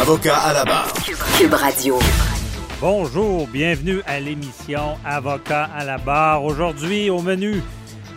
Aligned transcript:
Avocat 0.00 0.36
à 0.36 0.52
la 0.52 0.64
barre. 0.64 0.92
Cube 1.38 1.54
Radio. 1.54 1.98
Bonjour, 2.80 3.46
bienvenue 3.46 4.02
à 4.06 4.18
l'émission 4.20 4.98
Avocat 5.04 5.70
à 5.74 5.84
la 5.84 5.98
barre. 5.98 6.44
Aujourd'hui, 6.44 7.10
au 7.10 7.22
menu, 7.22 7.62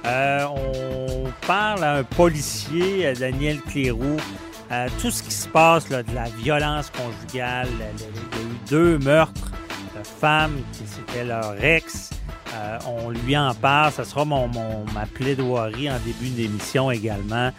euh, 0.06 0.46
on 0.46 1.32
parle 1.46 1.84
à 1.84 1.94
un 1.98 2.04
policier, 2.04 3.08
à 3.08 3.14
Daniel 3.14 3.62
Cléroux, 3.62 4.18
euh, 4.72 4.88
tout 5.00 5.12
ce 5.12 5.22
qui 5.24 5.32
se 5.32 5.48
passe, 5.48 5.90
là, 5.90 6.04
de 6.04 6.14
la 6.14 6.26
violence 6.30 6.90
conjugale. 6.90 7.70
Il 7.72 7.80
y 7.80 7.84
a 7.84 8.44
eu 8.44 8.58
deux 8.70 8.98
meurtres 8.98 9.52
de 9.98 10.04
femmes 10.20 10.58
qui 10.74 10.84
c'était 10.86 11.26
leur 11.26 11.64
ex. 11.64 12.10
Euh, 12.58 12.78
on 12.88 13.10
lui 13.10 13.38
en 13.38 13.54
parle. 13.54 13.92
Ça 13.92 14.04
sera 14.04 14.26
mon, 14.26 14.48
ma 14.94 15.06
plaidoirie 15.06 15.90
en 15.90 16.00
début 16.00 16.30
d'émission 16.30 16.92
également. 16.92 17.52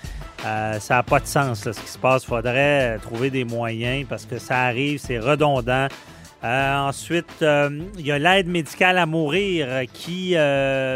Euh, 0.44 0.78
ça 0.78 0.96
n'a 0.96 1.02
pas 1.02 1.20
de 1.20 1.26
sens 1.26 1.60
ce 1.62 1.70
qui 1.70 1.88
se 1.88 1.98
passe. 1.98 2.24
Il 2.24 2.28
faudrait 2.28 2.98
trouver 2.98 3.30
des 3.30 3.44
moyens 3.44 4.06
parce 4.08 4.24
que 4.24 4.38
ça 4.38 4.62
arrive, 4.62 4.98
c'est 4.98 5.18
redondant. 5.18 5.88
Euh, 6.44 6.76
ensuite, 6.78 7.26
il 7.40 8.06
y 8.06 8.12
a 8.12 8.18
l'aide 8.18 8.46
médicale 8.46 8.98
à 8.98 9.06
mourir 9.06 9.84
qui, 9.92 10.34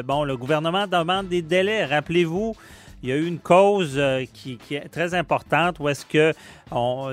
bon, 0.04 0.24
le 0.24 0.36
gouvernement 0.36 0.86
demande 0.86 1.28
des 1.28 1.42
délais. 1.42 1.84
Rappelez-vous, 1.84 2.54
il 3.02 3.08
y 3.08 3.12
a 3.12 3.16
eu 3.16 3.26
une 3.26 3.40
cause 3.40 3.94
euh, 3.96 4.24
qui, 4.32 4.58
est 4.70 4.88
très 4.88 5.14
importante 5.14 5.80
où 5.80 5.88
est-ce 5.88 6.06
que 6.06 6.32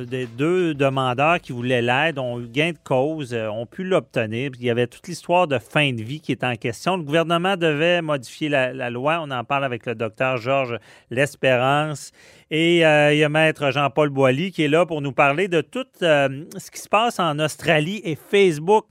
des 0.06 0.28
deux 0.28 0.74
demandeurs 0.74 1.40
qui 1.42 1.52
voulaient 1.52 1.82
l'aide 1.82 2.20
ont 2.20 2.40
eu 2.40 2.48
gain 2.48 2.72
de 2.72 2.78
cause, 2.84 3.34
euh, 3.34 3.50
ont 3.50 3.66
pu 3.66 3.84
l'obtenir. 3.84 4.52
Il 4.60 4.66
y 4.66 4.70
avait 4.70 4.88
toute 4.88 5.08
l'histoire 5.08 5.48
de 5.48 5.58
fin 5.58 5.92
de 5.92 6.04
vie 6.04 6.22
qui 6.22 6.32
était 6.32 6.46
en 6.46 6.56
question. 6.56 6.96
Le 6.96 7.04
gouvernement 7.04 7.58
devait 7.58 8.02
modifier 8.02 8.50
la, 8.50 8.90
loi. 8.92 9.20
On 9.22 9.32
en 9.32 9.44
parle 9.44 9.66
avec 9.66 9.86
le 9.88 9.96
docteur 9.96 10.38
Georges 10.38 10.78
L'Espérance. 11.10 12.12
Et 12.52 12.86
euh, 12.86 13.14
il 13.14 13.18
y 13.18 13.24
a 13.24 13.30
maître 13.30 13.72
Jean-Paul 13.72 14.10
Boilly 14.10 14.52
qui 14.52 14.64
est 14.64 14.68
là 14.68 14.86
pour 14.86 15.02
nous 15.02 15.12
parler 15.12 15.48
de 15.48 15.62
tout 15.62 15.86
ce 16.00 16.72
qui 16.72 16.80
se 16.80 16.90
passe 16.90 17.20
en 17.20 17.40
Australie 17.40 18.02
et 18.04 18.16
Facebook. 18.16 18.86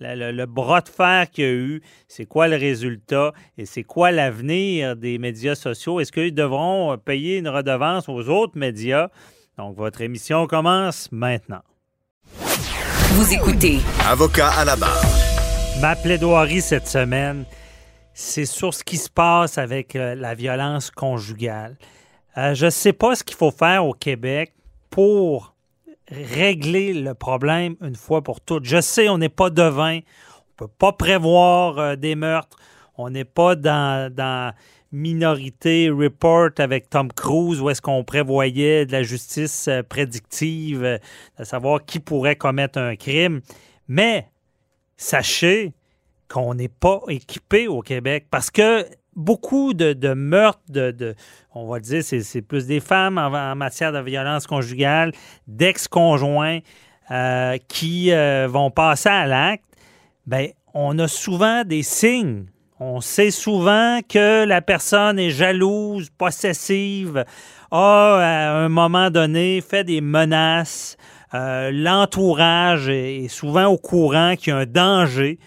Le, 0.00 0.14
le- 0.14 0.32
le 0.32 0.46
bras 0.46 0.80
de 0.80 0.88
fer 0.88 1.30
qu'il 1.30 1.44
y 1.44 1.46
a 1.46 1.50
eu, 1.52 1.82
c'est 2.08 2.24
quoi 2.24 2.48
le 2.48 2.56
résultat 2.56 3.32
et 3.58 3.66
c'est 3.66 3.82
quoi 3.84 4.10
l'avenir 4.10 4.96
des 4.96 5.18
médias 5.18 5.54
sociaux? 5.54 6.00
Est-ce 6.00 6.10
qu'ils 6.10 6.34
devront 6.34 6.96
payer 6.96 7.36
une 7.38 7.48
redevance 7.48 8.08
aux 8.08 8.28
autres 8.30 8.56
médias? 8.58 9.08
Donc, 9.58 9.76
votre 9.76 10.00
émission 10.00 10.46
commence 10.46 11.12
maintenant. 11.12 11.60
Vous 12.34 13.34
écoutez 13.34 13.78
Avocat 14.08 14.48
à 14.52 14.64
la 14.64 14.76
barre. 14.76 15.04
Ma 15.82 15.94
plaidoirie 15.96 16.62
cette 16.62 16.86
semaine, 16.88 17.44
c'est 18.14 18.46
sur 18.46 18.72
ce 18.72 18.82
qui 18.84 18.96
se 18.96 19.10
passe 19.10 19.58
avec 19.58 19.96
euh, 19.96 20.14
la 20.14 20.34
violence 20.34 20.90
conjugale. 20.90 21.76
Euh, 22.38 22.54
je 22.54 22.66
ne 22.66 22.70
sais 22.70 22.92
pas 22.94 23.14
ce 23.16 23.24
qu'il 23.24 23.36
faut 23.36 23.50
faire 23.50 23.84
au 23.84 23.92
Québec 23.92 24.54
pour 24.88 25.54
régler 26.10 26.92
le 26.92 27.14
problème 27.14 27.76
une 27.80 27.96
fois 27.96 28.22
pour 28.22 28.40
toutes. 28.40 28.64
Je 28.64 28.80
sais, 28.80 29.08
on 29.08 29.18
n'est 29.18 29.28
pas 29.28 29.50
devin, 29.50 29.94
on 29.94 29.96
ne 29.96 30.56
peut 30.56 30.68
pas 30.68 30.92
prévoir 30.92 31.78
euh, 31.78 31.96
des 31.96 32.14
meurtres, 32.14 32.58
on 32.96 33.10
n'est 33.10 33.24
pas 33.24 33.54
dans, 33.54 34.12
dans 34.12 34.52
Minorité 34.92 35.88
Report 35.88 36.50
avec 36.58 36.90
Tom 36.90 37.12
Cruise 37.12 37.60
où 37.60 37.70
est-ce 37.70 37.80
qu'on 37.80 38.02
prévoyait 38.02 38.86
de 38.86 38.92
la 38.92 39.02
justice 39.02 39.68
euh, 39.68 39.82
prédictive, 39.82 40.82
euh, 40.82 40.98
de 41.38 41.44
savoir 41.44 41.84
qui 41.84 42.00
pourrait 42.00 42.36
commettre 42.36 42.78
un 42.78 42.96
crime. 42.96 43.40
Mais 43.86 44.28
sachez 44.96 45.72
qu'on 46.28 46.54
n'est 46.54 46.68
pas 46.68 47.00
équipé 47.08 47.68
au 47.68 47.82
Québec 47.82 48.26
parce 48.30 48.50
que 48.50 48.84
beaucoup 49.16 49.74
de, 49.74 50.14
meurtres, 50.14 50.60
de, 50.68 51.14
on 51.54 51.66
va 51.66 51.80
dire, 51.80 52.02
c'est, 52.02 52.42
plus 52.42 52.66
des 52.66 52.80
femmes 52.80 53.18
en, 53.18 53.54
matière 53.56 53.92
de 53.92 54.00
violence 54.00 54.46
conjugale, 54.46 55.12
d'ex-conjoints 55.46 56.60
euh, 57.10 57.58
qui 57.68 58.12
euh, 58.12 58.46
vont 58.48 58.70
passer 58.70 59.08
à 59.08 59.26
l'acte. 59.26 59.64
Ben, 60.26 60.48
on 60.74 60.98
a 60.98 61.08
souvent 61.08 61.64
des 61.64 61.82
signes. 61.82 62.46
On 62.78 63.00
sait 63.00 63.30
souvent 63.30 64.00
que 64.08 64.44
la 64.44 64.62
personne 64.62 65.18
est 65.18 65.30
jalouse, 65.30 66.08
possessive, 66.16 67.24
a 67.70 68.16
à 68.16 68.52
un 68.52 68.68
moment 68.68 69.10
donné 69.10 69.60
fait 69.60 69.84
des 69.84 70.00
menaces. 70.00 70.96
Euh, 71.34 71.70
L'entourage 71.72 72.88
est 72.88 73.28
souvent 73.28 73.66
au 73.66 73.76
courant 73.76 74.34
qu'il 74.36 74.52
y 74.52 74.56
a 74.56 74.60
un 74.60 74.66
danger. 74.66 75.38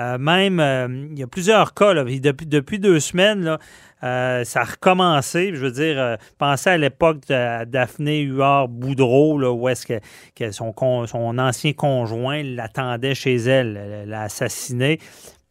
Euh, 0.00 0.16
même, 0.16 0.60
euh, 0.60 1.08
il 1.10 1.18
y 1.18 1.22
a 1.22 1.26
plusieurs 1.26 1.74
cas, 1.74 1.92
depuis, 1.94 2.46
depuis 2.46 2.78
deux 2.78 3.00
semaines, 3.00 3.58
euh, 4.04 4.44
ça 4.44 4.60
a 4.60 4.64
recommencé. 4.64 5.50
Je 5.52 5.60
veux 5.60 5.72
dire, 5.72 6.16
pensez 6.38 6.70
à 6.70 6.78
l'époque 6.78 7.26
de 7.28 7.64
Daphné 7.64 8.20
Huard-Boudreau, 8.20 9.38
là, 9.38 9.52
où 9.52 9.68
est-ce 9.68 9.86
que, 9.86 10.50
son, 10.52 10.72
ancien 11.38 11.72
conjoint 11.72 12.42
l'attendait 12.42 13.14
chez 13.14 13.36
elle, 13.36 14.04
l'a 14.06 14.22
assassiné. 14.22 15.00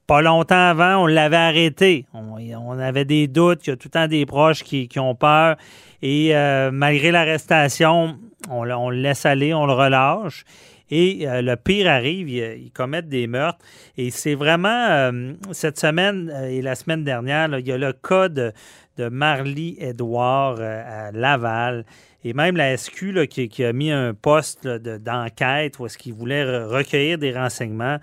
Pas 0.05 0.21
longtemps 0.21 0.69
avant, 0.69 1.03
on 1.03 1.07
l'avait 1.07 1.35
arrêté. 1.35 2.05
On, 2.13 2.79
avait 2.79 3.03
des 3.03 3.27
doutes, 3.27 3.67
il 3.67 3.71
y 3.71 3.73
a 3.73 3.75
tout 3.75 3.89
le 3.89 3.99
temps 3.99 4.07
des 4.07 4.25
proches 4.25 4.63
qui, 4.63 4.87
ont 4.97 5.15
peur. 5.15 5.57
Et 6.01 6.31
malgré 6.71 7.11
l'arrestation, 7.11 8.17
on, 8.49 8.69
on 8.71 8.89
le 8.89 8.97
laisse 9.01 9.25
aller, 9.25 9.53
on 9.53 9.65
le 9.65 9.73
relâche. 9.73 10.45
Et 10.89 11.27
euh, 11.27 11.41
le 11.41 11.55
pire 11.55 11.89
arrive, 11.89 12.29
ils, 12.29 12.71
commettent 12.71 13.09
des 13.09 13.27
meurtres. 13.27 13.59
Et 13.97 14.09
c'est 14.11 14.35
vraiment, 14.35 14.87
euh, 14.89 15.33
cette 15.51 15.79
semaine 15.79 16.31
euh, 16.33 16.47
et 16.47 16.61
la 16.61 16.75
semaine 16.75 17.03
dernière, 17.03 17.57
il 17.59 17.67
y 17.67 17.71
a 17.71 17.77
le 17.77 17.93
cas 17.93 18.29
de, 18.29 18.51
de 18.97 19.09
Marlie 19.09 19.75
Edouard 19.79 20.61
à 20.61 21.11
Laval. 21.11 21.85
Et 22.23 22.33
même 22.33 22.57
la 22.57 22.75
SQ 22.75 23.27
qui, 23.27 23.63
a 23.63 23.73
mis 23.73 23.91
un 23.91 24.13
poste 24.13 24.67
d'enquête 24.67 25.79
où 25.79 25.85
est-ce 25.85 25.97
qu'ils 25.97 26.13
voulaient 26.13 26.43
re- 26.43 26.65
recueillir 26.65 27.17
des 27.17 27.31
renseignements. 27.31 27.97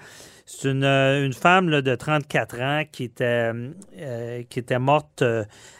C'est 0.46 0.70
une, 0.70 0.84
une 0.84 1.32
femme 1.32 1.80
de 1.80 1.94
34 1.94 2.60
ans 2.60 2.82
qui 2.90 3.04
était, 3.04 3.50
qui 4.50 4.58
était 4.58 4.78
morte 4.78 5.24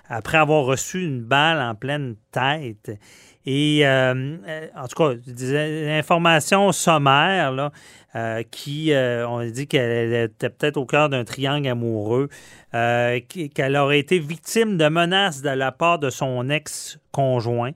après 0.09 0.39
avoir 0.39 0.65
reçu 0.65 1.05
une 1.05 1.23
balle 1.23 1.61
en 1.61 1.75
pleine 1.75 2.17
tête. 2.33 2.99
Et 3.47 3.87
euh, 3.87 4.37
euh, 4.49 4.69
en 4.75 4.89
tout 4.89 4.97
cas, 4.97 5.15
des 5.27 5.91
informations 5.91 6.73
sommaires 6.73 7.53
là, 7.53 7.73
euh, 8.17 8.45
qui, 8.49 8.93
euh, 8.93 9.29
on 9.29 9.45
dit 9.45 9.67
qu'elle 9.67 10.15
était 10.15 10.49
peut-être 10.49 10.77
au 10.77 10.87
cœur 10.87 11.09
d'un 11.09 11.25
triangle 11.25 11.67
amoureux, 11.67 12.29
euh, 12.73 13.19
qu'elle 13.53 13.77
aurait 13.77 13.99
été 13.99 14.21
victime 14.21 14.79
de 14.79 14.89
menaces 14.89 15.43
de 15.43 15.51
la 15.51 15.73
part 15.73 15.99
de 15.99 16.11
son 16.11 16.49
ex-conjoint 16.49 17.73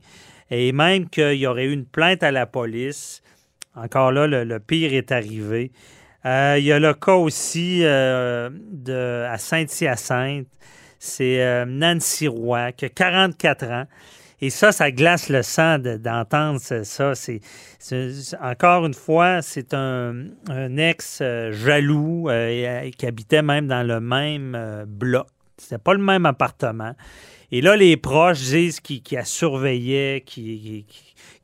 et 0.51 0.71
même 0.71 1.09
qu'il 1.11 1.35
y 1.35 1.47
aurait 1.49 1.65
eu 1.65 1.73
une 1.73 1.87
plainte 1.87 2.23
à 2.23 2.31
la 2.31 2.47
police. 2.47 3.21
Encore 3.75 4.13
là, 4.13 4.27
le, 4.27 4.59
pire 4.61 4.95
est 4.95 5.11
arrivé. 5.11 5.73
Euh, 6.25 6.55
il 6.59 6.65
y 6.65 6.73
a 6.73 6.79
le 6.79 6.95
cas 6.95 7.15
aussi 7.15 7.81
de, 7.81 9.25
à 9.29 9.39
Saint-Hyacinthe. 9.39 10.47
C'est 11.01 11.65
Nancy 11.67 12.27
Roy, 12.27 12.73
qui 12.73 12.87
a 12.87 12.89
44 12.89 13.65
ans. 13.67 13.85
Et 14.41 14.51
ça, 14.51 14.71
ça 14.71 14.91
glace 14.93 15.29
le 15.31 15.43
sang 15.43 15.79
de- 15.79 15.97
d'entendre 15.97 16.61
ça- 16.61 17.15
encore 18.41 18.87
une 18.87 18.95
fois, 18.95 19.43
c'est 19.43 19.75
un, 19.75 20.27
ex 20.77 21.19
euh, 21.21 21.51
jaloux 21.53 22.29
euh, 22.29 22.33
euh, 22.85 22.91
qui 22.97 23.07
habitait 23.07 23.43
même 23.43 23.67
dans 23.67 23.85
le 23.87 24.01
même 24.01 24.85
bloc. 24.87 25.27
C'était 25.57 25.79
pas 25.79 25.93
le 25.95 26.03
même 26.03 26.25
appartement. 26.25 26.93
Et 27.51 27.63
là, 27.63 27.77
les 27.77 27.97
proches 27.97 28.41
disent 28.41 28.81
qu'il 28.81 29.03
qu 29.03 29.15
la 29.15 29.25
surveillait, 29.25 30.23
qu'il 30.27 30.85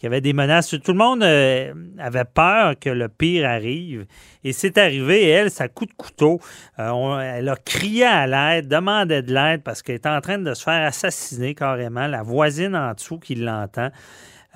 avait 0.02 0.20
des 0.20 0.34
menaces. 0.34 0.68
Tout 0.68 0.92
le 0.92 0.98
monde 0.98 1.22
euh, 1.22 1.72
avait 1.98 2.26
peur 2.26 2.74
que 2.78 2.90
le 2.90 3.08
pire 3.08 3.48
arrive. 3.48 4.04
Et 4.42 4.52
c'est 4.52 4.76
arrivé, 4.76 5.26
elle, 5.28 5.50
ça 5.50 5.68
coup 5.68 5.86
de 5.86 5.94
couteau. 5.96 6.40
Euh, 6.78 7.18
elle 7.20 7.48
a 7.48 7.56
crié 7.56 8.04
à 8.04 8.26
l'aide, 8.26 8.68
demandait 8.68 9.22
de 9.22 9.32
l'aide 9.32 9.62
parce 9.62 9.80
qu'elle 9.80 9.96
était 9.96 10.10
en 10.10 10.20
train 10.20 10.38
de 10.38 10.52
se 10.52 10.62
faire 10.62 10.86
assassiner 10.86 11.54
carrément. 11.54 12.06
La 12.06 12.22
voisine 12.22 12.76
en 12.76 12.92
dessous 12.92 13.18
qui 13.18 13.34
l'entend. 13.36 13.88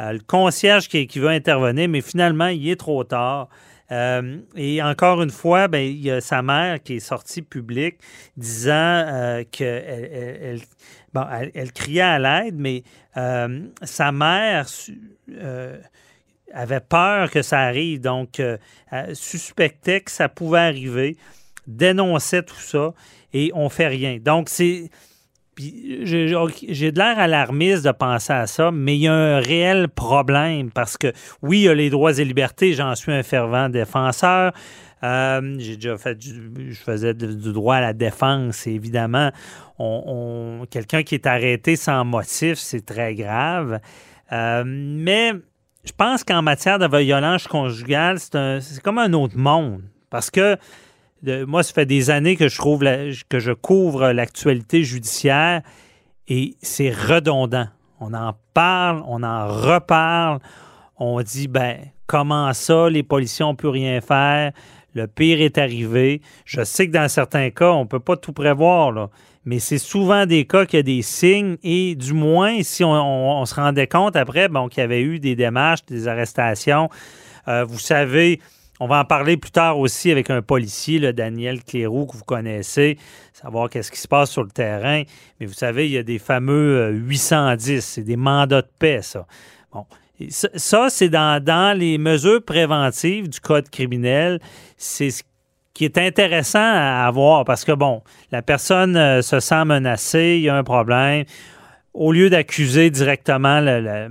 Euh, 0.00 0.12
le 0.12 0.20
concierge 0.20 0.88
qui, 0.88 1.06
veut 1.18 1.28
intervenir, 1.28 1.88
mais 1.88 2.02
finalement, 2.02 2.48
il 2.48 2.68
est 2.68 2.76
trop 2.76 3.04
tard. 3.04 3.48
Et 4.54 4.82
encore 4.82 5.22
une 5.22 5.30
fois, 5.30 5.66
ben, 5.66 5.78
il 5.78 6.02
y 6.02 6.10
a 6.10 6.20
sa 6.20 6.42
mère 6.42 6.82
qui 6.82 6.96
est 6.96 7.00
sortie 7.00 7.40
publique 7.40 7.96
disant 8.36 9.42
qu'elle 9.50 9.84
elle, 9.88 10.38
elle- 10.42 10.60
bon, 11.12 11.24
elle- 11.54 11.72
criait 11.72 12.00
à 12.00 12.18
l'aide, 12.18 12.56
mais 12.56 12.82
euh, 13.16 13.60
sa 13.82 14.12
mère 14.12 14.66
euh, 15.30 15.78
avait 16.52 16.80
peur 16.80 17.30
que 17.30 17.42
ça 17.42 17.60
arrive, 17.60 18.00
donc 18.00 18.40
euh, 18.40 18.56
elle 18.90 19.14
suspectait 19.16 20.00
que 20.00 20.10
ça 20.10 20.28
pouvait 20.28 20.60
arriver, 20.60 21.16
dénonçait 21.66 22.42
tout 22.42 22.54
ça, 22.56 22.94
et 23.32 23.50
on 23.54 23.68
fait 23.68 23.88
rien. 23.88 24.18
Donc, 24.18 24.48
c'est... 24.48 24.90
j'ai 25.58 26.92
de 26.92 26.98
l'air 26.98 27.18
alarmiste 27.18 27.84
de 27.84 27.90
penser 27.92 28.32
à 28.32 28.46
ça, 28.46 28.70
mais 28.70 28.96
il 28.96 29.02
y 29.02 29.08
a 29.08 29.12
un 29.12 29.40
réel 29.40 29.88
problème 29.88 30.70
parce 30.70 30.96
que, 30.96 31.12
oui, 31.42 31.58
il 31.58 31.64
y 31.64 31.68
a 31.68 31.74
les 31.74 31.90
droits 31.90 32.16
et 32.18 32.24
libertés, 32.24 32.72
j'en 32.72 32.94
suis 32.94 33.12
un 33.12 33.22
fervent 33.22 33.68
défenseur. 33.68 34.52
Euh, 35.04 35.56
j'ai 35.58 35.76
déjà 35.76 35.96
fait 35.96 36.16
du, 36.16 36.72
je 36.72 36.80
faisais 36.80 37.14
du, 37.14 37.52
droit 37.52 37.76
à 37.76 37.80
la 37.80 37.92
défense, 37.92 38.66
et 38.66 38.72
évidemment. 38.72 39.30
On, 39.78 40.64
Quelqu'un 40.70 41.02
qui 41.02 41.14
est 41.14 41.26
arrêté 41.26 41.76
sans 41.76 42.04
motif, 42.04 42.58
c'est 42.58 42.84
très 42.84 43.14
grave. 43.14 43.80
Euh, 44.32 44.64
mais 44.66 45.32
je 45.84 45.92
pense 45.96 46.24
qu'en 46.24 46.42
matière 46.42 46.78
de 46.78 46.96
violence 46.96 47.46
conjugale, 47.46 48.18
c'est 48.18 48.82
comme 48.82 48.98
un 48.98 49.12
autre 49.12 49.38
monde. 49.38 49.82
Parce 50.10 50.30
que 50.30 50.56
moi, 51.46 51.62
ça 51.62 51.72
fait 51.72 51.86
des 51.86 52.10
années 52.10 52.36
que 52.36 52.48
je 52.48 52.56
trouve 52.56 52.82
la- 52.82 53.10
que 53.28 53.38
je 53.38 53.52
couvre 53.52 54.10
l'actualité 54.12 54.82
judiciaire 54.84 55.62
et 56.28 56.56
c'est 56.60 56.90
redondant. 56.90 57.68
On 58.00 58.14
en 58.14 58.34
parle, 58.54 59.02
on 59.06 59.22
en 59.22 59.46
reparle. 59.48 60.40
On 60.96 61.20
dit, 61.22 61.48
ben, 61.48 61.78
comment 62.06 62.52
ça, 62.52 62.88
les 62.90 63.02
policiers 63.02 63.44
n'ont 63.44 63.54
plus 63.54 63.68
rien 63.68 64.00
faire? 64.00 64.52
Le 64.94 65.06
pire 65.06 65.40
est 65.40 65.58
arrivé. 65.58 66.22
Je 66.44 66.64
sais 66.64 66.86
que 66.86 66.92
dans 66.92 67.08
certains 67.08 67.50
cas, 67.50 67.70
on 67.72 67.82
ne 67.82 67.88
peut 67.88 68.00
pas 68.00 68.16
tout 68.16 68.32
prévoir, 68.32 69.10
mais 69.44 69.58
c'est 69.58 69.78
souvent 69.78 70.26
des 70.26 70.46
cas 70.46 70.66
qu'il 70.66 70.78
y 70.78 70.80
a 70.80 70.82
des 70.82 71.02
signes 71.02 71.56
et 71.62 71.94
du 71.94 72.12
moins, 72.12 72.62
si 72.62 72.84
on, 72.84 73.44
se 73.44 73.54
rendait 73.54 73.86
compte 73.86 74.16
après 74.16 74.48
bon, 74.48 74.68
qu'il 74.68 74.80
y 74.80 74.84
avait 74.84 75.02
eu 75.02 75.18
des 75.18 75.36
démarches, 75.36 75.84
des 75.86 76.08
arrestations, 76.08 76.88
euh, 77.48 77.64
vous 77.64 77.78
savez, 77.78 78.40
on 78.80 78.86
va 78.86 79.00
en 79.00 79.04
parler 79.04 79.36
plus 79.36 79.50
tard 79.50 79.78
aussi 79.78 80.10
avec 80.10 80.30
un 80.30 80.42
policier, 80.42 80.98
le 80.98 81.12
Daniel 81.12 81.64
Cléroux, 81.64 82.06
que 82.06 82.16
vous 82.16 82.24
connaissez, 82.24 82.98
savoir 83.32 83.68
qu'est-ce 83.68 83.90
qui 83.90 83.98
se 83.98 84.08
passe 84.08 84.30
sur 84.30 84.44
le 84.44 84.50
terrain. 84.50 85.02
Mais 85.40 85.46
vous 85.46 85.54
savez, 85.54 85.86
il 85.86 85.92
y 85.92 85.98
a 85.98 86.02
des 86.02 86.18
fameux 86.18 86.76
euh, 86.76 86.90
810, 86.90 87.84
c'est 87.84 88.02
des 88.02 88.16
mandats 88.16 88.62
de 88.62 88.68
paix, 88.78 89.02
ça. 89.02 89.26
Bon. 89.72 89.84
Ça, 90.30 90.88
c'est 90.90 91.08
dans, 91.08 91.76
les 91.78 91.98
mesures 91.98 92.42
préventives 92.44 93.28
du 93.28 93.40
code 93.40 93.68
criminel. 93.70 94.40
C'est 94.76 95.10
ce 95.10 95.22
qui 95.74 95.84
est 95.84 95.98
intéressant 95.98 96.58
à 96.58 97.06
avoir 97.06 97.44
parce 97.44 97.64
que, 97.64 97.72
bon, 97.72 98.02
la 98.32 98.42
personne 98.42 98.96
euh, 98.96 99.22
se 99.22 99.38
sent 99.38 99.64
menacée, 99.64 100.36
il 100.38 100.42
y 100.42 100.48
a 100.48 100.56
un 100.56 100.64
problème. 100.64 101.24
Au 101.94 102.12
lieu 102.12 102.30
d'accuser 102.30 102.90
directement 102.90 103.60
le, 103.60 104.08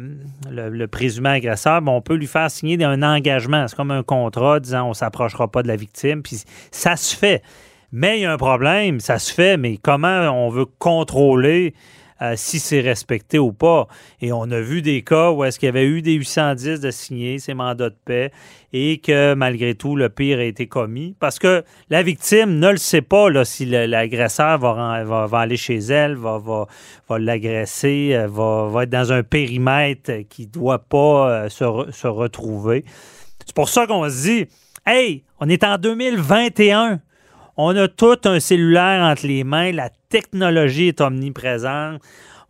le- 0.50 0.88
présumé 0.88 1.30
agresseur, 1.30 1.82
on 1.86 2.02
peut 2.02 2.16
lui 2.16 2.28
faire 2.28 2.50
signer 2.50 2.82
un 2.84 3.04
engagement. 3.04 3.68
C'est 3.68 3.76
comme 3.76 3.92
un 3.92 4.04
contrat 4.04 4.60
disant 4.60 4.86
on 4.86 4.90
ne 4.90 4.94
s'approchera 4.94 5.50
pas 5.50 5.62
de 5.62 5.68
la 5.68 5.76
victime. 5.76 6.24
Puis 6.24 6.44
ça 6.72 6.96
se 6.96 7.16
fait. 7.16 7.44
Mais 7.92 8.20
il 8.20 8.22
y 8.24 8.26
a 8.26 8.34
un 8.34 8.38
problème, 8.38 9.00
ça 9.00 9.20
se 9.20 9.34
fait, 9.34 9.56
mais 9.56 9.78
comment 9.78 10.30
on 10.32 10.50
veut 10.50 10.66
contrôler 10.66 11.74
si 12.36 12.60
c'est 12.60 12.82
respecté 12.82 13.40
ou 13.40 13.52
pas. 13.52 13.88
Et 14.22 14.32
on 14.32 14.44
a 14.52 14.60
vu 14.60 14.82
des 14.82 15.04
cas 15.04 15.32
où 15.32 15.44
est-ce 15.44 15.60
qu'il 15.60 15.68
y 15.68 15.70
avait 15.70 15.86
eu 15.86 16.02
des 16.02 16.14
810 16.14 16.80
de 16.80 16.92
signer 16.92 17.40
ces 17.40 17.54
mandats 17.54 17.90
de 17.90 17.96
paix 18.06 18.32
et 18.74 19.00
que 19.00 19.34
malgré 19.34 19.76
tout, 19.76 19.96
le 19.96 20.10
pire 20.10 20.40
a 20.40 20.44
été 20.44 20.68
commis. 20.68 21.16
Parce 21.20 21.40
que 21.40 21.64
la 21.90 22.04
victime 22.04 22.60
ne 22.60 22.70
le 22.72 22.78
sait 22.78 23.02
pas 23.02 23.30
là, 23.30 23.46
si 23.46 23.66
l'agresseur 23.66 24.60
va, 24.60 25.40
aller 25.40 25.58
chez 25.58 25.78
elle, 25.78 26.16
va, 26.16 26.68
l'agresser, 27.18 28.12
euh, 28.14 28.28
va, 28.28 28.84
être 28.84 28.90
dans 28.90 29.14
un 29.14 29.24
périmètre 29.24 30.12
qui 30.30 30.44
ne 30.44 30.52
doit 30.52 30.80
pas 30.80 31.30
euh, 31.30 31.50
se, 31.50 31.92
se 31.92 32.08
retrouver. 32.08 32.84
C'est 33.46 33.56
pour 33.56 33.70
ça 33.70 33.88
qu'on 33.88 34.10
se 34.10 34.22
dit, 34.24 34.48
hey, 34.86 35.24
on 35.40 35.48
est 35.50 35.64
en 35.64 35.78
2021. 35.78 37.00
On 37.60 37.76
a 37.76 37.88
tout 37.88 38.20
un 38.26 38.40
cellulaire 38.40 39.04
entre 39.04 39.26
les 39.26 39.44
mains. 39.44 39.72
La 39.72 39.90
technologie 40.10 40.90
est 40.90 41.02
omniprésente. 41.02 42.00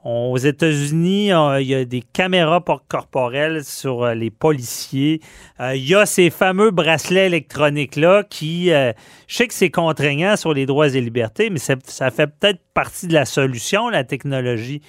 Aux 0.03 0.37
États-Unis, 0.37 1.33
euh, 1.33 1.61
il 1.61 1.67
y 1.67 1.75
a 1.75 1.83
des 1.83 2.01
caméras 2.01 2.63
por- 2.63 2.85
corporelles 2.87 3.63
sur 3.63 4.03
euh, 4.03 4.13
les 4.13 4.29
policiers. 4.29 5.21
Euh, 5.59 5.75
il 5.75 5.87
y 5.87 5.95
a 5.95 6.05
ces 6.05 6.29
fameux 6.29 6.71
bracelets 6.71 7.27
électroniques-là 7.27 8.23
qui, 8.29 8.67
je 8.69 8.93
sais 9.27 9.47
que 9.47 9.53
c'est 9.53 9.71
contraignant 9.71 10.35
sur 10.35 10.53
les 10.53 10.65
droits 10.65 10.89
et 10.89 11.01
libertés, 11.01 11.49
mais 11.49 11.59
ça, 11.59 12.11
fait 12.11 12.27
peut-être 12.27 12.61
partie 12.73 13.07
de 13.07 13.13
la 13.13 13.25
solution, 13.25 13.89
la 13.89 14.03
technologie. 14.03 14.81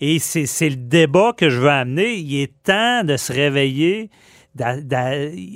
Et 0.00 0.18
c'est 0.18 0.68
le 0.68 0.76
débat 0.76 1.32
que 1.36 1.48
je 1.50 1.58
veux 1.58 1.70
amener. 1.70 2.14
Il 2.14 2.40
est 2.40 2.52
temps 2.62 3.04
de 3.04 3.16
se 3.16 3.32
réveiller. 3.32 4.10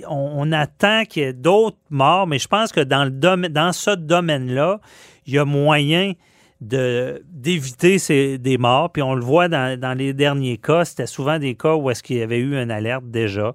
On, 0.09 0.53
attend 0.53 1.05
qu'il 1.05 1.23
y 1.23 1.27
ait 1.27 1.33
d'autres 1.33 1.79
morts, 1.91 2.27
mais 2.27 2.39
je 2.39 2.49
pense 2.49 2.73
que 2.73 2.81
dans, 2.81 3.73
ce 3.73 3.91
domaine-là, 3.95 4.81
il 5.27 5.35
y 5.35 5.39
a 5.39 5.45
moyen 5.45 6.13
d'éviter 6.61 8.39
des 8.39 8.59
morts. 8.59 8.91
Puis 8.91 9.03
on 9.03 9.15
le 9.15 9.25
voit 9.25 9.49
dans, 9.49 9.99
les 9.99 10.13
derniers 10.13 10.59
cas, 10.59 10.85
c'était 10.85 11.07
souvent 11.07 11.39
des 11.39 11.55
cas 11.55 11.75
où 11.75 11.91
est-ce 11.91 12.03
qu'il 12.03 12.17
y 12.17 12.23
avait 12.23 12.39
eu 12.39 12.61
une 12.61 12.71
alerte 12.71 13.05
déjà. 13.07 13.55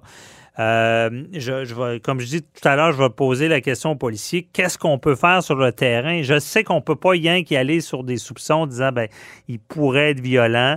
Euh, 0.58 2.00
comme 2.02 2.20
je 2.20 2.26
dis 2.26 2.42
tout 2.42 2.68
à 2.68 2.76
l'heure, 2.76 2.92
je 2.92 2.98
vais 2.98 3.08
poser 3.08 3.48
la 3.48 3.62
question 3.62 3.92
aux 3.92 3.96
policiers. 3.96 4.46
Qu'est-ce 4.52 4.76
qu'on 4.76 4.98
peut 4.98 5.14
faire 5.14 5.42
sur 5.42 5.54
le 5.54 5.72
terrain? 5.72 6.22
Je 6.22 6.38
sais 6.38 6.64
qu'on 6.64 6.76
ne 6.76 6.80
peut 6.80 6.96
pas 6.96 7.14
qu'y 7.14 7.56
aller 7.56 7.80
sur 7.80 8.04
des 8.04 8.18
soupçons 8.18 8.66
disant 8.66 8.92
ben, 8.92 9.08
il 9.48 9.58
pourrait 9.58 10.10
être 10.10 10.20
violent. 10.20 10.76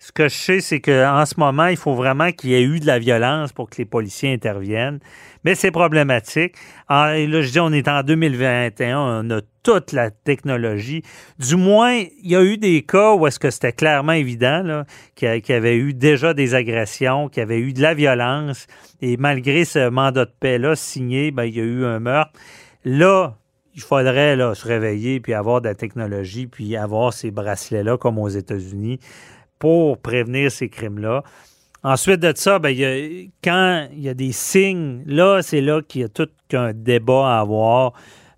Ce 0.00 0.12
que 0.12 0.28
je 0.28 0.34
sais, 0.34 0.60
c'est 0.60 0.80
qu'en 0.80 1.26
ce 1.26 1.34
moment, 1.38 1.66
il 1.66 1.76
faut 1.76 1.94
vraiment 1.94 2.30
qu'il 2.30 2.50
y 2.50 2.54
ait 2.54 2.62
eu 2.62 2.78
de 2.78 2.86
la 2.86 3.00
violence 3.00 3.52
pour 3.52 3.68
que 3.68 3.78
les 3.78 3.84
policiers 3.84 4.32
interviennent. 4.32 5.00
Mais 5.42 5.56
c'est 5.56 5.72
problématique. 5.72 6.54
Là, 6.88 7.16
je 7.26 7.50
dis, 7.50 7.58
on 7.58 7.72
est 7.72 7.88
en 7.88 8.04
2021, 8.04 8.96
on 8.96 9.30
a 9.30 9.40
toute 9.64 9.90
la 9.90 10.12
technologie. 10.12 11.02
Du 11.40 11.56
moins, 11.56 11.94
il 11.94 12.30
y 12.30 12.36
a 12.36 12.44
eu 12.44 12.58
des 12.58 12.82
cas 12.82 13.14
où 13.14 13.26
est-ce 13.26 13.40
que 13.40 13.50
c'était 13.50 13.72
clairement 13.72 14.12
évident 14.12 14.84
qu'il 15.16 15.42
y, 15.48 15.52
avait 15.52 15.76
eu 15.76 15.94
déjà 15.94 16.32
des 16.32 16.54
agressions, 16.54 17.28
qu'il 17.28 17.40
y 17.40 17.42
avait 17.42 17.58
eu 17.58 17.72
de 17.72 17.82
la 17.82 17.94
violence. 17.94 18.68
Et 19.02 19.16
malgré 19.16 19.64
ce 19.64 19.88
mandat 19.88 20.26
de 20.26 20.32
paix-là 20.38 20.76
signé, 20.76 21.32
ben, 21.32 21.44
il 21.44 21.56
y 21.56 21.60
a 21.60 21.64
eu 21.64 21.84
un 21.84 21.98
meurtre. 21.98 22.32
Là, 22.84 23.36
il 23.74 23.82
faudrait 23.82 24.36
se 24.54 24.66
réveiller 24.66 25.18
puis 25.18 25.34
avoir 25.34 25.60
de 25.60 25.68
la 25.68 25.74
technologie 25.74 26.46
puis 26.46 26.76
avoir 26.76 27.12
ces 27.12 27.32
bracelets-là 27.32 27.96
comme 27.98 28.18
aux 28.18 28.28
États-Unis 28.28 29.00
pour 29.58 29.98
prévenir 29.98 30.50
ces 30.50 30.68
crimes-là. 30.68 31.22
Ensuite 31.84 32.20
de 32.20 32.32
ça, 32.34 32.58
ben, 32.58 32.70
il 32.70 32.78
y 32.78 32.84
a- 32.84 33.28
quand 33.42 33.88
il 33.92 34.00
y 34.00 34.08
a 34.08 34.14
des 34.14 34.32
signes, 34.32 35.02
là, 35.06 35.42
c'est 35.42 35.60
là 35.60 35.80
qu'il 35.82 36.00
y 36.02 36.04
a 36.04 36.08
tout 36.08 36.28
qu'un 36.48 36.72
débat 36.72 37.36
à 37.36 37.40
avoir. 37.40 37.92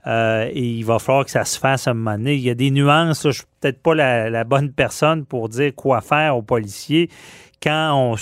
euh, 0.07 0.49
et 0.51 0.63
il 0.65 0.83
va 0.85 0.99
falloir 0.99 1.27
que 1.27 1.31
ça 1.31 1.45
se 1.45 1.59
fasse 1.59 1.87
à 1.87 1.91
un 1.91 1.95
moment 1.95 2.17
donné. 2.17 2.35
Il 2.35 2.41
y 2.41 2.49
a 2.49 2.55
des 2.55 2.71
nuances. 2.71 3.25
là, 3.25 3.33
je 3.33 3.39
suis 3.41 3.47
peut-être 3.61 3.83
pas 3.83 3.95
la, 3.95 4.45
bonne 4.45 4.73
personne 4.73 5.27
pour 5.27 5.51
dire 5.51 5.75
quoi 5.75 6.01
faire 6.01 6.37
aux 6.39 6.43
policiers. 6.43 7.11
Quand 7.63 7.93
on 7.95 8.17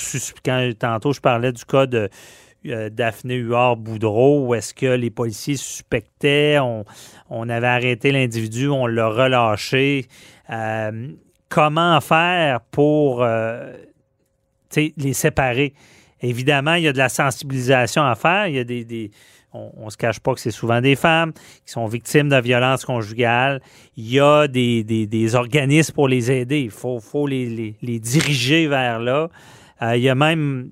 quand 0.44 0.70
tantôt 0.76 1.12
je 1.12 1.20
parlais 1.20 1.52
du 1.52 1.64
cas 1.64 1.86
de 1.86 2.08
euh, 2.66 2.90
Daphné 2.90 3.36
Huard-Boudreau, 3.36 4.46
où 4.46 4.54
est-ce 4.56 4.74
que 4.74 4.86
les 4.86 5.10
policiers 5.10 5.56
suspectaient, 5.56 6.58
on, 6.58 6.84
on 7.30 7.48
avait 7.48 7.68
arrêté 7.68 8.10
l'individu, 8.10 8.68
on 8.68 8.86
l'a 8.88 9.08
relâché. 9.08 10.06
Euh, 10.50 11.12
comment 11.48 12.00
faire 12.00 12.60
pour 12.70 13.22
euh, 13.22 13.72
les 14.76 15.12
séparer? 15.12 15.74
Évidemment, 16.20 16.74
il 16.74 16.84
y 16.84 16.88
a 16.88 16.92
de 16.92 16.98
la 16.98 17.08
sensibilisation 17.08 18.02
à 18.02 18.14
faire. 18.14 18.48
Il 18.48 18.56
y 18.56 18.58
a 18.58 18.64
des, 18.64 19.10
on 19.52 19.84
ne 19.86 19.90
se 19.90 19.96
cache 19.96 20.18
pas 20.20 20.34
que 20.34 20.40
c'est 20.40 20.50
souvent 20.50 20.80
des 20.80 20.96
femmes 20.96 21.32
qui 21.32 21.72
sont 21.72 21.86
victimes 21.86 22.28
de 22.28 22.40
violences 22.40 22.84
conjugales. 22.84 23.60
Il 23.96 24.10
y 24.10 24.20
a 24.20 24.48
des, 24.48 24.82
des- 24.84 25.06
des 25.06 25.34
organismes 25.36 25.94
pour 25.94 26.08
les 26.08 26.30
aider. 26.30 26.60
Il 26.60 26.70
faut, 26.70 26.98
faut 27.00 27.26
les, 27.26 27.46
les- 27.46 27.76
les 27.82 28.00
diriger 28.00 28.66
vers 28.66 28.98
là. 28.98 29.28
Euh, 29.82 29.96
il 29.96 30.02
y 30.02 30.08
a 30.08 30.14
même 30.16 30.70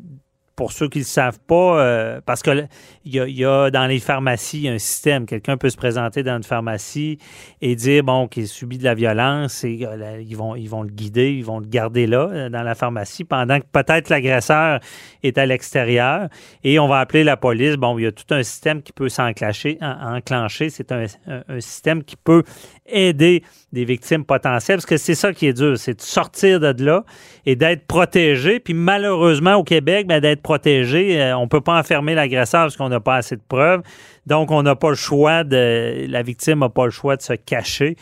pour 0.57 0.73
ceux 0.73 0.89
qui 0.89 0.99
ne 0.99 1.05
le 1.05 1.07
savent 1.07 1.39
pas, 1.47 1.81
euh, 1.81 2.21
parce 2.25 2.43
que 2.43 2.65
il 3.05 3.15
y, 3.15 3.21
a, 3.21 3.29
y, 3.29 3.45
a, 3.45 3.71
dans 3.71 3.87
les 3.87 4.01
pharmacies 4.01 4.69
un 4.69 4.79
système. 4.79 5.27
Quelqu'un 5.27 5.59
peut 5.59 5.69
se 5.69 5.77
présenter 5.77 6.23
dans 6.23 6.39
une 6.39 6.43
pharmacie 6.43 7.19
et 7.61 7.77
dire 7.77 8.03
bon 8.03 8.27
qu'il 8.27 8.49
subit 8.49 8.79
de 8.79 8.85
la 8.85 8.95
violence 8.95 9.63
et 9.65 9.81
euh, 9.83 10.23
ils 10.27 10.37
vont 10.37 10.57
ils 10.57 10.69
vont 10.69 10.83
le 10.83 10.89
guider, 10.89 11.31
ils 11.33 11.45
vont 11.45 11.61
le 11.61 11.67
garder 11.67 12.07
là 12.07 12.29
euh, 12.33 12.49
dans 12.49 12.63
la 12.63 12.75
pharmacie 12.75 13.25
pendant 13.25 13.61
que 13.61 13.67
peut-être 13.71 14.09
l'agresseur 14.09 14.81
est 15.23 15.37
à 15.37 15.45
l'extérieur 15.45 16.29
et 16.65 16.79
on 16.79 16.89
va 16.89 17.01
appeler 17.01 17.23
la 17.23 17.37
police. 17.37 17.77
Bon, 17.77 17.99
il 17.99 18.05
y 18.05 18.07
a 18.07 18.13
tout 18.13 18.35
un 18.35 18.43
système 18.43 18.83
qui 18.83 18.93
peut 18.93 19.11
s'enclencher. 19.11 19.79
enclencher. 19.83 20.71
C'est 20.71 20.91
un, 20.91 21.05
un, 21.27 21.61
système 21.61 22.03
qui 22.03 22.17
peut 22.17 22.43
aider 22.89 23.43
des 23.73 23.85
victimes 23.85 24.25
potentielles 24.25 24.77
parce 24.77 24.87
que 24.87 24.97
c'est 24.97 25.15
ça 25.15 25.33
qui 25.33 25.47
est 25.47 25.53
dur, 25.53 25.77
c'est 25.79 25.95
de 25.95 26.03
sortir 26.03 26.61
de 26.61 26.85
là 26.85 27.05
et 27.45 27.57
d'être 27.57 27.87
protégé. 27.87 28.61
Puis 28.61 28.75
malheureusement 28.75 29.55
au 29.55 29.65
Québec, 29.65 30.07
ben, 30.07 30.21
d'être 30.21 30.43
protégé, 30.43 31.21
euh, 31.21 31.37
on 31.37 31.49
peut 31.49 31.61
pas 31.61 31.79
enfermer 31.79 32.15
l'agresseur 32.15 32.63
parce 32.63 32.77
qu'on 32.77 32.89
n'a 32.89 33.01
pas 33.01 33.17
assez 33.17 33.37
de 33.37 33.43
preuves. 33.47 33.83
Donc 34.27 34.51
on 34.51 34.63
n'a 34.63 34.77
pas 34.77 34.91
le 34.91 34.97
choix 34.97 35.45
de, 35.45 36.07
la 36.09 36.23
victime 36.23 36.61
n'a 36.61 36.69
pas 36.69 36.85
le 36.85 36.91
choix 36.91 37.17
de 37.17 37.23
se 37.23 37.35
cacher 37.35 37.97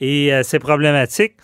et 0.00 0.32
euh, 0.32 0.42
c'est 0.42 0.58
problématique. 0.58 1.34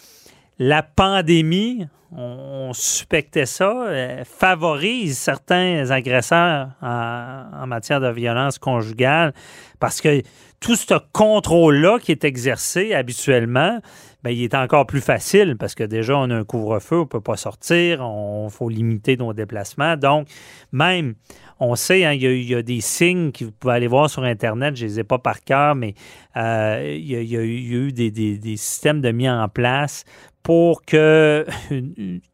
La 0.59 0.83
pandémie, 0.83 1.87
on, 2.17 2.73
suspectait 2.73 3.47
ça, 3.47 3.87
euh, 3.87 4.25
favorise 4.25 5.19
certains 5.19 5.91
agresseurs 5.91 6.71
en, 6.83 7.67
matière 7.67 8.01
de 8.01 8.09
violence 8.09 8.59
conjugale 8.59 9.35
parce 9.79 10.01
que 10.01 10.23
tout 10.61 10.77
ce 10.77 10.95
contrôle-là 11.13 11.99
qui 11.99 12.13
est 12.13 12.25
exercé 12.25 12.95
habituellement, 12.95 13.81
bien, 14.25 14.33
il 14.33 14.43
est 14.43 14.55
encore 14.55 14.87
plus 14.87 15.01
facile 15.01 15.57
parce 15.59 15.75
que 15.75 15.85
déjà, 15.85 16.17
on 16.17 16.31
a 16.31 16.35
un 16.35 16.45
couvre-feu, 16.45 16.97
on 16.97 17.01
ne 17.01 17.05
peut 17.05 17.21
pas 17.21 17.37
sortir, 17.37 18.01
il 18.01 18.51
faut 18.51 18.69
limiter 18.69 19.17
nos 19.17 19.33
déplacements. 19.33 19.97
Donc, 19.97 20.29
même, 20.73 21.15
on 21.61 21.75
sait, 21.75 22.05
hein, 22.05 22.13
il, 22.13 22.43
y 22.43 22.55
a, 22.55 22.63
des 22.63 22.81
signes 22.81 23.33
que 23.33 23.45
vous 23.45 23.53
pouvez 23.53 23.75
aller 23.75 23.87
voir 23.87 24.11
sur 24.11 24.25
Internet, 24.25 24.77
je 24.77 24.85
ne 24.85 24.91
les 24.91 25.01
ai 25.01 25.05
pas 25.05 25.19
par 25.19 25.43
cœur, 25.43 25.75
mais 25.75 25.95
euh, 26.37 26.97
il, 26.99 27.07
y 27.07 27.37
a, 27.37 27.43
eu 27.43 27.93
des, 27.93 28.11
des, 28.11 28.57
systèmes 28.57 29.01
de 29.01 29.11
mis 29.11 29.29
en 29.29 29.49
place 29.49 30.05
pour 30.47 30.85
que 30.85 31.45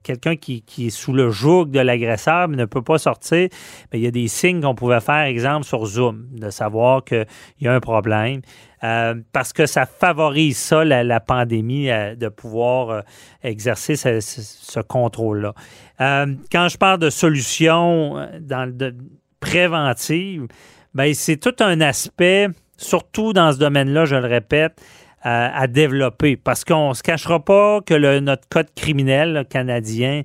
quelqu'un 0.02 0.36
qui, 0.36 0.62
est 0.78 0.90
sous 0.90 1.14
le 1.14 1.30
joug 1.30 1.64
de 1.70 1.80
l'agresseur 1.80 2.46
ne 2.46 2.66
peut 2.66 2.82
pas 2.82 2.98
sortir, 2.98 3.48
mais 3.90 4.00
il 4.00 4.02
y 4.02 4.06
a 4.06 4.10
des 4.10 4.28
signes 4.28 4.60
qu'on 4.60 4.74
pouvait 4.74 5.00
faire, 5.00 5.22
exemple, 5.22 5.64
sur 5.64 5.86
Zoom, 5.86 6.26
de 6.30 6.50
savoir 6.50 7.04
qu'il 7.04 7.24
y 7.62 7.68
a 7.68 7.72
un 7.72 7.80
problème. 7.80 8.42
Euh, 8.84 9.14
parce 9.32 9.54
que 9.54 9.64
ça 9.64 9.86
favorise 9.86 10.58
ça, 10.58 10.84
la, 10.84 11.20
pandémie, 11.20 11.90
euh, 11.90 12.14
de 12.14 12.28
pouvoir 12.28 12.90
euh, 12.90 13.00
exercer 13.42 13.96
ce, 13.96 14.80
contrôle-là. 14.80 15.54
quand 15.98 16.68
je 16.68 16.76
parle 16.76 16.98
de 16.98 17.08
solutions 17.08 18.28
dans, 18.40 18.70
de, 18.70 18.94
préventives, 19.40 20.48
ben, 20.92 21.14
c'est 21.14 21.38
tout 21.38 21.56
un 21.60 21.80
aspect, 21.80 22.48
surtout 22.76 23.32
dans 23.32 23.52
ce 23.52 23.58
domaine-là, 23.58 24.04
je 24.04 24.16
le 24.16 24.26
répète, 24.26 24.78
à 25.22 25.66
développer. 25.68 26.36
Parce 26.36 26.64
qu'on 26.64 26.90
ne 26.90 26.94
se 26.94 27.02
cachera 27.02 27.44
pas 27.44 27.80
que 27.80 28.18
notre 28.18 28.48
code 28.48 28.68
criminel 28.74 29.46
canadien 29.48 30.22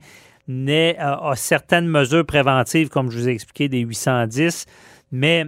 a, 0.50 1.34
certaines 1.36 1.88
mesures 1.88 2.26
préventives, 2.26 2.90
comme 2.90 3.12
je 3.12 3.20
vous 3.20 3.30
ai 3.30 3.32
expliqué, 3.32 3.68
des 3.68 3.80
810, 3.80 4.66
mais 5.12 5.46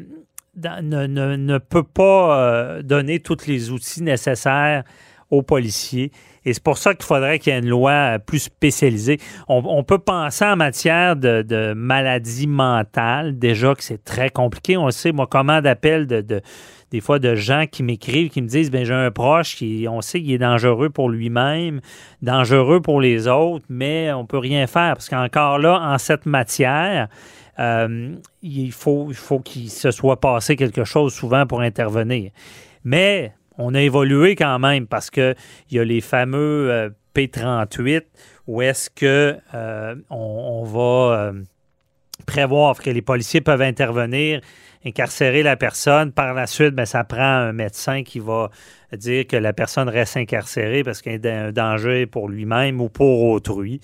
ne, 0.57 1.07
ne, 1.35 1.57
peut 1.57 1.83
pas 1.83 2.39
euh, 2.39 2.81
donner 2.81 3.19
tous 3.19 3.45
les 3.47 3.71
outils 3.71 4.03
nécessaires 4.03 4.83
aux 5.29 5.41
policiers. 5.41 6.11
Et 6.43 6.53
c'est 6.53 6.63
pour 6.63 6.77
ça 6.77 6.95
qu'il 6.95 7.05
faudrait 7.05 7.37
qu'il 7.37 7.53
y 7.53 7.55
ait 7.55 7.59
une 7.59 7.69
loi 7.69 8.17
plus 8.19 8.39
spécialisée. 8.39 9.19
On, 9.47 9.83
peut 9.83 9.99
penser 9.99 10.45
en 10.45 10.55
matière 10.55 11.15
de, 11.15 11.43
de 11.43 11.73
maladie 11.73 12.47
mentale, 12.47 13.37
déjà 13.37 13.75
que 13.75 13.83
c'est 13.83 14.03
très 14.03 14.29
compliqué. 14.29 14.75
On 14.75 14.89
sait, 14.89 15.11
moi, 15.11 15.27
comment 15.29 15.61
d'appels 15.61 16.07
de 16.07 16.41
des 16.91 17.01
fois 17.01 17.19
de 17.19 17.35
gens 17.35 17.65
qui 17.69 17.83
m'écrivent, 17.83 18.29
qui 18.29 18.41
me 18.41 18.47
disent 18.47 18.71
ben 18.71 18.83
j'ai 18.83 18.93
un 18.93 19.11
proche 19.11 19.55
qui, 19.55 19.85
on 19.89 20.01
sait 20.01 20.21
qu'il 20.21 20.31
est 20.31 20.39
dangereux 20.39 20.89
pour 20.89 21.09
lui-même, 21.09 21.81
dangereux 22.21 22.81
pour 22.81 22.99
les 23.01 23.27
autres, 23.27 23.65
mais 23.69 24.11
on 24.11 24.25
peut 24.25 24.37
rien 24.37 24.65
faire 24.67 24.93
parce 24.93 25.09
qu'encore 25.09 25.59
là, 25.59 25.79
en 25.81 25.97
cette 25.97 26.25
matière, 26.25 27.07
euh, 27.59 28.15
il 28.41 28.71
faut, 28.71 29.07
il 29.09 29.15
faut 29.15 29.39
qu'il 29.39 29.69
se 29.69 29.91
soit 29.91 30.19
passé 30.19 30.55
quelque 30.55 30.83
chose 30.83 31.13
souvent 31.13 31.45
pour 31.45 31.61
intervenir. 31.61 32.31
Mais 32.83 33.33
on 33.57 33.75
a 33.75 33.81
évolué 33.81 34.35
quand 34.35 34.57
même 34.59 34.87
parce 34.87 35.09
que 35.09 35.35
il 35.69 35.77
y 35.77 35.79
a 35.79 35.83
les 35.83 36.01
fameux 36.01 36.71
euh, 36.71 36.89
P38 37.13 38.03
où 38.47 38.61
est-ce 38.61 38.89
que 38.89 39.37
euh, 39.53 39.95
on, 40.09 40.63
va 40.63 41.33
prévoir 42.25 42.81
que 42.81 42.89
les 42.89 43.01
policiers 43.01 43.41
peuvent 43.41 43.61
intervenir 43.61 44.41
incarcérer 44.85 45.43
la 45.43 45.55
personne. 45.55 46.11
Par 46.11 46.33
la 46.33 46.47
suite, 46.47 46.75
ben, 46.75 46.85
ça 46.85 47.03
prend 47.03 47.21
un 47.21 47.53
médecin 47.53 48.03
qui 48.03 48.19
va 48.19 48.49
dire 48.93 49.27
que 49.27 49.35
la 49.35 49.53
personne 49.53 49.89
reste 49.89 50.17
incarcérée 50.17 50.83
parce 50.83 51.01
qu'il 51.01 51.19
y 51.23 51.27
a 51.27 51.45
un 51.45 51.51
danger 51.51 52.05
pour 52.05 52.29
lui-même 52.29 52.81
ou 52.81 52.89
pour 52.89 53.23
autrui. 53.23 53.81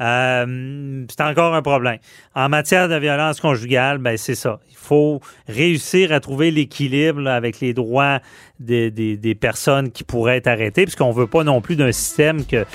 Euh, 0.00 1.04
c'est 1.08 1.20
encore 1.20 1.54
un 1.54 1.62
problème. 1.62 1.98
En 2.34 2.48
matière 2.48 2.88
de 2.88 2.96
violence 2.96 3.40
conjugale, 3.40 3.98
ben 3.98 4.16
c'est 4.16 4.34
ça. 4.34 4.58
Il 4.70 4.76
faut 4.76 5.20
réussir 5.46 6.12
à 6.12 6.18
trouver 6.18 6.50
l'équilibre 6.50 7.28
avec 7.28 7.60
les 7.60 7.72
droits 7.74 8.18
des, 8.58 8.90
des, 8.90 9.34
personnes 9.34 9.92
qui 9.92 10.02
pourraient 10.04 10.38
être 10.38 10.48
arrêtées, 10.48 10.82
puisqu'on 10.84 11.10
ne 11.10 11.14
veut 11.14 11.26
pas 11.26 11.44
non 11.44 11.60
plus 11.60 11.76
d'un 11.76 11.92
système 11.92 12.44
que 12.44 12.66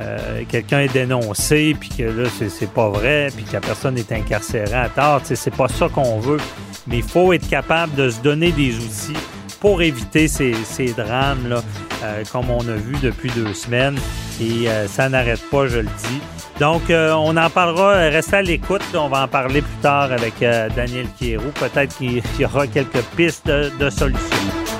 euh, 0.00 0.42
quelqu'un 0.48 0.80
est 0.80 0.92
dénoncé, 0.92 1.76
puis 1.78 1.90
que 1.90 2.02
là, 2.02 2.28
c'est 2.48 2.70
pas 2.70 2.88
vrai, 2.88 3.28
puis 3.34 3.44
que 3.44 3.52
la 3.52 3.60
personne 3.60 3.98
est 3.98 4.12
incarcérée 4.12 4.74
à 4.74 4.88
tort. 4.88 5.20
C'est 5.24 5.54
pas 5.54 5.68
ça 5.68 5.88
qu'on 5.88 6.18
veut. 6.20 6.38
Mais 6.86 6.98
il 6.98 7.02
faut 7.02 7.32
être 7.32 7.48
capable 7.48 7.94
de 7.94 8.10
se 8.10 8.20
donner 8.20 8.52
des 8.52 8.76
outils 8.76 9.16
pour 9.60 9.82
éviter 9.82 10.26
ces, 10.26 10.54
drames-là, 10.96 11.62
euh, 12.02 12.22
comme 12.32 12.50
on 12.50 12.66
a 12.66 12.74
vu 12.74 12.96
depuis 13.02 13.30
deux 13.30 13.52
semaines. 13.52 13.98
Et 14.40 14.68
euh, 14.68 14.88
ça 14.88 15.08
n'arrête 15.10 15.42
pas, 15.50 15.66
je 15.66 15.78
le 15.78 15.84
dis. 15.84 16.20
Donc, 16.58 16.82
on 16.90 17.36
en 17.38 17.48
parlera, 17.48 17.94
restez 18.10 18.36
à 18.36 18.42
l'écoute. 18.42 18.82
On 18.94 19.08
va 19.08 19.22
en 19.22 19.28
parler 19.28 19.62
plus 19.62 19.80
tard 19.80 20.12
avec 20.12 20.40
Daniel 20.40 21.06
Kierou. 21.18 21.50
Peut-être 21.54 21.96
qu'il 21.96 22.22
y 22.38 22.44
aura 22.44 22.66
quelques 22.66 23.02
pistes 23.16 23.46
de 23.48 23.90
solutions. 23.90 24.79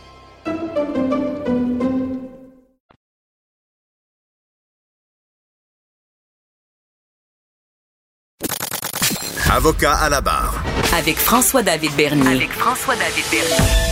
Avocat 9.61 9.93
à 9.93 10.09
la 10.09 10.21
barre. 10.21 10.63
Avec 10.97 11.17
François-David 11.17 11.91
Bernier. 11.95 12.35
Avec 12.35 12.49
François-David 12.49 13.23
Bernier. 13.29 13.91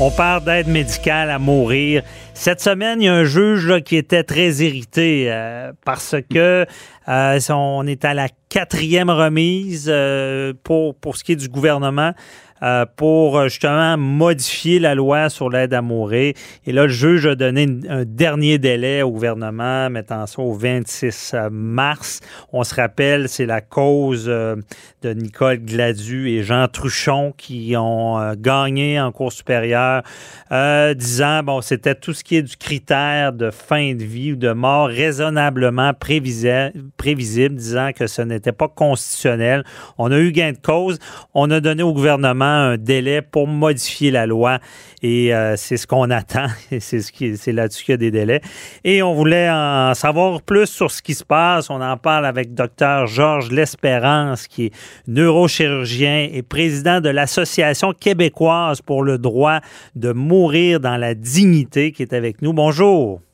On 0.00 0.10
parle 0.10 0.42
d'aide 0.42 0.68
médicale 0.68 1.30
à 1.30 1.38
mourir. 1.38 2.02
Cette 2.32 2.62
semaine, 2.62 3.02
il 3.02 3.04
y 3.04 3.08
a 3.08 3.12
un 3.12 3.24
juge 3.24 3.82
qui 3.82 3.96
était 3.96 4.22
très 4.22 4.48
irrité 4.54 5.26
euh, 5.30 5.72
parce 5.84 6.16
que 6.32 6.64
euh, 7.08 7.40
on 7.50 7.86
est 7.86 8.06
à 8.06 8.14
la 8.14 8.28
quatrième 8.48 9.10
remise 9.10 9.90
euh, 9.92 10.54
pour, 10.64 10.94
pour 10.94 11.18
ce 11.18 11.24
qui 11.24 11.32
est 11.32 11.36
du 11.36 11.50
gouvernement. 11.50 12.12
Euh, 12.62 12.86
pour 12.96 13.36
euh, 13.36 13.48
justement 13.48 13.98
modifier 13.98 14.78
la 14.78 14.94
loi 14.94 15.28
sur 15.28 15.50
l'aide 15.50 15.74
à 15.74 15.82
mourir. 15.82 16.32
Et 16.64 16.72
là, 16.72 16.84
le 16.84 16.88
juge 16.88 17.26
a 17.26 17.34
donné 17.34 17.66
un 17.86 18.04
dernier 18.06 18.56
délai 18.58 19.02
au 19.02 19.10
gouvernement, 19.10 19.90
mettant 19.90 20.26
ça 20.26 20.40
au 20.40 20.54
26 20.54 21.32
euh, 21.34 21.48
mars. 21.50 22.20
On 22.54 22.64
se 22.64 22.74
rappelle, 22.74 23.28
c'est 23.28 23.44
la 23.44 23.60
cause 23.60 24.24
de 24.24 25.12
Nicole 25.12 25.58
Gladu 25.58 26.30
et 26.30 26.42
Jean 26.42 26.66
Truchon 26.68 27.34
qui 27.36 27.74
ont 27.76 28.34
gagné 28.34 28.98
en 29.00 29.12
cours 29.12 29.32
supérieure, 29.32 30.02
disant, 30.50 31.42
bon, 31.42 31.60
c'était 31.60 31.94
tout 31.94 32.14
ce 32.14 32.24
qui 32.24 32.36
est 32.36 32.42
du 32.42 32.56
critère 32.56 33.32
de 33.32 33.50
fin 33.50 33.94
de 33.94 34.02
vie 34.02 34.32
ou 34.32 34.36
de 34.36 34.52
mort 34.52 34.88
raisonnablement 34.88 35.92
prévisible, 35.92 36.72
prévisible 36.96 37.56
disant 37.56 37.90
que 37.94 38.06
ce 38.06 38.22
n'était 38.22 38.52
pas 38.52 38.68
constitutionnel. 38.68 39.64
On 39.98 40.10
a 40.10 40.18
eu 40.18 40.32
gain 40.32 40.52
de 40.52 40.58
cause. 40.58 40.98
On 41.34 41.50
a 41.50 41.60
donné 41.60 41.82
au 41.82 41.92
gouvernement 41.92 42.45
un 42.46 42.76
délai 42.76 43.22
pour 43.22 43.46
modifier 43.46 44.10
la 44.10 44.26
loi 44.26 44.58
et 45.02 45.34
euh, 45.34 45.56
c'est 45.56 45.76
ce 45.76 45.86
qu'on 45.86 46.10
attend. 46.10 46.46
C'est 46.80 47.00
c'est 47.00 47.52
là-dessus 47.52 47.84
qu'il 47.84 47.92
y 47.92 47.94
a 47.94 47.98
des 47.98 48.10
délais. 48.10 48.40
Et 48.84 49.02
on 49.02 49.14
voulait 49.14 49.48
en 49.50 49.94
savoir 49.94 50.42
plus 50.42 50.66
sur 50.66 50.90
ce 50.90 51.02
qui 51.02 51.14
se 51.14 51.24
passe. 51.24 51.70
On 51.70 51.80
en 51.80 51.96
parle 51.96 52.26
avec 52.26 52.54
Dr 52.54 53.06
Georges 53.06 53.50
L'Espérance, 53.50 54.46
qui 54.46 54.66
est 54.66 54.74
neurochirurgien 55.06 56.28
et 56.32 56.42
président 56.42 57.00
de 57.00 57.08
l'Association 57.08 57.92
québécoise 57.92 58.80
pour 58.82 59.02
le 59.02 59.18
droit 59.18 59.60
de 59.94 60.12
mourir 60.12 60.80
dans 60.80 60.96
la 60.96 61.14
dignité, 61.14 61.92
qui 61.92 62.02
est 62.02 62.12
avec 62.12 62.42
nous. 62.42 62.52
Bonjour. 62.52 63.25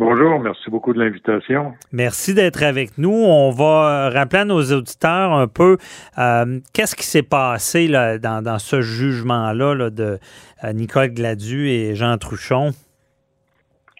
Bonjour, 0.00 0.40
merci 0.40 0.70
beaucoup 0.70 0.94
de 0.94 0.98
l'invitation. 0.98 1.74
Merci 1.92 2.32
d'être 2.32 2.62
avec 2.62 2.96
nous. 2.96 3.12
On 3.12 3.50
va 3.50 4.08
rappeler 4.08 4.38
à 4.38 4.44
nos 4.46 4.62
auditeurs 4.62 5.30
un 5.30 5.46
peu 5.46 5.76
euh, 6.16 6.58
qu'est-ce 6.72 6.96
qui 6.96 7.04
s'est 7.04 7.22
passé 7.22 7.86
là, 7.86 8.16
dans, 8.16 8.58
ce 8.58 8.80
jugement-là 8.80 9.90
de 9.90 10.16
euh, 10.64 10.72
Nicole 10.72 11.08
Gladu 11.08 11.68
et 11.68 11.94
Jean 11.96 12.16
Truchon? 12.16 12.70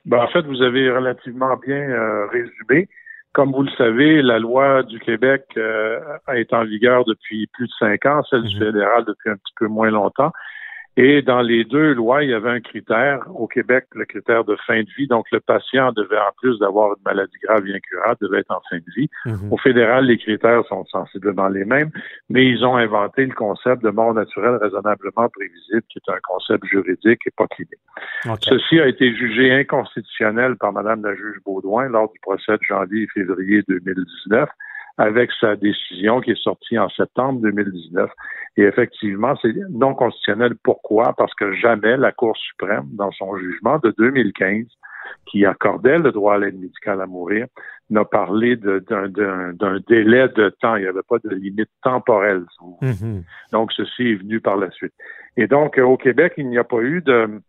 Ben, 0.07 0.21
en 0.23 0.29
fait, 0.29 0.41
vous 0.41 0.63
avez 0.63 0.91
relativement 0.91 1.55
bien 1.59 1.91
euh, 1.91 2.27
résumé. 2.29 2.89
Comme 3.35 3.53
vous 3.53 3.65
le 3.65 3.71
savez, 3.77 4.23
la 4.23 4.39
loi 4.39 4.83
du 4.83 4.99
Québec 5.01 5.45
est 5.55 6.53
en 6.55 6.65
vigueur 6.65 7.05
depuis 7.05 7.47
plus 7.53 7.67
de 7.67 7.73
cinq 7.79 8.07
ans, 8.07 8.23
celle 8.31 8.45
du 8.45 8.57
mhm. 8.59 8.65
fédéral 8.65 9.05
depuis 9.07 9.29
un 9.29 9.37
petit 9.37 9.53
peu 9.59 9.67
moins 9.67 9.91
longtemps. 9.91 10.33
Et 11.03 11.23
dans 11.23 11.41
les 11.41 11.65
deux 11.65 11.95
lois, 11.95 12.23
il 12.23 12.29
y 12.29 12.35
avait 12.35 12.51
un 12.51 12.61
critère. 12.61 13.21
Au 13.35 13.47
Québec, 13.47 13.87
le 13.95 14.05
critère 14.05 14.45
de 14.45 14.55
fin 14.67 14.83
de 14.83 14.89
vie. 14.99 15.07
Donc, 15.07 15.25
le 15.33 15.41
patient 15.41 15.93
devait, 15.93 16.19
en 16.19 16.31
plus 16.37 16.59
d'avoir 16.59 16.91
une 16.91 17.03
maladie 17.07 17.39
grave 17.43 17.67
et 17.67 17.75
incurable, 17.75 18.19
devait 18.21 18.41
être 18.41 18.51
en 18.51 18.61
fin 18.69 18.77
de 18.77 18.93
vie. 18.95 19.09
Mhm. 19.25 19.51
Au 19.51 19.57
fédéral, 19.57 20.05
les 20.05 20.19
critères 20.19 20.63
sont 20.69 20.85
sensiblement 20.85 21.49
les 21.49 21.65
mêmes, 21.65 21.91
mais 22.29 22.47
ils 22.47 22.67
ont 22.67 22.77
inventé 22.77 23.25
le 23.25 23.33
concept 23.33 23.83
de 23.83 23.89
mort 23.89 24.13
naturelle 24.13 24.57
raisonnablement 24.61 25.31
prévisible, 25.31 25.83
qui 25.89 26.01
est 26.01 26.13
un 26.13 26.21
concept 26.23 26.67
juridique 26.67 27.23
et 27.27 27.31
pas 27.35 27.47
clinique. 27.47 27.81
Ceci 28.43 28.79
a 28.79 28.87
été 28.87 29.15
jugé 29.15 29.55
inconstitutionnel 29.55 30.57
par 30.57 30.75
Madame 30.75 31.03
la 31.03 31.15
juge 31.15 31.39
Baudouin 31.47 31.89
lors 31.89 32.13
du 32.13 32.21
procès 32.21 32.53
de 32.53 32.63
janvier 32.63 33.05
et 33.05 33.07
février 33.07 33.63
2019 33.69 34.51
avec 35.01 35.31
sa 35.41 35.57
décision 35.57 36.21
qui 36.21 36.33
est 36.33 36.43
sortie 36.43 36.79
en 36.79 36.91
septembre 36.91 37.41
2019. 37.41 38.11
Et 38.59 38.65
effectivement, 38.65 39.35
c'est 39.41 39.55
non 39.71 39.95
constitutionnel. 39.95 40.55
Pourquoi? 40.63 41.15
Parce 41.17 41.35
que 41.35 41.55
jamais 41.55 41.97
la 41.97 42.13
Cour 42.13 42.37
suprême, 42.37 42.85
dans 42.93 43.11
son 43.13 43.35
jugement 43.39 43.79
de 43.79 43.95
2015, 43.97 44.67
qui 45.25 45.47
accordait 45.47 45.99
le 45.99 46.13
droit 46.13 46.35
à 46.35 46.39
l'aide 46.39 46.61
médicale 46.61 47.01
à 47.01 47.07
mourir, 47.07 47.47
n'a 47.89 48.05
parlé 48.05 48.57
d'un 48.57 49.79
délai 49.89 50.29
de 50.29 50.51
temps. 50.61 50.77
Il 50.77 50.83
n'y 50.83 50.89
avait 50.89 51.01
pas 51.09 51.17
de 51.25 51.35
limite 51.35 51.71
temporelle. 51.83 52.45
Mm-hmm. 52.83 53.23
Donc, 53.53 53.73
ceci 53.73 54.03
est 54.03 54.17
venu 54.17 54.39
par 54.41 54.59
la 54.59 54.71
suite. 54.71 54.93
Et 55.39 55.47
donc, 55.47 55.79
au 55.79 55.97
Québec, 55.97 56.35
il 56.37 56.51
n'y 56.51 56.59
a 56.59 56.65
pas 56.65 56.83
eu 56.83 57.01
de 57.01 57.41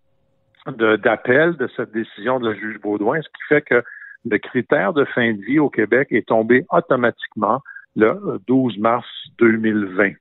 d'appel 0.68 1.54
de, 1.54 1.66
de 1.66 1.72
cette 1.76 1.92
décision 1.92 2.40
de 2.40 2.48
la 2.48 2.56
juge 2.56 2.80
Baudouin, 2.80 3.20
ce 3.20 3.28
qui 3.30 3.44
fait 3.50 3.62
que 3.64 3.84
le 4.26 4.38
critère 4.38 4.94
de 4.94 5.06
fin 5.06 5.34
de 5.34 5.42
vie 5.42 5.60
au 5.60 5.70
Québec 5.70 6.08
est 6.12 6.28
tombé 6.28 6.66
automatiquement 6.72 7.62
le 7.96 8.40
12 8.48 8.78
mars 8.78 9.08
2020. 9.40 10.12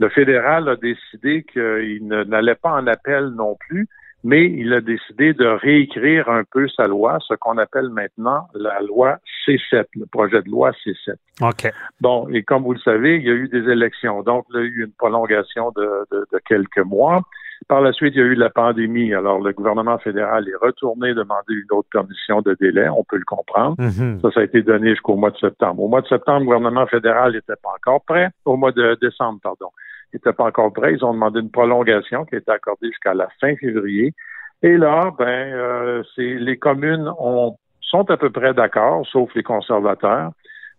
Le 0.00 0.08
fédéral 0.08 0.68
a 0.68 0.76
décidé 0.76 1.44
qu'il 1.44 2.06
n'allait 2.06 2.56
pas 2.56 2.72
en 2.72 2.86
appel 2.86 3.28
non 3.36 3.56
plus, 3.68 3.88
mais 4.24 4.46
il 4.46 4.72
a 4.72 4.80
décidé 4.80 5.34
de 5.34 5.46
réécrire 5.46 6.28
un 6.28 6.42
peu 6.50 6.66
sa 6.68 6.86
loi, 6.86 7.18
ce 7.28 7.34
qu'on 7.34 7.58
appelle 7.58 7.90
maintenant 7.90 8.48
la 8.54 8.80
loi 8.80 9.18
C7, 9.46 9.84
le 9.94 10.06
projet 10.06 10.42
de 10.42 10.50
loi 10.50 10.72
C7. 10.84 11.14
OK. 11.42 11.70
Bon, 12.00 12.26
et 12.30 12.42
comme 12.42 12.64
vous 12.64 12.72
le 12.72 12.80
savez, 12.80 13.16
il 13.16 13.24
y 13.24 13.30
a 13.30 13.34
eu 13.34 13.48
des 13.48 13.70
élections, 13.70 14.22
donc 14.22 14.46
il 14.50 14.56
y 14.56 14.58
a 14.58 14.62
eu 14.62 14.84
une 14.84 14.92
prolongation 14.92 15.70
de 15.76 16.38
quelques 16.48 16.78
mois. 16.78 17.22
Par 17.68 17.80
la 17.80 17.92
suite, 17.92 18.14
il 18.14 18.18
y 18.18 18.22
a 18.22 18.26
eu 18.26 18.34
la 18.34 18.50
pandémie. 18.50 19.14
Alors, 19.14 19.40
le 19.40 19.52
gouvernement 19.52 19.98
fédéral 19.98 20.46
est 20.48 20.56
retourné 20.56 21.14
demander 21.14 21.54
une 21.54 21.76
autre 21.76 21.88
permission 21.90 22.42
de 22.42 22.54
délai. 22.60 22.88
On 22.88 23.04
peut 23.04 23.16
le 23.16 23.24
comprendre. 23.24 23.76
Mhm. 23.78 24.20
Ça, 24.20 24.30
ça 24.32 24.40
a 24.40 24.42
été 24.42 24.62
donné 24.62 24.90
jusqu'au 24.90 25.16
mois 25.16 25.30
de 25.30 25.38
septembre. 25.38 25.82
Au 25.82 25.88
mois 25.88 26.02
de 26.02 26.08
septembre, 26.08 26.40
le 26.40 26.44
gouvernement 26.44 26.86
fédéral 26.86 27.32
n'était 27.32 27.54
pas 27.62 27.70
encore 27.76 28.04
prêt. 28.04 28.28
Au 28.44 28.56
mois 28.56 28.72
de 28.72 28.98
décembre, 29.00 29.40
pardon. 29.42 29.68
Pas 30.18 30.44
encore 30.44 30.72
prêt. 30.72 30.94
Ils 30.94 31.04
ont 31.04 31.14
demandé 31.14 31.40
une 31.40 31.50
prolongation 31.50 32.24
qui 32.24 32.36
a 32.36 32.38
été 32.38 32.50
accordée 32.50 32.88
jusqu'à 32.88 33.14
la 33.14 33.28
fin 33.40 33.54
février. 33.56 34.14
Et 34.62 34.76
là, 34.76 35.12
ben, 35.18 35.26
euh, 35.26 36.02
c'est 36.14 36.34
les 36.34 36.56
communes 36.56 37.10
ont, 37.18 37.56
sont 37.80 38.10
à 38.10 38.16
peu 38.16 38.30
près 38.30 38.54
d'accord, 38.54 39.06
sauf 39.06 39.34
les 39.34 39.42
conservateurs, 39.42 40.30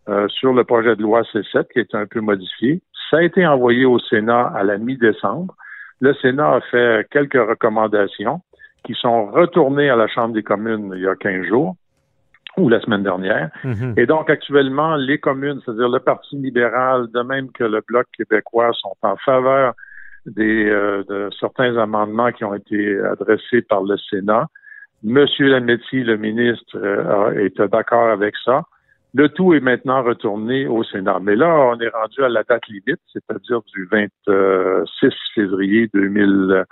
euh, 0.09 0.27
sur 0.27 0.53
le 0.53 0.63
projet 0.63 0.95
de 0.95 1.01
loi 1.01 1.21
C7 1.33 1.67
qui 1.71 1.79
est 1.79 1.95
un 1.95 2.05
peu 2.05 2.21
modifié. 2.21 2.81
Ça 3.09 3.17
a 3.17 3.23
été 3.23 3.45
envoyé 3.45 3.85
au 3.85 3.99
Sénat 3.99 4.51
à 4.55 4.63
la 4.63 4.77
mi-décembre. 4.77 5.55
Le 5.99 6.13
Sénat 6.15 6.55
a 6.55 6.61
fait 6.61 7.07
quelques 7.11 7.33
recommandations 7.33 8.41
qui 8.85 8.93
sont 8.93 9.27
retournées 9.27 9.89
à 9.89 9.95
la 9.95 10.07
Chambre 10.07 10.33
des 10.33 10.43
communes 10.43 10.91
il 10.95 11.01
y 11.01 11.07
a 11.07 11.15
15 11.15 11.45
jours 11.45 11.75
ou 12.57 12.69
la 12.69 12.79
semaine 12.81 13.03
dernière. 13.03 13.49
Mhm. 13.63 13.93
Et 13.97 14.05
donc, 14.05 14.29
actuellement, 14.29 14.95
les 14.95 15.17
communes, 15.17 15.59
c'est-à-dire 15.65 15.89
le 15.89 15.99
Parti 15.99 16.35
libéral, 16.37 17.07
de 17.13 17.21
même 17.21 17.51
que 17.51 17.63
le 17.63 17.81
Bloc 17.87 18.07
québécois, 18.17 18.71
sont 18.73 18.95
en 19.01 19.15
faveur 19.17 19.73
des, 20.25 20.65
euh, 20.69 21.03
de 21.07 21.29
certains 21.39 21.77
amendements 21.77 22.31
qui 22.31 22.43
ont 22.43 22.53
été 22.53 22.99
adressés 22.99 23.61
par 23.61 23.83
le 23.83 23.97
Sénat. 24.09 24.47
Monsieur 25.03 25.47
Lametti, 25.49 26.03
le 26.03 26.17
ministre, 26.17 26.77
euh, 26.77 27.45
est 27.45 27.61
d'accord 27.61 28.09
avec 28.09 28.35
ça. 28.43 28.63
Le 29.13 29.29
tout 29.29 29.53
est 29.53 29.59
maintenant 29.59 30.03
retourné 30.03 30.67
au 30.67 30.83
Sénat. 30.83 31.19
Mais 31.21 31.35
là, 31.35 31.47
on 31.47 31.79
est 31.79 31.89
rendu 31.89 32.23
à 32.23 32.29
la 32.29 32.43
date 32.43 32.67
limite, 32.67 32.99
c'est-à-dire 33.13 33.61
du 33.73 33.87
26 33.89 35.13
février 35.33 35.89
2000, 35.93 36.65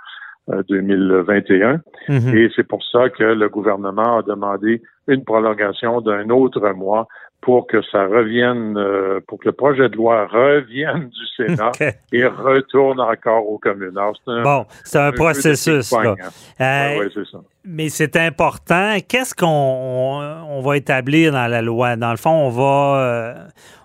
2021. 0.48 1.68
Euh, 1.68 1.78
mhm. 2.08 2.36
Et 2.36 2.50
c'est 2.54 2.66
pour 2.66 2.82
ça 2.84 3.08
que 3.08 3.24
le 3.24 3.48
gouvernement 3.48 4.18
a 4.18 4.22
demandé 4.22 4.82
une 5.08 5.24
prolongation 5.24 6.00
d'un 6.00 6.30
autre 6.30 6.70
mois 6.72 7.06
pour 7.44 7.66
que 7.66 7.82
ça 7.92 8.06
revienne, 8.06 8.76
euh, 8.78 9.20
pour 9.28 9.38
que 9.38 9.46
le 9.46 9.52
projet 9.52 9.90
de 9.90 9.96
loi 9.96 10.26
revienne 10.26 11.10
du 11.10 11.26
Sénat 11.36 11.72
et 12.12 12.24
retourne 12.24 13.00
encore 13.00 13.46
aux 13.46 13.58
communes. 13.58 13.98
bon, 14.26 14.66
c'est 14.82 14.98
un, 14.98 15.12
processus. 15.12 15.92
Là. 15.92 16.14
Hein. 16.58 16.94
Euh, 16.98 17.08
ça. 17.30 17.38
Mais 17.66 17.90
c'est 17.90 18.16
important. 18.16 18.96
Qu'est-ce 19.06 19.34
qu'on 19.34 19.46
on, 19.46 20.60
va 20.62 20.76
établir 20.78 21.32
dans 21.32 21.46
la 21.46 21.60
loi? 21.60 21.96
Dans 21.96 22.12
le 22.12 22.16
fond, 22.16 22.30
on 22.30 22.48
va, 22.48 22.98
euh, 22.98 23.34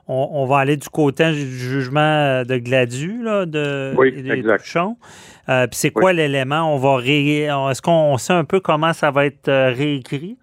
on, 0.08 0.46
va 0.46 0.60
aller 0.60 0.78
du 0.78 0.88
côté 0.88 1.30
du 1.32 1.46
jugement 1.46 2.44
de 2.44 2.58
Gladu, 2.58 3.24
là, 3.24 3.46
de, 3.46 3.94
oui, 3.98 4.14
exact. 4.30 4.64
Puis 5.50 5.70
c'est 5.72 5.92
quoi 5.92 6.14
l'élément? 6.14 6.74
On 6.74 6.78
va 6.78 6.98
ré... 6.98 7.46
Est-ce 7.46 7.82
qu'on 7.82 8.16
sait 8.18 8.34
un 8.34 8.44
peu 8.46 8.60
comment 8.60 8.94
ça 8.94 9.10
va 9.10 9.26
être 9.26 9.50
réécrit? 9.50 10.38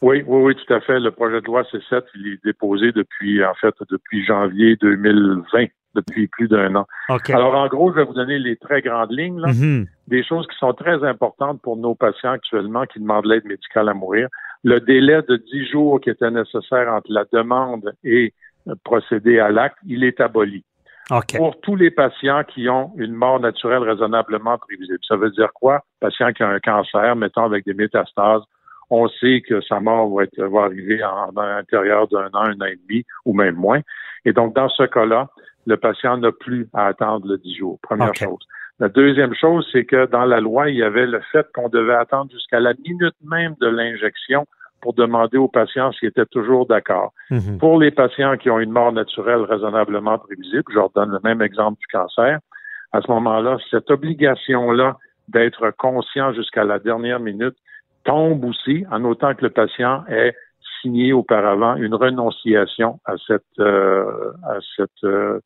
Oui, 0.00 0.24
oui, 0.26 0.42
oui, 0.42 0.56
tout 0.56 0.74
à 0.74 0.80
fait. 0.80 0.98
Le 0.98 1.10
projet 1.10 1.40
de 1.40 1.46
loi 1.46 1.62
C7, 1.62 2.02
il 2.16 2.32
est 2.32 2.44
déposé 2.44 2.90
depuis, 2.92 3.44
en 3.44 3.54
fait, 3.54 3.74
depuis 3.88 4.24
janvier 4.24 4.76
2020, 4.80 5.66
depuis 5.94 6.26
plus 6.26 6.48
d'un 6.48 6.74
an. 6.74 6.86
Alors, 7.28 7.54
en 7.54 7.68
gros, 7.68 7.92
je 7.92 7.96
vais 7.98 8.04
vous 8.04 8.14
donner 8.14 8.38
les 8.38 8.56
très 8.56 8.80
grandes 8.80 9.12
lignes, 9.12 9.38
là, 9.38 9.52
mm-hmm. 9.52 9.86
des 10.08 10.24
choses 10.24 10.46
qui 10.48 10.56
sont 10.58 10.72
très 10.72 11.04
importantes 11.04 11.60
pour 11.62 11.76
nos 11.76 11.94
patients 11.94 12.32
actuellement 12.32 12.84
qui 12.86 12.98
demandent 12.98 13.26
l'aide 13.26 13.44
médicale 13.44 13.88
à 13.88 13.94
mourir. 13.94 14.28
Le 14.64 14.80
délai 14.80 15.20
de 15.28 15.36
10 15.36 15.70
jours 15.70 16.00
qui 16.00 16.10
était 16.10 16.30
nécessaire 16.30 16.88
entre 16.92 17.12
la 17.12 17.24
demande 17.32 17.92
et 18.02 18.32
procéder 18.84 19.38
à 19.38 19.50
l'acte, 19.50 19.78
il 19.86 20.02
est 20.02 20.20
aboli. 20.20 20.64
Pour 21.36 21.60
tous 21.60 21.76
les 21.76 21.90
patients 21.90 22.42
qui 22.44 22.68
ont 22.68 22.92
une 22.96 23.12
mort 23.12 23.40
naturelle 23.40 23.82
raisonnablement 23.82 24.58
prévisible. 24.58 24.98
Ça 25.06 25.16
veut 25.16 25.30
dire 25.30 25.52
quoi? 25.52 25.84
Patient 26.00 26.32
qui 26.32 26.42
a 26.42 26.48
un 26.48 26.60
cancer, 26.60 27.16
mettons 27.16 27.44
avec 27.44 27.64
des 27.64 27.74
métastases, 27.74 28.42
on 28.88 29.08
sait 29.08 29.42
que 29.46 29.60
sa 29.62 29.80
mort 29.80 30.08
va, 30.14 30.24
être, 30.24 30.42
va 30.42 30.64
arriver 30.64 31.02
en, 31.02 31.30
l'intérieur 31.34 32.08
d'un 32.08 32.28
an, 32.32 32.44
un 32.44 32.60
an 32.60 32.66
et 32.66 32.76
demi 32.76 33.04
ou 33.24 33.34
même 33.34 33.56
moins. 33.56 33.80
Et 34.24 34.32
donc, 34.32 34.54
dans 34.54 34.68
ce 34.68 34.84
cas-là, 34.84 35.28
le 35.66 35.76
patient 35.76 36.16
n'a 36.18 36.32
plus 36.32 36.68
à 36.74 36.86
attendre 36.86 37.26
le 37.26 37.38
10 37.38 37.56
jours. 37.56 37.78
Première 37.82 38.14
chose. 38.14 38.46
La 38.80 38.88
deuxième 38.88 39.34
chose, 39.34 39.68
c'est 39.72 39.84
que 39.84 40.06
dans 40.06 40.24
la 40.24 40.40
loi, 40.40 40.70
il 40.70 40.76
y 40.76 40.82
avait 40.82 41.06
le 41.06 41.20
fait 41.30 41.46
qu'on 41.54 41.68
devait 41.68 41.94
attendre 41.94 42.30
jusqu'à 42.30 42.58
la 42.58 42.74
minute 42.74 43.14
même 43.24 43.54
de 43.60 43.68
l'injection 43.68 44.46
pour 44.82 44.92
demander 44.92 45.38
aux 45.38 45.48
patients 45.48 45.92
s'ils 45.92 46.08
étaient 46.08 46.26
toujours 46.26 46.66
d'accord. 46.66 47.12
Mhm. 47.30 47.58
Pour 47.58 47.78
les 47.78 47.90
patients 47.90 48.36
qui 48.36 48.50
ont 48.50 48.58
une 48.58 48.72
mort 48.72 48.92
naturelle 48.92 49.42
raisonnablement 49.42 50.18
prévisible, 50.18 50.64
je 50.68 50.74
leur 50.74 50.90
donne 50.90 51.10
le 51.10 51.20
même 51.24 51.40
exemple 51.40 51.78
du 51.78 51.86
cancer, 51.86 52.40
à 52.92 53.00
ce 53.00 53.10
moment-là, 53.10 53.56
cette 53.70 53.90
obligation-là 53.90 54.98
d'être 55.28 55.70
conscient 55.78 56.32
jusqu'à 56.34 56.64
la 56.64 56.78
dernière 56.78 57.20
minute 57.20 57.56
tombe 58.04 58.44
aussi 58.44 58.84
en 58.90 59.04
autant 59.04 59.34
que 59.34 59.42
le 59.42 59.50
patient 59.50 60.04
ait 60.08 60.34
signé 60.82 61.12
auparavant 61.12 61.76
une 61.76 61.94
renonciation 61.94 62.98
à 63.04 63.14
cette 63.26 63.42
euh, 63.60 64.32
à 64.44 64.58
cette 64.76 65.04
euh, 65.04 65.40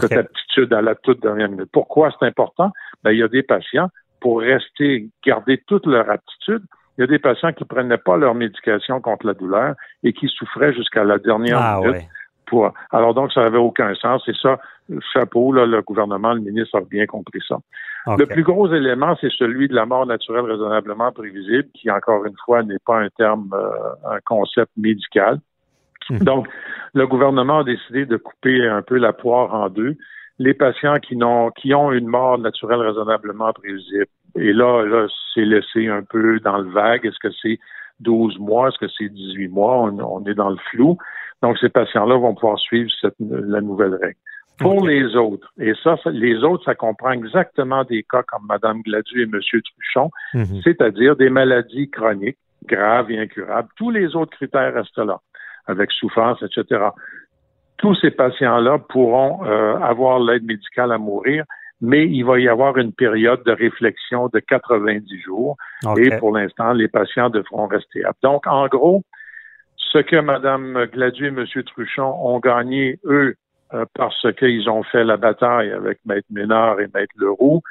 cette 0.00 0.12
aptitude 0.12 0.72
à 0.72 0.82
la 0.82 0.94
toute 0.94 1.20
dernière 1.20 1.48
minute. 1.48 1.68
Pourquoi 1.72 2.10
c'est 2.18 2.26
important? 2.26 2.70
Ben, 3.02 3.12
il 3.12 3.18
y 3.18 3.22
a 3.22 3.28
des 3.28 3.42
patients, 3.42 3.88
pour 4.20 4.40
rester, 4.40 5.08
garder 5.24 5.62
toute 5.66 5.86
leur 5.86 6.10
aptitude, 6.10 6.62
il 6.96 7.02
y 7.02 7.04
a 7.04 7.06
des 7.06 7.18
patients 7.18 7.52
qui 7.52 7.64
prenaient 7.64 7.98
pas 7.98 8.16
leur 8.16 8.34
médication 8.34 9.00
contre 9.00 9.26
la 9.26 9.34
douleur 9.34 9.74
et 10.02 10.12
qui 10.12 10.28
souffraient 10.28 10.72
jusqu'à 10.72 11.04
la 11.04 11.18
dernière 11.18 11.58
ah, 11.60 11.80
minute. 11.80 12.06
pour. 12.46 12.72
Alors 12.90 13.14
donc, 13.14 13.32
ça 13.32 13.42
n'avait 13.42 13.58
aucun 13.58 13.94
sens. 13.94 14.26
Et 14.28 14.34
ça, 14.40 14.58
chapeau, 15.12 15.52
là, 15.52 15.66
le 15.66 15.82
gouvernement, 15.82 16.32
le 16.32 16.40
ministre 16.40 16.78
a 16.78 16.80
bien 16.80 17.06
compris 17.06 17.40
ça. 17.46 17.58
Le 18.18 18.24
plus 18.24 18.44
gros 18.44 18.72
élément, 18.72 19.16
c'est 19.20 19.32
celui 19.32 19.66
de 19.66 19.74
la 19.74 19.84
mort 19.84 20.06
naturelle 20.06 20.44
raisonnablement 20.44 21.10
prévisible, 21.10 21.68
qui, 21.74 21.90
encore 21.90 22.24
une 22.24 22.36
fois, 22.44 22.62
n'est 22.62 22.78
pas 22.86 23.00
un 23.00 23.08
terme, 23.08 23.50
euh, 23.52 24.14
un 24.14 24.20
concept 24.24 24.70
médical. 24.76 25.40
Mhm. 26.10 26.18
Donc, 26.18 26.48
le 26.94 27.06
gouvernement 27.08 27.58
a 27.58 27.64
décidé 27.64 28.06
de 28.06 28.16
couper 28.16 28.64
un 28.64 28.82
peu 28.82 28.96
la 28.96 29.12
poire 29.12 29.52
en 29.52 29.68
deux. 29.68 29.96
Les 30.38 30.54
patients 30.54 30.96
qui, 30.96 31.16
n'ont, 31.16 31.50
qui 31.50 31.74
ont 31.74 31.92
une 31.92 32.06
mort 32.08 32.38
naturelle 32.38 32.80
raisonnablement 32.80 33.52
prévisible. 33.52 34.06
Et 34.36 34.52
là, 34.52 34.84
là, 34.84 35.06
c'est 35.34 35.44
laissé 35.44 35.88
un 35.88 36.02
peu 36.02 36.40
dans 36.40 36.58
le 36.58 36.70
vague. 36.70 37.06
Est-ce 37.06 37.18
que 37.18 37.32
c'est 37.42 37.58
12 38.00 38.38
mois? 38.38 38.68
Est-ce 38.68 38.78
que 38.78 38.92
c'est 38.98 39.08
18 39.08 39.48
mois? 39.48 39.78
On, 39.84 39.98
on 40.00 40.24
est 40.26 40.34
dans 40.34 40.50
le 40.50 40.58
flou. 40.70 40.98
Donc, 41.42 41.56
ces 41.58 41.70
patients-là 41.70 42.16
vont 42.18 42.34
pouvoir 42.34 42.58
suivre 42.58 42.90
cette, 43.00 43.14
la 43.18 43.60
nouvelle 43.62 43.94
règle. 43.94 44.18
Pour 44.58 44.86
les 44.86 45.14
autres, 45.16 45.52
et 45.60 45.74
ça, 45.84 45.98
ça- 46.02 46.10
les 46.10 46.42
autres, 46.42 46.64
ça 46.64 46.74
comprend 46.74 47.10
exactement 47.12 47.84
des 47.84 48.02
cas 48.10 48.22
comme 48.22 48.46
Mme 48.48 48.80
Gladu 48.82 49.20
et 49.20 49.24
M. 49.24 49.38
Truchon, 49.40 50.10
Mhm. 50.32 50.62
c'est-à-dire 50.64 51.14
des 51.16 51.28
maladies 51.28 51.90
chroniques, 51.90 52.38
graves 52.66 53.10
et 53.10 53.18
incurables. 53.20 53.68
Tous 53.76 53.90
les 53.90 54.16
autres 54.16 54.34
critères 54.34 54.72
restent 54.72 54.96
là, 54.96 55.20
avec 55.66 55.92
souffrance, 55.92 56.42
etc. 56.42 56.84
Tous 57.78 57.94
ces 57.96 58.10
patients-là 58.10 58.78
pourront 58.88 59.44
euh, 59.44 59.76
avoir 59.78 60.18
l'aide 60.20 60.44
médicale 60.44 60.92
à 60.92 60.98
mourir, 60.98 61.44
mais 61.80 62.06
il 62.06 62.24
va 62.24 62.38
y 62.38 62.48
avoir 62.48 62.78
une 62.78 62.92
période 62.92 63.42
de 63.44 63.52
réflexion 63.52 64.28
de 64.32 64.38
90 64.40 65.20
jours. 65.20 65.56
Et 65.98 66.10
pour 66.18 66.36
l'instant, 66.36 66.72
les 66.72 66.88
patients 66.88 67.28
devront 67.28 67.66
rester 67.66 68.04
aptes. 68.04 68.22
Donc, 68.22 68.46
en 68.46 68.66
gros, 68.66 69.02
ce 69.76 69.98
que 69.98 70.16
Mme 70.16 70.86
Gladu 70.92 71.26
et 71.26 71.28
M. 71.28 71.44
Truchon 71.64 72.14
ont 72.22 72.38
gagné, 72.38 72.98
eux, 73.04 73.34
euh, 73.74 73.84
parce 73.94 74.26
qu'ils 74.38 74.70
ont 74.70 74.82
fait 74.84 75.04
la 75.04 75.16
bataille 75.16 75.70
avec 75.70 75.98
Maître 76.06 76.28
Ménard 76.30 76.80
et 76.80 76.88
Maître 76.94 77.14
Leroux, 77.16 77.62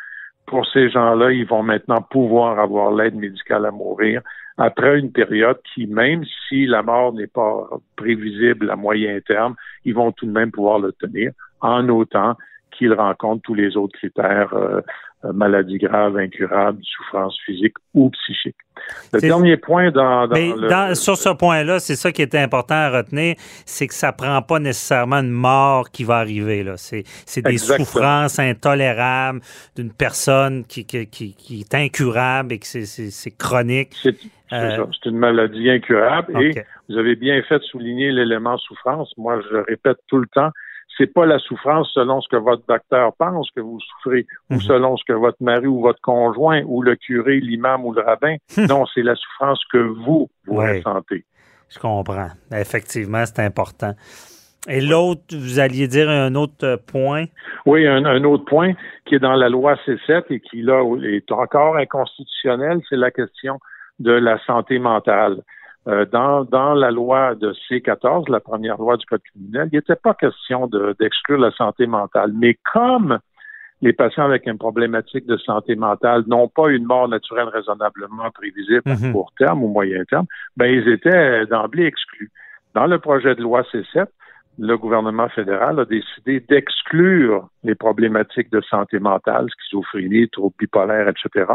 pour 0.45 0.65
ces 0.67 0.89
gens-là, 0.89 1.31
ils 1.31 1.47
vont 1.47 1.63
maintenant 1.63 2.01
pouvoir 2.01 2.59
avoir 2.59 2.91
l'aide 2.91 3.15
médicale 3.15 3.65
à 3.65 3.71
mourir 3.71 4.21
après 4.57 4.99
une 4.99 5.11
période 5.11 5.59
qui, 5.73 5.87
même 5.87 6.23
si 6.47 6.65
la 6.65 6.81
mort 6.81 7.13
n'est 7.13 7.27
pas 7.27 7.67
prévisible 7.95 8.69
à 8.69 8.75
moyen 8.75 9.19
terme, 9.21 9.55
ils 9.83 9.93
vont 9.93 10.11
tout 10.11 10.25
de 10.25 10.31
même 10.31 10.51
pouvoir 10.51 10.79
l'obtenir 10.79 11.31
en 11.61 11.87
autant 11.89 12.35
qu'ils 12.71 12.93
rencontrent 12.93 13.41
tous 13.43 13.53
les 13.53 13.77
autres 13.77 13.97
critères, 13.97 14.53
euh, 14.53 14.81
euh, 15.25 15.33
maladies 15.33 15.77
graves, 15.79 16.17
incurables, 16.17 16.79
souffrance 16.83 17.37
physique 17.45 17.73
ou 17.93 18.09
psychique. 18.11 18.55
Le 19.13 19.19
dernier 19.21 19.57
point 19.57 19.89
dans, 19.91 20.27
dans 20.27 20.35
Mais 20.35 20.49
le... 20.55 20.67
dans- 20.67 20.93
sur 20.95 21.17
ce 21.17 21.29
point-là, 21.29 21.79
c'est 21.79 21.95
ça 21.95 22.11
qui 22.11 22.21
était 22.21 22.39
important 22.39 22.75
à 22.75 22.89
retenir, 22.89 23.35
c'est 23.65 23.87
que 23.87 23.93
ça 23.93 24.11
prend 24.11 24.41
pas 24.41 24.59
nécessairement 24.59 25.17
une 25.17 25.31
mort 25.31 25.89
qui 25.91 26.03
va 26.03 26.17
arriver. 26.17 26.63
là. 26.63 26.73
C'est 26.77 27.03
des 27.41 27.51
Exactement. 27.51 27.85
souffrances 27.85 28.37
intolérables 28.39 29.39
d'une 29.75 29.91
personne 29.91 30.65
qui, 30.65 30.85
qui, 30.85 31.07
qui, 31.07 31.33
qui 31.35 31.61
est 31.61 31.73
incurable 31.75 32.53
et 32.53 32.59
que 32.59 32.65
c'est- 32.65 33.37
chronique. 33.37 33.93
C'est 34.01 34.15
Euh, 34.53 34.85
c'est 35.03 35.09
une 35.09 35.17
maladie 35.17 35.71
incurable 35.71 36.39
et 36.39 36.53
vous 36.87 36.97
avez 36.99 37.15
bien 37.15 37.41
fait 37.49 37.57
de 37.57 37.63
souligner 37.63 38.11
l'élément 38.11 38.59
souffrance. 38.59 39.11
Moi, 39.17 39.41
je 39.41 39.53
le 39.55 39.61
répète 39.67 39.97
tout 40.07 40.17
le 40.19 40.27
temps, 40.27 40.51
c'est 40.97 41.11
pas 41.13 41.25
la 41.25 41.39
souffrance 41.39 41.89
selon 41.93 42.21
ce 42.21 42.27
que 42.29 42.37
votre 42.37 42.63
docteur 42.67 43.13
pense 43.17 43.49
que 43.55 43.61
vous 43.61 43.79
souffrez 43.79 44.25
Mhm. 44.49 44.57
ou 44.57 44.61
selon 44.61 44.97
ce 44.97 45.03
que 45.05 45.13
votre 45.13 45.41
mari 45.41 45.67
ou 45.67 45.81
votre 45.81 46.01
conjoint 46.01 46.61
ou 46.65 46.81
le 46.81 46.95
curé, 46.95 47.39
l'imam 47.39 47.85
ou 47.85 47.93
le 47.93 48.01
rabbin. 48.01 48.35
non, 48.69 48.85
c'est 48.93 49.01
la 49.03 49.15
souffrance 49.15 49.63
que 49.71 49.77
vous, 49.77 50.29
vous 50.45 50.55
ressentez. 50.77 51.25
Je 51.69 51.79
comprends. 51.79 52.29
Effectivement, 52.53 53.25
c'est 53.25 53.39
important. 53.43 53.93
Et 54.67 54.81
l'autre, 54.81 55.21
vous 55.33 55.59
alliez 55.59 55.87
dire 55.87 56.09
un 56.09 56.33
autre 56.33 56.77
point? 56.87 57.25
Oui, 57.67 57.85
un, 57.85 58.03
un 58.05 58.23
autre 58.23 58.45
point 58.45 58.73
qui 59.05 59.15
est 59.15 59.19
dans 59.19 59.35
la 59.35 59.47
loi 59.49 59.75
C7 59.85 60.23
et 60.31 60.39
qui, 60.39 60.63
là, 60.63 60.81
est 61.03 61.31
encore 61.31 61.75
inconstitutionnel, 61.77 62.79
c'est 62.89 62.95
la 62.95 63.11
question 63.11 63.59
de 63.99 64.11
la 64.11 64.39
santé 64.45 64.79
mentale. 64.79 65.41
Euh, 65.87 66.05
dans, 66.11 66.43
dans 66.45 66.73
la 66.73 66.89
loi 66.89 67.35
de 67.35 67.53
C14, 67.69 68.29
la 68.31 68.39
première 68.39 68.77
loi 68.77 68.97
du 68.97 69.05
Code 69.05 69.21
criminel, 69.21 69.69
il 69.71 69.75
n'était 69.75 69.95
pas 69.95 70.13
question 70.15 70.65
de- 70.67 70.95
d'exclure 70.99 71.37
la 71.39 71.51
santé 71.51 71.85
mentale. 71.85 72.31
Mais 72.33 72.57
comme 72.73 73.19
les 73.81 73.93
patients 73.93 74.25
avec 74.25 74.47
une 74.47 74.57
problématique 74.57 75.27
de 75.27 75.37
santé 75.37 75.75
mentale 75.75 76.23
n'ont 76.27 76.47
pas 76.47 76.69
une 76.69 76.85
mort 76.85 77.07
naturelle 77.07 77.49
raisonnablement 77.49 78.31
prévisible 78.31 78.81
à 78.85 78.95
Mhm. 78.95 79.11
court 79.11 79.31
terme 79.37 79.63
ou 79.63 79.67
moyen 79.67 80.03
terme, 80.05 80.25
ben 80.57 80.65
ils 80.73 80.87
étaient 80.89 81.45
d'emblée 81.45 81.85
exclus. 81.85 82.31
Dans 82.73 82.87
le 82.87 82.97
projet 82.97 83.35
de 83.35 83.41
loi 83.43 83.61
C7, 83.71 84.07
le 84.57 84.77
gouvernement 84.77 85.27
fédéral 85.29 85.79
a 85.81 85.85
décidé 85.85 86.39
d'exclure 86.39 87.47
les 87.63 87.75
problématiques 87.75 88.51
de 88.51 88.61
santé 88.61 88.99
mentale, 88.99 89.47
schizophrénie, 89.59 90.29
troubles 90.29 90.55
bipolaires, 90.57 91.09
etc., 91.09 91.45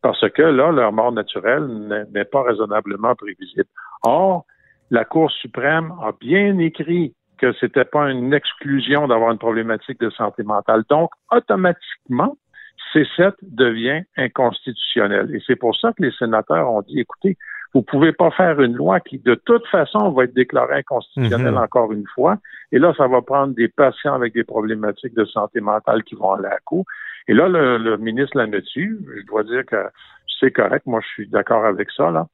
parce 0.00 0.28
que 0.30 0.42
là, 0.42 0.72
leur 0.72 0.92
mort 0.92 1.12
naturelle 1.12 1.66
n'est- 2.12 2.24
pas 2.24 2.42
raisonnablement 2.42 3.14
prévisible. 3.14 3.68
Or, 4.04 4.44
la 4.90 5.04
Cour 5.04 5.30
suprême 5.30 5.92
a 6.02 6.12
bien 6.18 6.58
écrit 6.58 7.14
que 7.38 7.52
c'était 7.60 7.84
pas 7.84 8.10
une 8.10 8.32
exclusion 8.32 9.08
d'avoir 9.08 9.32
une 9.32 9.38
problématique 9.38 9.98
de 10.00 10.10
santé 10.10 10.42
mentale. 10.44 10.84
Donc, 10.88 11.10
automatiquement, 11.30 12.36
C7 12.94 13.32
devient 13.42 14.02
inconstitutionnel. 14.16 15.34
Et 15.34 15.42
c'est 15.46 15.56
pour 15.56 15.76
ça 15.76 15.92
que 15.92 16.02
les 16.02 16.12
sénateurs 16.12 16.70
ont 16.70 16.82
dit, 16.82 17.00
écoutez, 17.00 17.36
vous 17.74 17.82
pouvez 17.82 18.12
pas 18.12 18.30
faire 18.32 18.60
une 18.60 18.74
loi 18.74 19.00
qui, 19.00 19.18
de 19.18 19.34
toute 19.34 19.66
façon, 19.68 20.10
va 20.10 20.24
être 20.24 20.34
déclarée 20.34 20.76
inconstitutionnelle 20.80 21.52
Mhm. 21.54 21.58
encore 21.62 21.90
une 21.92 22.06
fois. 22.14 22.36
Et 22.70 22.78
là, 22.78 22.92
ça 22.96 23.06
va 23.08 23.22
prendre 23.22 23.54
des 23.54 23.68
patients 23.68 24.14
avec 24.14 24.34
des 24.34 24.44
problématiques 24.44 25.14
de 25.14 25.24
santé 25.24 25.60
mentale 25.60 26.02
qui 26.04 26.14
vont 26.14 26.32
aller 26.32 26.46
à 26.46 26.50
la 26.50 26.58
cour. 26.64 26.84
Et 27.28 27.34
là, 27.34 27.48
le, 27.48 27.78
le 27.78 27.96
ministre 27.98 28.36
l'a 28.36 28.46
dessus. 28.46 28.98
Je 29.16 29.26
dois 29.26 29.44
dire 29.44 29.64
que 29.66 29.76
c'est 30.40 30.50
correct. 30.50 30.86
Moi, 30.86 31.00
je 31.02 31.08
suis 31.08 31.28
d'accord 31.28 31.64
avec 31.64 31.90
ça. 31.90 32.10
Là. 32.10 32.26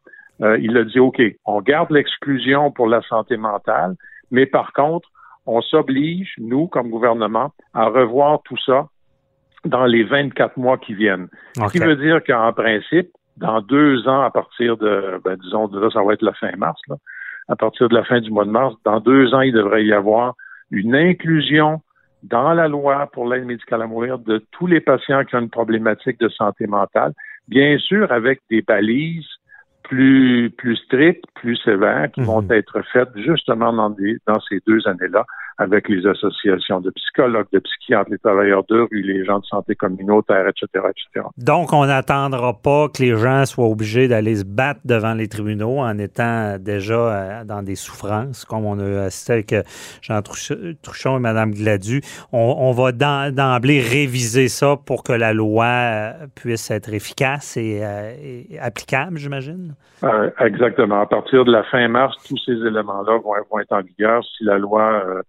Euh, 0.42 0.58
il 0.60 0.76
a 0.76 0.84
dit, 0.84 1.00
OK, 1.00 1.20
on 1.44 1.60
garde 1.60 1.90
l'exclusion 1.90 2.70
pour 2.70 2.86
la 2.86 3.02
santé 3.02 3.36
mentale, 3.36 3.96
mais 4.30 4.46
par 4.46 4.72
contre, 4.72 5.08
on 5.46 5.60
s'oblige, 5.62 6.34
nous, 6.38 6.68
comme 6.68 6.90
gouvernement, 6.90 7.52
à 7.74 7.86
revoir 7.86 8.40
tout 8.44 8.58
ça 8.64 8.88
dans 9.64 9.86
les 9.86 10.04
24 10.04 10.56
mois 10.56 10.78
qui 10.78 10.94
viennent. 10.94 11.28
Ce 11.56 11.72
qui 11.72 11.78
veut 11.78 11.96
dire 11.96 12.22
qu'en 12.24 12.52
principe, 12.52 13.08
dans 13.36 13.60
deux 13.60 14.06
ans, 14.06 14.22
à 14.22 14.30
partir 14.30 14.76
de, 14.76 15.20
ben, 15.24 15.36
disons, 15.36 15.68
de 15.68 15.80
là, 15.80 15.88
ça 15.90 16.02
va 16.02 16.12
être 16.12 16.22
la 16.22 16.34
fin 16.34 16.50
mars, 16.56 16.80
là, 16.88 16.96
à 17.48 17.56
partir 17.56 17.88
de 17.88 17.94
la 17.94 18.04
fin 18.04 18.20
du 18.20 18.30
mois 18.30 18.44
de 18.44 18.50
mars, 18.50 18.74
dans 18.84 19.00
deux 19.00 19.34
ans, 19.34 19.40
il 19.40 19.52
devrait 19.52 19.84
y 19.84 19.92
avoir 19.92 20.34
une 20.70 20.94
inclusion 20.94 21.80
dans 22.22 22.52
la 22.52 22.68
loi 22.68 23.08
pour 23.12 23.28
l'aide 23.28 23.44
médicale 23.44 23.82
à 23.82 23.86
mourir 23.86 24.18
de 24.18 24.44
tous 24.52 24.66
les 24.66 24.80
patients 24.80 25.24
qui 25.24 25.36
ont 25.36 25.40
une 25.40 25.50
problématique 25.50 26.18
de 26.20 26.28
santé 26.28 26.66
mentale, 26.66 27.12
bien 27.46 27.78
sûr 27.78 28.10
avec 28.12 28.40
des 28.50 28.62
balises 28.62 29.26
plus, 29.88 30.50
plus 30.56 30.76
strictes, 30.76 31.24
plus 31.34 31.56
sévères, 31.64 32.10
qui 32.12 32.20
vont 32.20 32.42
Mhm. 32.42 32.52
être 32.52 32.80
faites 32.92 33.08
justement 33.16 33.72
dans, 33.72 33.90
des, 33.90 34.18
dans 34.26 34.38
ces 34.48 34.60
deux 34.66 34.86
années-là 34.86 35.24
avec 35.60 35.88
les 35.88 36.06
associations 36.06 36.80
de 36.80 36.90
psychologues, 36.90 37.46
de 37.52 37.58
psychiatres, 37.58 38.10
les 38.10 38.18
travailleurs 38.18 38.62
de 38.68 38.80
rue, 38.80 39.02
les 39.02 39.24
gens 39.24 39.40
de 39.40 39.44
santé 39.46 39.74
communautaire, 39.74 40.46
etc., 40.46 40.66
etc. 40.90 41.26
Donc, 41.36 41.72
on 41.72 41.84
n'attendra 41.84 42.52
pas 42.52 42.88
que 42.88 43.02
les 43.02 43.16
gens 43.16 43.44
soient 43.44 43.66
obligés 43.66 44.06
d'aller 44.06 44.36
se 44.36 44.44
battre 44.44 44.80
devant 44.84 45.14
les 45.14 45.26
tribunaux 45.26 45.78
en 45.80 45.98
étant 45.98 46.58
déjà 46.60 46.94
euh, 46.94 47.44
dans 47.44 47.62
des 47.62 47.74
souffrances, 47.74 48.44
comme 48.44 48.64
on 48.66 48.78
a 48.78 49.04
assisté 49.06 49.32
avec 49.32 49.52
euh, 49.52 49.62
Jean 50.00 50.20
Truch- 50.22 50.52
Truchon 50.82 51.16
et 51.16 51.20
Mme 51.20 51.52
Gladu. 51.52 52.02
On, 52.32 52.54
on 52.58 52.70
va 52.70 52.92
d'em- 52.92 53.32
d'emblée 53.32 53.80
réviser 53.80 54.46
ça 54.48 54.76
pour 54.76 55.02
que 55.02 55.12
la 55.12 55.32
loi 55.32 55.64
euh, 55.66 56.12
puisse 56.36 56.70
être 56.70 56.92
efficace 56.92 57.56
et, 57.56 57.80
et 58.52 58.58
applicable, 58.60 59.18
j'imagine? 59.18 59.74
Euh, 60.04 60.30
exactement. 60.40 61.00
À 61.00 61.06
partir 61.06 61.44
de 61.44 61.52
la 61.52 61.64
fin 61.64 61.86
mars, 61.88 62.16
tous 62.28 62.38
ces 62.38 62.52
éléments-là 62.52 63.18
vont, 63.18 63.34
vont 63.50 63.58
être 63.58 63.72
en 63.72 63.82
vigueur 63.82 64.24
si 64.24 64.44
la 64.44 64.58
loi 64.58 65.02
euh, 65.04 65.22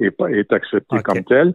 est, 0.00 0.20
est 0.30 0.52
acceptée 0.52 0.98
comme 1.02 1.24
telle. 1.24 1.54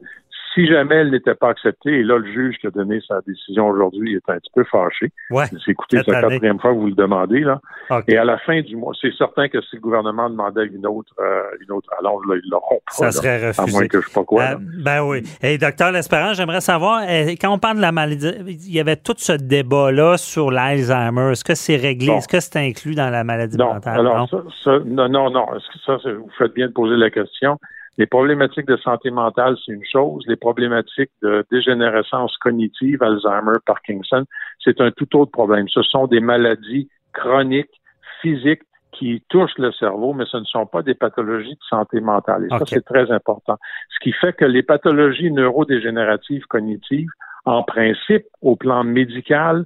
Si 0.54 0.68
jamais 0.68 0.96
elle 0.96 1.12
n'était 1.12 1.36
pas 1.36 1.50
acceptée, 1.50 2.00
et 2.00 2.04
là, 2.04 2.18
le 2.18 2.26
juge 2.26 2.58
qui 2.58 2.68
a 2.68 2.72
donné 2.72 3.00
sa 3.08 3.22
décision 3.26 3.70
aujourd'hui 3.70 4.16
est 4.16 4.30
un 4.30 4.38
petit 4.38 4.52
peu 4.54 4.66
fâché. 4.66 5.12
Ouais. 5.30 5.46
C'est 5.48 5.72
écoutez, 5.72 6.00
c'est 6.06 6.12
la 6.12 6.22
quatrième 6.22 6.60
fois 6.60 6.72
que 6.74 6.78
vous 6.78 6.88
le 6.88 6.94
demandez, 6.96 7.40
là. 7.40 7.62
OK. 7.90 8.04
Et 8.10 8.18
à 8.18 8.26
la 8.26 8.38
fin 8.40 8.60
du 8.62 8.76
mois, 8.76 8.92
c'est 9.00 9.14
certain 9.18 9.48
que 9.48 9.62
si 9.62 9.78
le 9.78 9.82
gouvernement 9.82 10.30
demandait 10.30 10.66
une 10.66 10.86
autre, 10.86 11.14
euh, 11.22 11.44
une 11.62 11.72
autre 11.72 11.90
allonge, 12.00 12.24
là, 12.28 12.36
ils 12.44 12.50
l'auront 12.50 12.82
pas. 12.86 12.92
Ça 12.94 13.06
là. 13.06 13.12
serait 13.12 13.46
à 13.46 13.48
refusé. 13.62 13.72
moins 13.78 13.88
que 13.88 14.02
je 14.02 14.08
sais 14.08 14.14
pas 14.14 14.24
quoi. 14.26 14.44
Euh, 14.44 14.56
ben 14.84 15.02
oui. 15.04 15.24
Et 15.42 15.58
docteur 15.58 15.92
L'Espérance, 15.94 16.36
j'aimerais 16.36 16.62
savoir, 16.62 17.02
euh, 17.08 17.28
quand 17.40 17.54
on 17.54 17.60
parle 17.60 17.78
de 17.78 17.82
la 17.82 17.92
maladie, 17.94 18.32
il 18.48 18.74
y 18.74 18.80
avait 18.80 18.98
tout 18.98 19.16
ce 19.18 19.34
débat-là 19.34 20.18
sur 20.18 20.52
l'Alzheimer. 20.52 21.32
Est-ce 21.32 21.44
que 21.46 21.56
c'est 21.56 21.78
réglé? 21.78 22.08
Bon. 22.08 22.18
Est-ce 22.18 22.28
que 22.28 22.40
c'est 22.42 22.58
inclus 22.58 22.96
dans 22.96 23.10
la 23.10 23.24
maladie 23.24 23.58
Non, 23.58 23.76
mentale? 23.76 24.00
alors 24.00 24.18
Non? 24.18 24.28
ça, 24.28 24.38
ça- 24.64 24.80
non, 24.86 25.08
non, 25.08 25.30
non. 25.32 25.46
Est-ce 25.56 25.68
que 25.72 25.80
ça, 26.04 26.10
vous 26.12 26.30
faites 26.38 26.54
bien 26.54 26.68
de 26.68 26.74
poser 26.74 26.96
la 26.98 27.10
question. 27.10 27.58
Les 27.98 28.06
problématiques 28.06 28.68
de 28.68 28.78
santé 28.78 29.12
mentale, 29.12 29.58
c'est 29.66 29.74
une 29.74 29.86
chose. 29.86 30.24
Les 30.28 30.38
problématiques 30.38 31.12
de 31.22 31.46
dégénérescence 31.52 32.36
cognitive, 32.38 33.04
Alzheimer, 33.04 33.58
Parkinson, 33.66 34.26
c'est 34.64 34.80
un 34.80 34.92
tout 34.92 35.16
autre 35.18 35.32
problème. 35.32 35.68
Ce 35.68 35.82
sont 35.82 36.08
des 36.08 36.22
maladies 36.22 36.90
chroniques, 37.14 37.82
physiques, 38.22 38.64
qui 38.94 39.24
touchent 39.30 39.58
le 39.58 39.72
cerveau, 39.72 40.14
mais 40.14 40.26
ce 40.26 40.38
ne 40.38 40.44
sont 40.44 40.66
pas 40.66 40.84
des 40.84 40.94
pathologies 40.94 41.56
de 41.56 41.64
santé 41.70 42.02
mentale. 42.02 42.46
Et 42.46 42.50
ça, 42.50 42.66
c'est 42.66 42.86
très 42.86 43.10
important. 43.12 43.58
Ce 43.90 44.00
qui 44.04 44.12
fait 44.12 44.34
que 44.34 44.46
les 44.46 44.64
pathologies 44.64 45.32
neurodégénératives 45.32 46.46
cognitives, 46.46 47.10
en 47.46 47.64
principe, 47.64 48.26
au 48.42 48.56
plan 48.56 48.84
médical, 48.84 49.66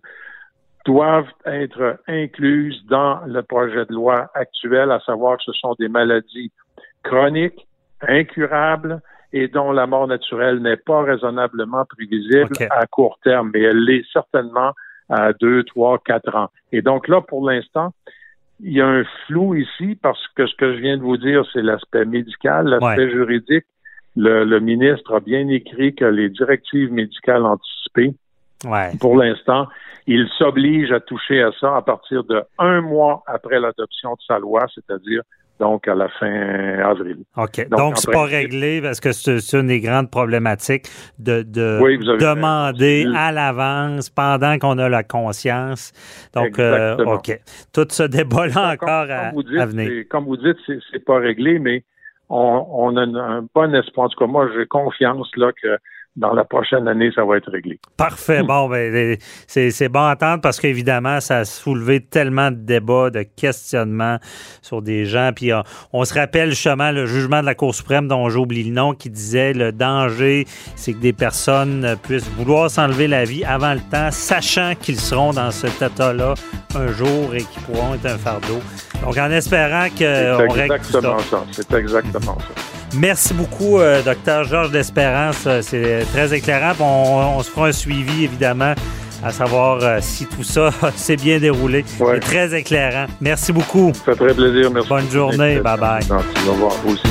doivent 0.86 1.32
être 1.46 2.00
incluses 2.08 2.86
dans 2.86 3.22
le 3.26 3.42
projet 3.42 3.86
de 3.86 3.94
loi 3.94 4.30
actuel, 4.36 4.92
à 4.92 5.00
savoir 5.00 5.38
que 5.38 5.44
ce 5.44 5.54
sont 5.54 5.76
des 5.80 5.90
maladies 5.90 6.52
chroniques, 7.04 7.68
incurables 8.08 9.02
et 9.34 9.48
dont 9.48 9.72
la 9.72 9.86
mort 9.88 10.08
naturelle 10.08 10.60
n'est 10.62 10.78
pas 10.78 11.02
raisonnablement 11.04 11.86
prévisible 11.86 12.54
à 12.70 12.86
court 12.88 13.20
terme, 13.24 13.52
mais 13.54 13.62
elle 13.62 13.84
l'est 13.84 14.06
certainement 14.14 14.72
à 15.10 15.34
deux, 15.34 15.64
trois, 15.64 16.00
quatre 16.00 16.34
ans. 16.36 16.50
Et 16.72 16.82
donc 16.82 17.08
là, 17.08 17.22
pour 17.22 17.48
l'instant, 17.50 17.94
il 18.62 18.74
y 18.74 18.82
a 18.82 18.88
un 18.88 19.04
flou 19.28 19.56
ici 19.56 19.98
parce 20.02 20.26
que 20.36 20.48
ce 20.48 20.56
que 20.56 20.74
je 20.76 20.80
viens 20.80 20.98
de 20.98 21.04
vous 21.04 21.18
dire, 21.18 21.44
c'est 21.52 21.62
l'aspect 21.62 22.06
médical, 22.06 22.68
l'aspect 22.68 23.06
Ouais. 23.06 23.12
juridique. 23.12 23.66
Le, 24.16 24.46
le 24.46 24.60
ministre 24.62 25.16
a 25.16 25.20
bien 25.20 25.48
écrit 25.50 25.94
que 25.94 26.06
les 26.06 26.30
directives 26.30 26.92
médicales 26.94 27.46
anticipées, 27.46 28.14
Ouais. 28.66 28.92
pour 29.02 29.18
l'instant, 29.18 29.68
il 30.08 30.28
s'oblige 30.38 30.92
à 30.94 31.02
toucher 31.02 31.42
à 31.44 31.52
ça 31.60 31.76
à 31.76 31.82
partir 31.82 32.24
de 32.24 32.42
un 32.58 32.80
mois 32.80 33.24
après 33.28 33.60
l'adoption 33.60 34.14
de 34.14 34.22
sa 34.26 34.40
loi, 34.40 34.66
c'est-à-dire 34.74 35.22
donc 35.60 35.88
à 35.88 35.96
la 35.96 36.10
fin 36.10 36.80
avril. 36.80 37.18
OK. 37.38 37.68
Donc, 37.70 37.98
c'est 37.98 38.12
pas 38.12 38.24
réglé 38.26 38.82
parce 38.82 39.00
que 39.00 39.12
c'est 39.12 39.40
une 39.58 39.68
des 39.68 39.80
grandes 39.80 40.12
problématiques 40.12 40.88
de, 41.20 41.44
de 41.44 41.80
Oui, 41.82 41.98
demander 41.98 43.08
à 43.16 43.32
l'avance 43.32 44.10
pendant 44.10 44.58
qu'on 44.60 44.78
a 44.78 44.90
la 44.90 45.04
conscience. 45.04 45.94
Donc, 46.34 46.60
euh. 46.60 46.98
OK. 47.06 47.40
Tout 47.74 47.88
ce 47.90 48.04
débat-là 48.04 48.74
encore 48.74 49.08
comme 49.08 49.12
à, 49.12 49.32
dites, 49.32 49.60
à 49.60 49.66
venir. 49.66 50.04
Comme 50.10 50.26
vous 50.26 50.38
dites, 50.38 50.58
c'est- 50.66 51.06
pas 51.06 51.20
réglé, 51.20 51.60
mais 51.60 51.84
on, 52.30 52.66
on 52.72 52.98
a 52.98 53.02
un 53.02 53.48
bon 53.54 53.74
espoir. 53.76 54.08
En 54.08 54.10
tout 54.10 54.18
cas, 54.18 54.26
moi, 54.28 54.50
j'ai 54.58 54.66
confiance 54.66 55.30
là 55.38 55.52
que 55.62 55.78
dans 56.16 56.34
la 56.34 56.46
prochaine 56.46 56.88
année, 56.88 57.12
ça 57.14 57.26
va 57.26 57.38
être 57.38 57.52
réglé. 57.52 57.78
Parfait. 57.98 58.42
Bon, 58.44 58.70
ben, 58.70 59.18
c'est 59.48 59.70
c'est 59.72 59.90
bon 59.90 60.00
à 60.00 60.14
entendre 60.14 60.42
parce 60.42 60.60
qu'évidemment, 60.60 61.20
ça 61.20 61.40
a 61.40 61.46
soulevé 61.46 62.00
tellement 62.00 62.52
de 62.52 62.56
débats, 62.56 63.10
de 63.10 63.24
questionnements 63.24 64.18
sur 64.62 64.82
des 64.82 65.06
gens. 65.06 65.32
Puis 65.36 65.54
on, 65.54 65.64
on 65.92 66.06
se 66.06 66.14
rappelle 66.14 66.52
justement 66.52 66.92
le 66.92 67.06
jugement 67.06 67.42
de 67.42 67.46
la 67.46 67.56
Cour 67.56 67.76
suprême 67.76 68.08
dont 68.08 68.30
j'oublie 68.30 68.64
le 68.64 68.74
nom 68.74 68.94
qui 68.94 69.10
disait 69.10 69.54
le 69.54 69.72
danger, 69.72 70.46
c'est 70.76 70.94
que 70.94 71.00
des 71.00 71.14
personnes 71.14 71.84
euh, 71.84 71.96
puissent 71.96 72.30
vouloir 72.38 72.70
s'enlever 72.70 73.08
la 73.08 73.26
vie 73.26 73.44
avant 73.44 73.74
le 73.74 73.82
temps, 73.82 74.10
sachant 74.12 74.74
qu'ils 74.80 75.00
seront 75.00 75.32
dans 75.34 75.52
cet 75.52 75.82
état-là 75.82 76.34
un 76.76 76.88
jour 76.88 77.34
et 77.34 77.40
qu'ils 77.40 77.62
pourront 77.64 77.94
être 77.94 78.06
un 78.06 78.18
fardeau. 78.18 78.60
Donc, 79.04 79.18
en 79.18 79.32
espérant 79.32 79.88
C'est 79.96 80.38
qu'on 80.38 80.54
règle 80.54 80.78
tout 80.80 80.84
ça. 80.86 80.98
exactement 81.00 81.20
ça. 81.20 81.44
C'est 81.52 81.74
exactement 81.74 82.38
ça. 82.40 82.85
Merci 82.98 83.34
beaucoup, 83.34 83.80
euh, 83.80 84.02
docteur 84.02 84.44
Georges 84.46 84.72
d'Espérance. 84.72 85.44
Euh, 85.48 85.62
C'est 85.62 86.06
très 86.14 86.34
éclairant. 86.34 86.74
On, 86.80 87.38
on 87.40 87.44
se 87.44 87.50
fera 87.52 87.68
un 87.68 87.72
suivi, 87.72 88.24
évidemment, 88.24 88.74
à 89.24 89.32
savoir 89.32 89.80
euh, 89.82 90.00
si 90.02 90.26
tout 90.26 90.44
ça 90.44 90.70
s'est 90.96 91.18
bien 91.18 91.40
déroulé. 91.40 91.84
Ouais. 92.00 92.16
C'est 92.16 92.20
très 92.22 92.58
éclairant. 92.60 93.08
Merci 93.22 93.52
beaucoup. 93.52 93.92
Ça 94.06 94.14
fait 94.14 94.16
très 94.26 94.34
plaisir. 94.34 94.72
Merci. 94.72 94.90
Bonne 94.90 95.10
journée. 95.12 95.60
Bye-bye. 95.60 96.12
Au 96.48 96.52
revoir. 96.52 96.72
Vous 96.86 96.94
aussi. 96.94 97.04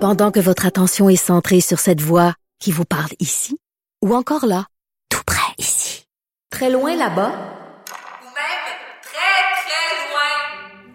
Pendant 0.00 0.32
que 0.32 0.40
votre 0.40 0.66
attention 0.66 1.08
est 1.08 1.16
centrée 1.16 1.60
sur 1.60 1.78
cette 1.78 2.00
voix 2.00 2.34
qui 2.58 2.72
vous 2.72 2.84
parle 2.84 3.10
ici, 3.20 3.56
ou 4.04 4.14
encore 4.14 4.46
là, 4.46 4.66
tout 5.08 5.22
près 5.24 5.52
ici, 5.58 6.06
très 6.50 6.70
loin 6.70 6.96
là-bas, 6.96 7.30
Ou 7.30 8.26
même 8.26 8.64
très, 9.02 9.42
très 9.62 9.92
loin. 10.10 10.91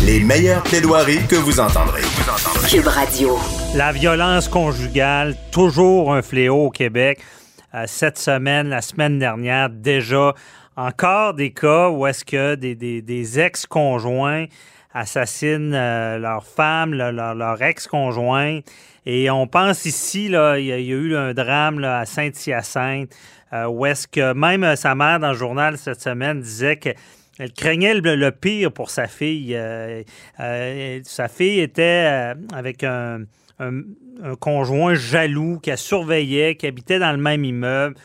Les 0.00 0.20
meilleures 0.20 0.62
plaidoiries 0.62 1.26
que 1.28 1.36
vous 1.36 1.60
entendrez. 1.60 2.02
Cube 2.68 2.86
Radio. 2.86 3.38
La 3.76 3.92
violence 3.92 4.48
conjugale, 4.48 5.36
toujours 5.52 6.12
un 6.12 6.22
fléau 6.22 6.66
au 6.66 6.70
Québec. 6.70 7.20
Euh, 7.74 7.84
cette 7.86 8.18
semaine, 8.18 8.68
la 8.68 8.82
semaine 8.82 9.18
dernière, 9.18 9.70
déjà, 9.70 10.34
encore 10.76 11.34
des 11.34 11.52
cas 11.52 11.88
où 11.90 12.06
est-ce 12.06 12.24
que 12.24 12.54
des, 12.56 12.74
des- 12.74 13.02
des 13.02 13.38
ex-conjoints 13.38 14.46
assassinent 14.92 15.74
euh, 15.74 16.18
leur 16.18 16.44
femme, 16.44 16.92
le- 16.94 17.10
leur, 17.12 17.34
leur 17.34 17.62
ex-conjoint. 17.62 18.60
Et 19.06 19.30
on 19.30 19.46
pense 19.46 19.84
ici, 19.84 20.28
là, 20.28 20.58
il 20.58 20.66
y, 20.66 20.72
a- 20.72 20.78
il 20.78 20.86
y 20.86 20.92
a 20.92 20.96
eu 20.96 21.16
un 21.16 21.32
drame 21.34 21.78
là, 21.78 22.00
à 22.00 22.06
Saint-Hyacinthe, 22.06 23.10
euh, 23.52 23.66
où 23.66 23.86
est-ce 23.86 24.08
que 24.08 24.32
même 24.32 24.64
euh, 24.64 24.76
sa 24.76 24.94
mère, 24.94 25.20
dans 25.20 25.30
le 25.32 25.36
journal 25.38 25.78
cette 25.78 26.00
semaine, 26.00 26.40
disait 26.40 26.76
que 26.76 26.90
elle 27.42 27.52
craignait 27.52 27.94
le, 27.94 28.30
pire 28.30 28.70
pour 28.70 28.90
sa 28.90 29.08
fille. 29.08 29.56
Euh, 29.56 30.04
euh, 30.38 31.00
sa 31.02 31.26
fille 31.26 31.58
était 31.58 32.06
euh, 32.06 32.34
avec 32.54 32.84
un, 32.84 33.22
conjoint 34.40 34.94
jaloux 34.94 35.58
qu'elle 35.60 35.78
surveillait, 35.78 36.54
qui 36.54 36.66
habitait 36.68 37.00
dans 37.00 37.10
le 37.10 37.18
même 37.18 37.44
immeuble. 37.44 37.96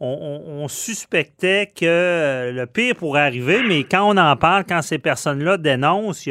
On, 0.00 0.66
suspectait 0.68 1.72
que 1.74 2.52
le 2.54 2.66
pire 2.66 2.96
pourrait 2.96 3.22
arriver, 3.22 3.62
mais 3.66 3.84
quand 3.84 4.10
on 4.10 4.16
en 4.18 4.36
parle, 4.36 4.64
quand 4.68 4.82
ces 4.82 4.98
personnes-là 4.98 5.56
dénoncent, 5.56 6.28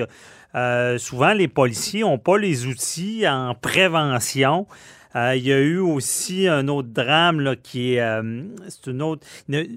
souvent 0.98 1.34
les 1.34 1.48
policiers 1.48 2.02
n'ont 2.02 2.20
pas 2.20 2.38
les 2.38 2.68
outils 2.68 3.28
en 3.28 3.56
prévention. 3.56 4.68
Euh, 5.16 5.36
il 5.36 5.44
y 5.44 5.54
a 5.54 5.60
eu 5.60 5.78
aussi 5.78 6.48
un 6.48 6.68
autre 6.68 6.90
drame 6.90 7.40
là, 7.40 7.56
qui 7.56 7.94
est. 7.94 8.02
euh, 8.02 8.44
c'est 8.68 8.88
une 8.88 9.02
autre. 9.02 9.26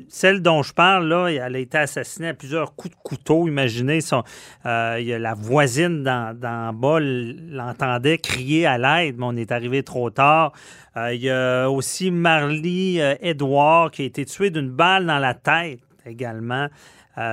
celle 0.09 0.43
dont 0.43 0.63
je 0.63 0.73
parle, 0.75 1.07
là, 1.09 1.29
elle 1.29 1.55
a 1.55 1.59
été 1.59 1.79
assassinée 1.79 2.29
à 2.29 2.35
plusieurs 2.35 2.75
coups 2.75 2.95
de 2.95 3.01
couteau. 3.03 3.47
Imaginez, 3.47 4.01
son, 4.01 4.25
euh, 4.67 4.97
il 4.99 5.07
y 5.07 5.13
a 5.13 5.19
la 5.19 5.35
voisine 5.35 6.03
d'en 6.03 6.35
d'en 6.35 6.73
bas 6.73 6.99
l'entendait 7.01 8.19
crier 8.19 8.67
à 8.67 8.79
l'aide, 8.79 9.17
mais 9.19 9.27
on 9.27 9.37
est 9.37 9.53
arrivé 9.53 9.83
trop 9.83 10.11
tard. 10.11 10.53
Il 10.97 11.21
y 11.21 11.31
a 11.31 11.71
aussi 11.71 12.11
Marlie 12.11 13.01
euh, 13.01 13.15
Edouard 13.21 13.93
qui 13.93 14.03
a 14.03 14.05
été 14.07 14.25
tuée 14.25 14.51
d'une 14.51 14.71
balle 14.71 15.07
dans 15.07 15.21
la 15.21 15.35
tête 15.35 15.81
également. 16.05 16.67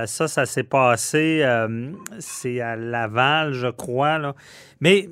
Ça, 0.06 0.26
ça 0.26 0.46
s'est 0.46 0.64
passé, 0.64 1.44
c'est 2.18 2.60
à 2.60 2.74
Laval, 2.74 3.52
je 3.52 3.68
crois. 3.68 4.18
Là. 4.18 4.34
Mais 4.80 5.08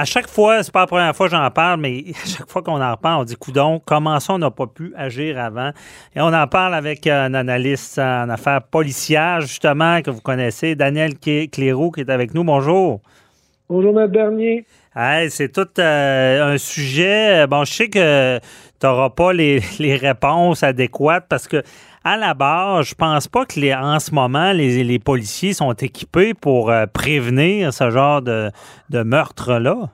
à 0.00 0.04
chaque 0.06 0.28
fois, 0.28 0.62
c'est 0.62 0.72
pas 0.72 0.80
la 0.80 0.86
première 0.86 1.14
fois 1.14 1.26
que 1.28 1.36
j'en 1.36 1.50
parle, 1.50 1.78
mais 1.78 2.04
à 2.24 2.26
chaque 2.26 2.50
fois 2.50 2.62
qu'on 2.62 2.80
en 2.80 2.96
parle, 2.96 3.20
on 3.20 3.24
dit 3.24 3.36
coudon, 3.36 3.82
comment 3.84 4.18
ça 4.18 4.32
on 4.32 4.38
n'a 4.38 4.50
pas 4.50 4.66
pu 4.66 4.94
agir 4.96 5.38
avant? 5.38 5.72
Et 6.16 6.20
on 6.22 6.32
en 6.32 6.46
parle 6.46 6.74
avec 6.74 7.06
un 7.06 7.34
analyste 7.34 7.98
en 7.98 8.30
affaires 8.30 8.62
policières, 8.62 9.42
justement, 9.42 10.00
que 10.00 10.10
vous 10.10 10.22
connaissez, 10.22 10.74
Daniel 10.74 11.18
Clé- 11.18 11.48
Cléroux, 11.48 11.90
qui 11.90 12.00
est 12.00 12.10
avec 12.10 12.32
nous. 12.32 12.44
Bonjour. 12.44 13.00
Bonjour, 13.68 14.00
M. 14.00 14.06
Bernier. 14.08 14.64
Hey, 14.96 15.30
c'est 15.30 15.50
tout 15.52 15.68
euh, 15.78 16.54
un 16.54 16.58
sujet. 16.58 17.46
Bon, 17.46 17.64
je 17.64 17.72
sais 17.72 17.88
que 17.88 18.38
tu 18.80 18.86
n'auras 18.86 19.10
pas 19.10 19.32
les, 19.32 19.60
les 19.78 19.96
réponses 19.96 20.62
adéquates 20.62 21.26
parce 21.28 21.46
que 21.46 21.62
à 22.04 22.16
la 22.16 22.34
base, 22.34 22.86
je 22.86 22.94
pense 22.94 23.28
pas 23.28 23.44
que 23.44 23.60
les, 23.60 23.74
en 23.74 23.98
ce 23.98 24.14
moment, 24.14 24.52
les, 24.52 24.82
les 24.84 24.98
policiers 24.98 25.52
sont 25.52 25.72
équipés 25.72 26.34
pour 26.34 26.70
euh, 26.70 26.86
prévenir 26.86 27.72
ce 27.72 27.90
genre 27.90 28.22
de, 28.22 28.50
de 28.88 29.02
meurtre-là. 29.02 29.90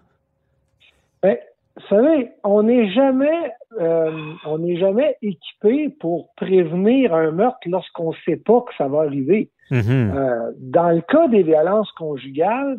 Ben, 1.22 1.36
vous 1.76 1.86
savez, 1.88 2.30
on 2.44 2.62
n'est 2.62 2.90
jamais, 2.92 3.52
euh, 3.80 4.32
on 4.46 4.58
n'est 4.58 4.78
jamais 4.78 5.16
équipé 5.20 5.88
pour 6.00 6.32
prévenir 6.36 7.12
un 7.12 7.32
meurtre 7.32 7.58
lorsqu'on 7.66 8.10
ne 8.10 8.16
sait 8.24 8.36
pas 8.36 8.60
que 8.62 8.74
ça 8.78 8.88
va 8.88 9.00
arriver. 9.00 9.50
Mhm. 9.70 10.12
Euh, 10.14 10.52
dans 10.58 10.90
le 10.90 11.00
cas 11.00 11.26
des 11.28 11.42
violences 11.42 11.90
conjugales, 11.92 12.78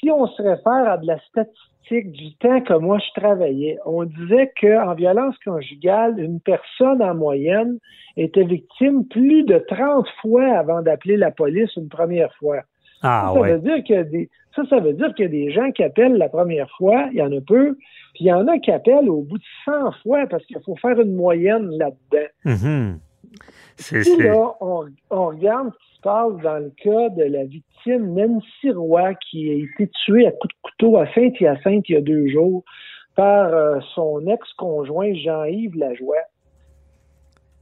si 0.00 0.10
on 0.10 0.26
se 0.26 0.42
réfère 0.42 0.90
à 0.90 0.98
de 0.98 1.06
la 1.06 1.18
statistique 1.20 1.71
du 2.00 2.34
temps 2.36 2.60
que 2.60 2.74
moi 2.74 2.98
je 2.98 3.20
travaillais, 3.20 3.78
on 3.84 4.04
disait 4.04 4.52
qu'en 4.60 4.94
violence 4.94 5.36
conjugale, 5.44 6.18
une 6.18 6.40
personne 6.40 7.02
en 7.02 7.14
moyenne 7.14 7.78
était 8.16 8.44
victime 8.44 9.06
plus 9.06 9.44
de 9.44 9.58
30 9.58 10.06
fois 10.20 10.58
avant 10.58 10.82
d'appeler 10.82 11.16
la 11.16 11.30
police 11.30 11.70
une 11.76 11.88
première 11.88 12.34
fois. 12.36 12.62
Ah 13.02 13.26
ça, 13.28 13.34
ça 13.34 13.40
ouais. 13.40 13.52
veut 13.54 13.58
dire 13.58 13.98
a 13.98 14.04
des, 14.04 14.30
ça, 14.54 14.62
ça 14.68 14.78
veut 14.78 14.92
dire 14.92 15.14
qu'il 15.14 15.24
y 15.24 15.28
a 15.28 15.30
des 15.30 15.52
gens 15.52 15.70
qui 15.72 15.82
appellent 15.82 16.16
la 16.16 16.28
première 16.28 16.70
fois, 16.78 17.08
il 17.12 17.18
y 17.18 17.22
en 17.22 17.32
a 17.32 17.40
peu, 17.40 17.76
puis 18.14 18.24
il 18.24 18.26
y 18.26 18.32
en 18.32 18.46
a 18.46 18.58
qui 18.58 18.70
appellent 18.70 19.10
au 19.10 19.22
bout 19.22 19.38
de 19.38 19.44
100 19.64 19.92
fois 20.02 20.26
parce 20.28 20.44
qu'il 20.46 20.60
faut 20.64 20.76
faire 20.76 20.98
une 21.00 21.14
moyenne 21.14 21.68
là-dedans. 21.70 22.96
Puis 23.76 24.16
là, 24.18 24.54
on, 24.60 24.86
on 25.10 25.26
regarde 25.26 25.72
passe 26.02 26.36
dans 26.42 26.58
le 26.58 26.70
cas 26.70 27.08
de 27.10 27.24
la 27.24 27.44
victime 27.44 28.14
Nancy 28.14 28.70
Roy, 28.70 29.14
qui 29.14 29.50
a 29.50 29.54
été 29.54 29.90
tuée 30.04 30.26
à 30.26 30.32
coups 30.32 30.54
de 30.54 30.60
couteau 30.62 30.96
à 30.98 31.06
Saint-Hyacinthe 31.14 31.88
il 31.88 31.92
y 31.92 31.96
a 31.96 32.00
deux 32.00 32.28
jours 32.28 32.64
par 33.14 33.52
euh, 33.52 33.78
son 33.94 34.26
ex-conjoint 34.26 35.14
Jean-Yves 35.14 35.76
Lajoie. 35.76 36.16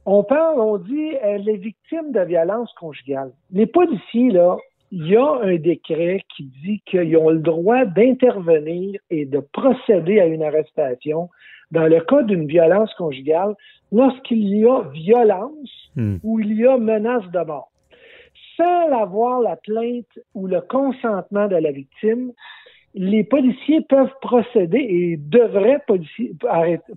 On 0.05 0.23
parle, 0.23 0.59
on 0.59 0.77
dit, 0.77 1.11
elle 1.21 1.47
est 1.47 1.57
victime 1.57 2.11
de 2.11 2.21
violence 2.21 2.73
conjugale. 2.79 3.31
Les 3.51 3.67
policiers, 3.67 4.31
là, 4.31 4.57
il 4.91 5.07
y 5.07 5.15
a 5.15 5.39
un 5.43 5.55
décret 5.57 6.21
qui 6.35 6.51
dit 6.63 6.81
qu'ils 6.85 7.15
ont 7.17 7.29
le 7.29 7.39
droit 7.39 7.85
d'intervenir 7.85 8.99
et 9.09 9.25
de 9.25 9.39
procéder 9.39 10.19
à 10.19 10.25
une 10.25 10.43
arrestation 10.43 11.29
dans 11.69 11.87
le 11.87 12.01
cas 12.01 12.23
d'une 12.23 12.47
violence 12.47 12.93
conjugale 12.95 13.55
lorsqu'il 13.91 14.57
y 14.57 14.65
a 14.65 14.81
violence 14.91 15.81
Hmm. 15.95 16.17
ou 16.23 16.39
il 16.39 16.53
y 16.57 16.65
a 16.65 16.77
menace 16.77 17.29
de 17.31 17.39
mort. 17.39 17.70
Sans 18.61 18.91
avoir 18.91 19.41
la 19.41 19.55
plainte 19.55 20.19
ou 20.35 20.45
le 20.45 20.61
consentement 20.61 21.47
de 21.47 21.55
la 21.55 21.71
victime, 21.71 22.31
les 22.93 23.23
policiers 23.23 23.81
peuvent 23.81 24.13
procéder 24.21 24.77
et 24.77 25.17
devraient 25.17 25.83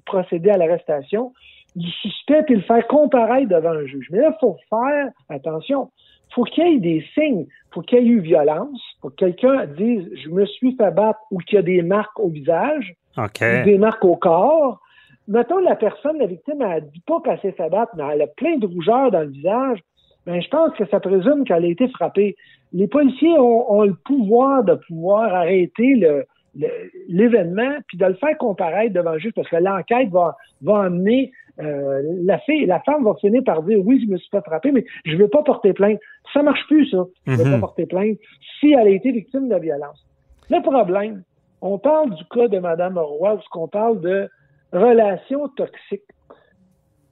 procéder 0.05 0.51
à 0.51 0.59
l'arrestation 0.59 1.33
du 1.75 1.89
suspect 1.91 2.45
et 2.49 2.55
le 2.55 2.61
faire 2.63 2.87
comparaître 2.87 3.49
devant 3.49 3.71
un 3.71 3.87
juge. 3.87 4.09
Mais 4.11 4.19
là, 4.19 4.31
il 4.35 4.39
faut 4.41 4.57
faire 4.69 5.11
attention. 5.31 5.91
faut 6.35 6.45
qu'il 6.45 6.67
y 6.67 6.75
ait 6.75 6.81
des 6.81 7.05
signes. 7.15 7.47
faut 7.73 7.81
qu'il 7.81 7.99
y 7.99 8.03
ait 8.03 8.05
eu 8.05 8.21
violence. 8.21 8.81
faut 9.01 9.09
que 9.11 9.15
quelqu'un 9.15 9.67
dise 9.67 10.09
«je 10.23 10.29
me 10.29 10.45
suis 10.45 10.77
fait 10.77 10.91
battre» 10.91 11.21
ou 11.31 11.39
qu'il 11.39 11.57
y 11.57 11.59
a 11.59 11.63
des 11.63 11.83
marques 11.83 12.19
au 12.21 12.29
visage 12.29 12.95
ou 13.17 13.65
des 13.65 13.79
marques 13.79 14.05
au 14.05 14.17
corps. 14.17 14.81
Mettons, 15.29 15.59
la 15.59 15.77
personne, 15.77 16.19
la 16.19 16.27
victime, 16.27 16.61
elle 16.61 16.91
dit 16.91 17.03
pas 17.07 17.21
qu'elle 17.25 17.41
s'est 17.41 17.53
fait 17.53 17.71
battre, 17.71 17.93
mais 17.97 18.05
elle 18.13 18.23
a 18.23 18.27
plein 18.27 18.59
de 18.59 18.67
rougeurs 18.67 19.11
dans 19.11 19.23
le 19.23 19.31
visage. 19.31 19.79
Ben, 20.27 20.41
je 20.41 20.49
pense 20.49 20.73
que 20.75 20.87
ça 20.87 21.01
présume 21.01 21.45
qu'elle 21.45 21.65
a 21.65 21.69
été 21.69 21.89
frappée. 21.89 22.37
Les 22.73 22.89
policiers 22.89 23.39
ont, 23.39 23.71
ont 23.73 23.83
le 23.83 23.95
pouvoir 23.95 24.65
de 24.65 24.75
pouvoir 24.75 25.35
arrêter 25.35 25.95
le- 25.97 26.25
le- 26.59 26.69
l'événement 27.09 27.79
puis 27.89 27.99
de 27.99 28.07
le 28.07 28.15
faire 28.15 28.37
comparaître 28.39 28.95
devant 28.95 29.13
le 29.13 29.19
juge 29.19 29.33
parce 29.35 29.49
que 29.49 29.57
l'enquête 29.57 30.09
va, 30.11 30.37
va 30.63 30.85
amener 30.85 31.31
euh, 31.61 32.03
la 32.25 32.39
fille, 32.41 32.67
la 32.67 32.81
femme 32.81 33.05
va 33.05 33.15
finir 33.21 33.43
par 33.45 33.63
dire 33.63 33.79
oui, 33.85 34.03
je 34.05 34.11
me 34.11 34.17
suis 34.17 34.29
fait 34.31 34.41
frapper, 34.45 34.73
mais 34.73 34.85
je 35.05 35.17
veux 35.17 35.29
pas 35.29 35.43
porter 35.43 35.73
plainte. 35.73 36.01
Ça 36.33 36.43
marche 36.43 36.67
plus, 36.67 36.87
ça. 36.91 37.05
Je 37.27 37.33
veux 37.33 37.45
pas 37.53 37.59
porter 37.61 37.87
plainte 37.87 38.19
si 38.59 38.73
elle 38.73 38.89
a 38.89 38.91
été 38.91 39.13
victime 39.13 39.49
de 39.49 39.57
violence. 39.57 40.05
Le 40.51 40.61
problème, 40.63 41.23
on 41.61 41.79
parle 41.79 42.11
du 42.15 42.25
cas 42.27 42.49
de 42.49 42.59
Mme 42.59 42.99
Roy, 42.99 43.35
où 43.35 43.59
on 43.61 43.69
parle 43.69 44.01
de 44.01 44.29
relations 44.73 45.49
toxiques. 45.49 46.03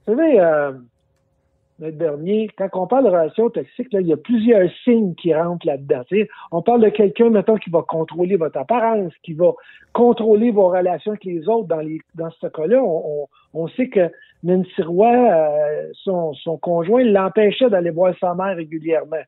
Vous 0.07 0.15
savez, 0.15 0.39
euh, 0.39 0.73
dernier, 1.79 2.49
quand 2.57 2.69
on 2.73 2.87
parle 2.87 3.05
de 3.05 3.09
relations 3.09 3.49
toxiques, 3.49 3.91
là, 3.93 4.01
il 4.01 4.07
y 4.07 4.13
a 4.13 4.17
plusieurs 4.17 4.69
signes 4.83 5.15
qui 5.15 5.33
rentrent 5.33 5.65
là-dedans. 5.67 6.01
On 6.51 6.61
parle 6.61 6.81
de 6.81 6.89
quelqu'un, 6.89 7.29
mettons, 7.29 7.55
qui 7.57 7.69
va 7.69 7.81
contrôler 7.81 8.35
votre 8.35 8.57
apparence, 8.57 9.11
qui 9.23 9.33
va 9.33 9.51
contrôler 9.91 10.51
vos 10.51 10.69
relations 10.69 11.11
avec 11.11 11.23
les 11.25 11.47
autres. 11.49 11.67
Dans, 11.67 11.79
les, 11.79 11.99
dans 12.15 12.29
ce 12.29 12.47
cas-là, 12.47 12.81
on, 12.83 13.23
on- 13.23 13.27
on 13.55 13.67
sait 13.67 13.87
que 13.87 14.09
Nancy 14.43 14.81
Roy, 14.81 15.11
euh, 15.13 15.89
son, 15.93 16.33
son 16.33 16.57
conjoint, 16.57 17.03
l'empêchait 17.03 17.69
d'aller 17.69 17.91
voir 17.91 18.15
sa 18.19 18.33
mère 18.33 18.55
régulièrement. 18.55 19.21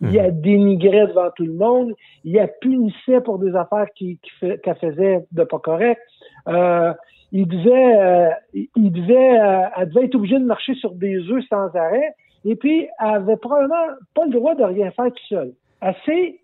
Il 0.00 0.12
la 0.14 0.30
dénigrait 0.30 1.08
devant 1.08 1.30
tout 1.36 1.44
le 1.44 1.52
monde. 1.52 1.92
Il 2.24 2.34
la 2.36 2.48
punissait 2.48 3.20
pour 3.20 3.38
des 3.38 3.54
affaires 3.54 3.86
qu'elle 3.94 4.76
faisait 4.80 5.26
de 5.30 5.44
pas 5.44 5.58
correct. 5.58 6.00
Euh, 6.48 6.92
il 7.32 7.46
devait, 7.46 7.96
euh, 7.96 8.30
il 8.54 8.68
il 8.76 8.92
devait, 8.92 9.40
euh, 9.40 9.68
elle 9.76 9.88
devait 9.88 10.06
être 10.06 10.14
obligée 10.14 10.38
de 10.38 10.44
marcher 10.44 10.74
sur 10.74 10.92
des 10.92 11.18
œufs 11.30 11.44
sans 11.48 11.74
arrêt. 11.74 12.14
Et 12.44 12.54
puis, 12.54 12.86
elle 13.00 13.06
avait 13.06 13.36
probablement 13.36 13.96
pas 14.14 14.24
le 14.24 14.32
droit 14.32 14.54
de 14.54 14.62
rien 14.62 14.90
faire 14.92 15.06
tout 15.06 15.26
seul. 15.28 15.52
Elle 15.80 15.96
s'est 16.04 16.40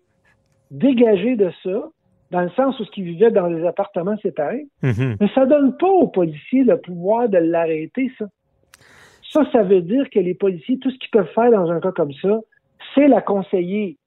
dégagée 0.71 1.35
de 1.35 1.51
ça, 1.63 1.89
dans 2.31 2.41
le 2.41 2.49
sens 2.51 2.79
où 2.79 2.83
ce 2.83 2.91
qui 2.91 3.03
vivait 3.03 3.31
dans 3.31 3.47
les 3.47 3.65
appartements 3.65 4.17
séparés. 4.17 4.67
Mhm. 4.81 5.17
Mais 5.21 5.29
ça 5.33 5.45
donne 5.45 5.77
pas 5.77 5.87
aux 5.87 6.07
policiers 6.07 6.63
le 6.63 6.77
pouvoir 6.77 7.29
de 7.29 7.37
l'arrêter, 7.37 8.11
ça. 8.17 8.25
Ça, 9.31 9.41
ça 9.51 9.63
veut 9.63 9.81
dire 9.81 10.09
que 10.11 10.19
les 10.19 10.35
policiers, 10.35 10.77
tout 10.77 10.91
ce 10.91 10.97
qu'ils 10.99 11.09
peuvent 11.09 11.31
faire 11.33 11.49
dans 11.51 11.71
un 11.71 11.79
cas 11.79 11.91
comme 11.91 12.13
ça, 12.21 12.39
c'est 12.93 13.07
la 13.07 13.21
conseiller. 13.21 13.97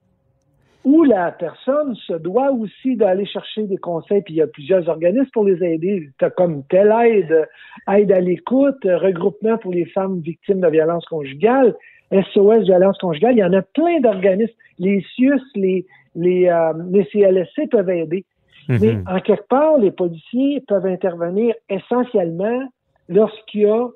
Ou 0.86 1.02
la 1.02 1.32
personne 1.32 1.96
se 1.96 2.12
doit 2.12 2.52
aussi 2.52 2.94
d'aller 2.94 3.26
chercher 3.26 3.64
des 3.64 3.76
conseils, 3.76 4.22
puis 4.22 4.34
il 4.34 4.36
y 4.36 4.42
a 4.42 4.46
plusieurs 4.46 4.88
organismes 4.88 5.30
pour 5.32 5.44
les 5.44 5.60
aider. 5.64 6.08
T'as 6.20 6.30
comme 6.30 6.62
telle 6.70 6.94
aide, 7.04 7.48
aide 7.92 8.12
à 8.12 8.20
l'écoute, 8.20 8.84
regroupement 8.84 9.58
pour 9.58 9.72
les 9.72 9.86
femmes 9.86 10.20
victimes 10.20 10.60
de 10.60 10.68
violences 10.68 11.04
conjugales, 11.06 11.74
SOS 12.12 12.66
violence 12.66 12.98
conjugale, 12.98 13.32
il 13.34 13.40
y 13.40 13.44
en 13.44 13.52
a 13.52 13.62
plein 13.62 13.98
d'organismes. 14.00 14.54
Les 14.78 15.04
CIUS, 15.16 15.42
les, 15.56 15.84
les, 16.14 16.48
euh, 16.48 16.72
les 16.92 17.04
CLSC 17.06 17.68
peuvent 17.68 17.90
aider. 17.90 18.24
Mais 18.68 18.92
Mhm. 18.92 19.04
en 19.08 19.20
quelque 19.20 19.48
part, 19.48 19.78
les 19.78 19.90
policiers 19.90 20.62
peuvent 20.68 20.86
intervenir 20.86 21.52
essentiellement 21.68 22.62
lorsqu'il 23.08 23.62
y 23.62 23.66
a 23.66 23.88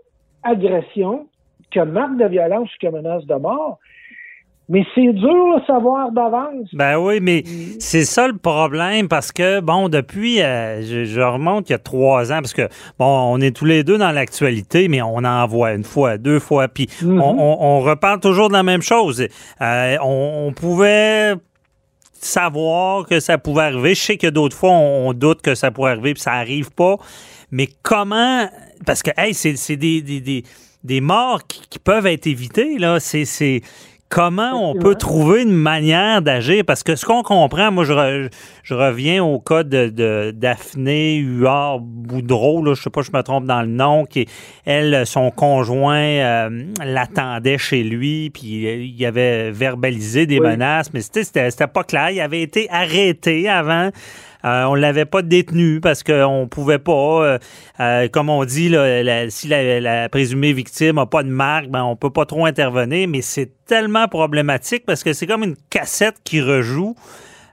agression, 0.43 1.29
qu'il 1.71 1.79
y 1.79 1.83
a 1.83 1.85
marque 1.85 2.17
de 2.17 2.27
violence 2.27 2.69
ou 2.75 2.79
qu'il 2.79 2.91
y 2.91 2.93
a 2.93 2.97
menace 2.97 3.27
de 3.27 3.35
mort. 3.35 3.79
Mais 4.73 4.85
c'est 4.95 5.13
dur 5.13 5.59
de 5.59 5.67
savoir 5.67 6.13
d'avance. 6.13 6.69
Ben 6.73 6.97
oui, 6.97 7.19
mais 7.21 7.43
c'est 7.81 8.05
ça 8.05 8.29
le 8.29 8.37
problème 8.39 9.09
parce 9.09 9.33
que, 9.33 9.59
bon, 9.59 9.89
depuis, 9.89 10.41
euh, 10.41 10.81
je, 10.83 11.05
je 11.05 11.21
remonte 11.21 11.69
il 11.69 11.73
y 11.73 11.75
a 11.75 11.79
trois 11.79 12.31
ans, 12.33 12.37
parce 12.41 12.55
que, 12.55 12.69
bon, 12.97 13.07
on 13.35 13.41
est 13.41 13.51
tous 13.55 13.65
les 13.65 13.83
deux 13.83 13.99
dans 13.99 14.13
l'actualité, 14.13 14.87
mais 14.87 15.03
on 15.03 15.17
en 15.25 15.47
voit 15.49 15.73
une 15.73 15.83
fois, 15.83 16.19
deux 16.19 16.39
fois, 16.39 16.69
puis 16.69 16.89
on, 17.05 17.19
on- 17.19 17.59
on 17.61 17.81
reparle 17.81 18.21
toujours 18.21 18.47
de 18.47 18.53
la 18.55 18.63
même 18.63 18.81
chose. 18.83 19.27
Euh, 19.61 19.97
on, 20.03 20.47
on 20.47 20.53
pouvait 20.53 21.35
savoir 22.13 23.07
que 23.07 23.19
ça 23.19 23.39
pouvait 23.39 23.63
arriver. 23.63 23.95
Je 23.97 24.01
sais 24.03 24.17
que 24.19 24.29
d'autres 24.29 24.57
fois, 24.57 24.71
on, 24.71 25.09
on 25.09 25.13
doute 25.13 25.43
que 25.43 25.55
ça 25.57 25.71
pourrait 25.71 25.93
arriver, 25.93 26.15
puis 26.15 26.23
ça 26.23 26.33
arrive 26.35 26.71
pas. 26.71 26.97
Mais 27.51 27.69
comment... 27.83 28.49
Parce 28.87 29.03
que, 29.03 29.11
hey, 29.17 29.35
c'est 29.35 29.57
c'est 29.57 29.77
des, 29.77 30.01
des, 30.01 30.21
des, 30.21 30.45
des 30.85 31.01
morts 31.01 31.41
qui, 31.49 31.63
qui 31.69 31.79
peuvent 31.81 32.07
être 32.07 32.27
évitées, 32.29 32.79
là. 32.79 33.01
C'est... 33.01 33.25
Comment 34.11 34.71
on 34.73 34.75
peut 34.75 34.97
trouver 34.97 35.43
une 35.43 35.53
manière 35.55 36.21
d'agir? 36.21 36.65
Parce 36.67 36.83
que 36.83 36.97
ce 36.97 37.07
qu'on 37.07 37.23
comprend, 37.23 37.71
moi, 37.71 37.85
je, 37.85 37.93
re- 37.93 38.29
je 38.65 38.75
reviens 38.75 39.23
au 39.23 39.39
cas 39.39 39.63
de, 39.63 39.89
de 39.89 40.33
Daphné 40.35 41.15
Huard 41.19 41.79
Boudreau, 41.81 42.65
là, 42.65 42.75
je 42.75 42.83
sais 42.83 42.91
pas, 42.91 43.03
je 43.03 43.13
me 43.15 43.23
trompe 43.23 43.45
dans 43.45 43.63
le 43.63 43.69
nom, 43.69 44.07
qui, 44.07 44.27
elle, 44.65 45.07
son 45.07 45.31
conjoint 45.31 45.95
euh, 46.03 46.65
l'attendait 46.85 47.57
chez 47.57 47.85
lui, 47.85 48.31
puis 48.31 48.67
euh, 48.67 48.83
il 48.83 49.07
avait 49.07 49.53
verbalisé 49.53 50.27
des 50.27 50.41
Oui. 50.41 50.49
menaces, 50.49 50.93
mais 50.93 51.03
c'était 51.03 51.67
pas 51.69 51.85
clair. 51.85 52.11
Il 52.11 52.21
avait 52.21 52.43
été 52.43 52.69
arrêté 52.69 53.49
avant. 53.49 53.91
Euh, 54.45 54.65
on 54.65 54.75
l'avait 54.75 55.05
pas 55.05 55.23
détenu 55.23 55.81
parce 55.81 56.03
qu'on 56.03 56.49
pouvait 56.51 56.79
pas, 56.79 56.93
euh, 56.93 57.39
euh, 57.81 58.09
comme 58.09 58.31
on 58.31 58.45
dit, 58.45 58.69
là, 58.69 59.29
si 59.31 59.49
la, 59.49 60.09
présumée 60.09 60.53
victime 60.53 60.97
n'a 60.97 61.07
pas 61.07 61.23
de 61.23 61.29
marque, 61.29 61.69
ben, 61.69 61.85
on 61.85 61.97
peut 61.97 62.11
pas 62.11 62.25
trop 62.25 62.47
intervenir, 62.47 63.09
mais 63.09 63.23
c'est 63.23 63.51
tellement 63.67 64.09
problématique 64.09 64.85
parce 64.87 65.03
que 65.05 65.13
c'est 65.13 65.27
comme 65.27 65.45
une 65.45 65.57
cassette 65.69 66.17
qui 66.25 66.41
rejoue. 66.41 66.95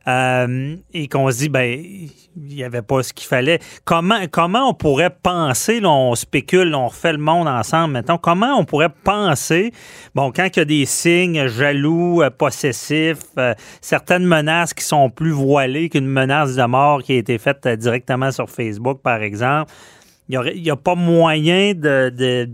Euh, 0.08 0.76
et 0.94 1.08
qu'on 1.08 1.30
se 1.32 1.38
dit, 1.40 1.50
ben, 1.50 1.84
il 2.36 2.56
n'y 2.56 2.64
avait 2.64 2.82
pas 2.82 3.04
ce 3.04 3.14
qu'il 3.14 3.28
fallait. 3.28 3.60
Comment, 3.84 4.22
comment 4.32 4.70
on 4.70 4.74
pourrait 4.74 5.10
penser, 5.10 5.80
là, 5.80 5.90
on 5.90 6.16
spécule, 6.16 6.74
on 6.76 6.88
refait 6.88 7.12
le 7.12 7.18
monde 7.18 7.48
ensemble 7.48 7.94
maintenant, 7.94 8.18
comment 8.18 8.58
on 8.58 8.64
pourrait 8.64 8.94
penser, 9.04 9.72
bon, 10.16 10.32
quand 10.32 10.48
il 10.56 10.60
y 10.60 10.62
a 10.62 10.66
des 10.66 10.86
signes 10.86 11.48
jaloux, 11.48 12.22
euh, 12.22 12.30
possessifs, 12.30 13.18
euh, 13.38 13.54
certaines 13.82 14.26
menaces 14.26 14.74
qui 14.74 14.84
sont 14.84 15.10
plus 15.10 15.32
voilées 15.32 15.90
qu'une 15.90 16.08
menace 16.08 16.56
de 16.56 16.64
mort 16.64 17.04
qui 17.04 17.14
a 17.14 17.16
été 17.18 17.38
faite 17.38 17.68
directement 17.68 18.32
sur 18.32 18.50
Facebook, 18.50 19.02
par 19.02 19.22
exemple, 19.22 19.72
il 20.30 20.62
n'y 20.62 20.70
a 20.70 20.76
pas 20.76 20.96
moyen 20.96 21.74
de, 21.74 22.10
de, 22.10 22.50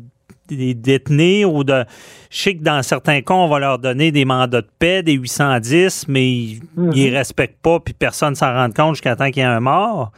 de 0.55 0.61
les 0.61 0.73
détenir 0.73 1.53
ou 1.53 1.63
de. 1.63 1.83
Je 2.29 2.37
sais 2.37 2.55
que 2.55 2.63
dans 2.63 2.81
certains 2.83 3.21
cas, 3.21 3.33
on 3.33 3.47
va 3.47 3.59
leur 3.59 3.79
donner 3.79 4.11
des 4.11 4.25
mandats 4.25 4.61
de 4.61 4.67
paix, 4.79 5.03
des 5.03 5.13
810, 5.13 6.07
mais 6.07 6.25
ils 6.25 6.61
ne 6.77 6.91
les 6.91 7.09
respectent 7.09 7.61
pas, 7.61 7.79
puis 7.79 7.93
personne 7.93 8.31
ne 8.31 8.35
s'en 8.35 8.53
rend 8.53 8.69
compte 8.69 8.95
jusqu'à 8.95 9.15
temps 9.15 9.29
qu'il 9.29 9.37
y 9.37 9.45
ait 9.45 9.49
un 9.49 9.59
mort. 9.59 10.11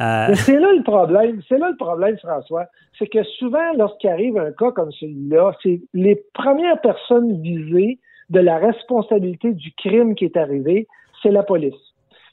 Euh, 0.00 0.34
c'est 0.34 0.58
là 0.58 0.72
le 0.72 0.82
problème. 0.82 1.40
C'est 1.48 1.58
là 1.58 1.70
le 1.70 1.76
problème, 1.76 2.16
François. 2.18 2.66
C'est 2.98 3.06
que 3.06 3.22
souvent, 3.38 3.72
lorsqu'il 3.76 4.10
arrive 4.10 4.38
un 4.38 4.52
cas 4.52 4.70
comme 4.72 4.92
celui-là, 4.92 5.52
c'est 5.62 5.80
les 5.94 6.22
premières 6.32 6.80
personnes 6.80 7.40
visées 7.42 7.98
de 8.30 8.40
la 8.40 8.58
responsabilité 8.58 9.52
du 9.52 9.72
crime 9.76 10.14
qui 10.14 10.24
est 10.24 10.36
arrivé, 10.36 10.88
c'est 11.22 11.30
la 11.30 11.42
police. 11.42 11.74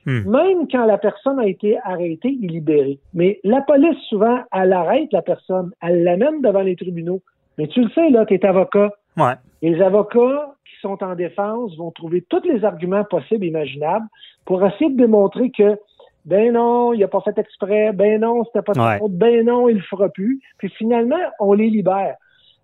Hmm. 0.05 0.29
Même 0.29 0.67
quand 0.71 0.85
la 0.85 0.97
personne 0.97 1.39
a 1.39 1.45
été 1.47 1.77
arrêtée 1.83 2.35
et 2.41 2.47
libérée. 2.47 2.99
Mais 3.13 3.39
la 3.43 3.61
police, 3.61 3.97
souvent, 4.09 4.39
elle 4.51 4.73
arrête 4.73 5.11
la 5.13 5.21
personne, 5.21 5.71
elle 5.81 6.03
l'amène 6.03 6.41
devant 6.41 6.61
les 6.61 6.75
tribunaux. 6.75 7.21
Mais 7.57 7.67
tu 7.67 7.81
le 7.83 7.89
sais, 7.91 8.09
là, 8.09 8.25
tu 8.25 8.33
es 8.33 8.45
avocat. 8.45 8.91
ouais. 9.17 9.33
Les 9.61 9.79
avocats 9.81 10.55
qui 10.65 10.79
sont 10.81 11.03
en 11.03 11.13
défense 11.13 11.77
vont 11.77 11.91
trouver 11.91 12.21
tous 12.29 12.41
les 12.45 12.65
arguments 12.65 13.03
possibles 13.03 13.45
et 13.45 13.49
imaginables 13.49 14.07
pour 14.45 14.65
essayer 14.65 14.89
de 14.89 14.97
démontrer 14.97 15.51
que 15.51 15.77
ben 16.25 16.53
non, 16.53 16.93
il 16.93 17.03
a 17.03 17.07
pas 17.07 17.21
fait 17.21 17.37
exprès, 17.37 17.91
ben 17.93 18.21
non, 18.21 18.43
c'était 18.45 18.61
pas 18.63 18.73
de 18.73 18.79
Ouais. 18.79 18.97
faute, 18.99 19.11
ben 19.13 19.45
non, 19.45 19.69
il 19.69 19.75
le 19.77 19.81
fera 19.83 20.09
plus. 20.09 20.39
Puis 20.57 20.69
finalement, 20.69 21.15
on 21.39 21.53
les 21.53 21.69
libère. 21.69 22.15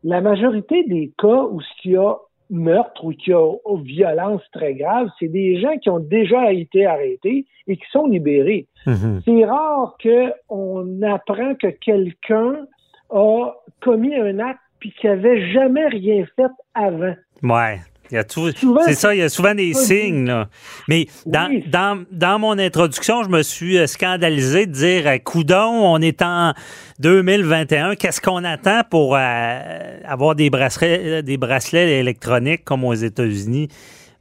la 0.04 0.22
majorité 0.22 0.84
des 0.84 1.12
cas 1.18 1.44
où 1.52 1.60
il 1.84 1.92
y 1.92 1.98
a 1.98 2.16
meurtre 2.50 3.06
ou 3.06 3.12
qu'il 3.12 3.32
y 3.32 3.36
a 3.36 3.52
violence 3.84 4.42
très 4.52 4.74
grave, 4.74 5.10
c'est 5.20 5.28
des 5.28 5.60
gens 5.60 5.78
qui 5.78 5.90
ont 5.90 6.00
déjà 6.00 6.52
été 6.52 6.86
arrêtés 6.86 7.46
et 7.68 7.78
qui 7.78 7.86
sont 7.92 8.08
libérés. 8.08 8.68
Mhm. 8.86 9.22
C'est 9.26 9.46
rare 9.46 9.98
qu'on 10.02 11.02
apprend 11.02 11.56
que 11.56 11.68
quelqu'un 11.68 12.66
a 13.10 13.52
commis 13.82 14.16
un 14.16 14.40
acte 14.40 14.60
puis 14.80 14.92
qu'il 14.94 15.10
n'avait 15.10 15.52
jamais 15.52 15.88
rien 15.88 16.26
fait 16.36 16.52
avant. 16.74 17.16
Ouais. 17.44 17.80
Il 18.12 18.16
y 18.16 18.18
a 18.18 18.24
tout- 18.24 18.52
Souvent, 18.52 18.82
c'est 18.86 18.94
ça, 18.94 19.14
il 19.14 19.20
y 19.20 19.22
a 19.22 19.30
souvent 19.30 19.54
des 19.56 19.74
signes. 19.74 20.26
Là. 20.28 20.48
Mais 20.88 21.08
dans, 21.26 21.50
Oui. 21.50 21.64
dans, 21.68 22.04
dans 22.12 22.40
mon 22.40 22.58
introduction, 22.58 23.24
je 23.24 23.30
me 23.30 23.44
suis 23.44 23.78
euh, 23.78 23.88
scandalisé 23.88 24.66
de 24.66 24.72
dire 24.72 25.08
euh, 25.08 25.18
Coudon, 25.18 25.70
on 25.94 26.02
est 26.02 26.22
en 26.22 26.54
2021, 27.00 27.96
qu'est-ce 27.96 28.22
qu'on 28.22 28.44
attend 28.44 28.82
pour 28.90 29.16
euh, 29.16 30.00
avoir 30.06 30.36
des 30.36 30.50
bracelets, 30.50 31.24
des 31.24 31.38
bracelets 31.38 32.00
électroniques 32.00 32.64
comme 32.64 32.84
aux 32.84 32.94
États-Unis? 32.94 33.68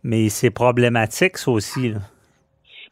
Mais 0.02 0.28
c'est 0.28 0.50
problématique, 0.50 1.36
ça 1.38 1.50
aussi. 1.50 1.90
là. 1.90 1.98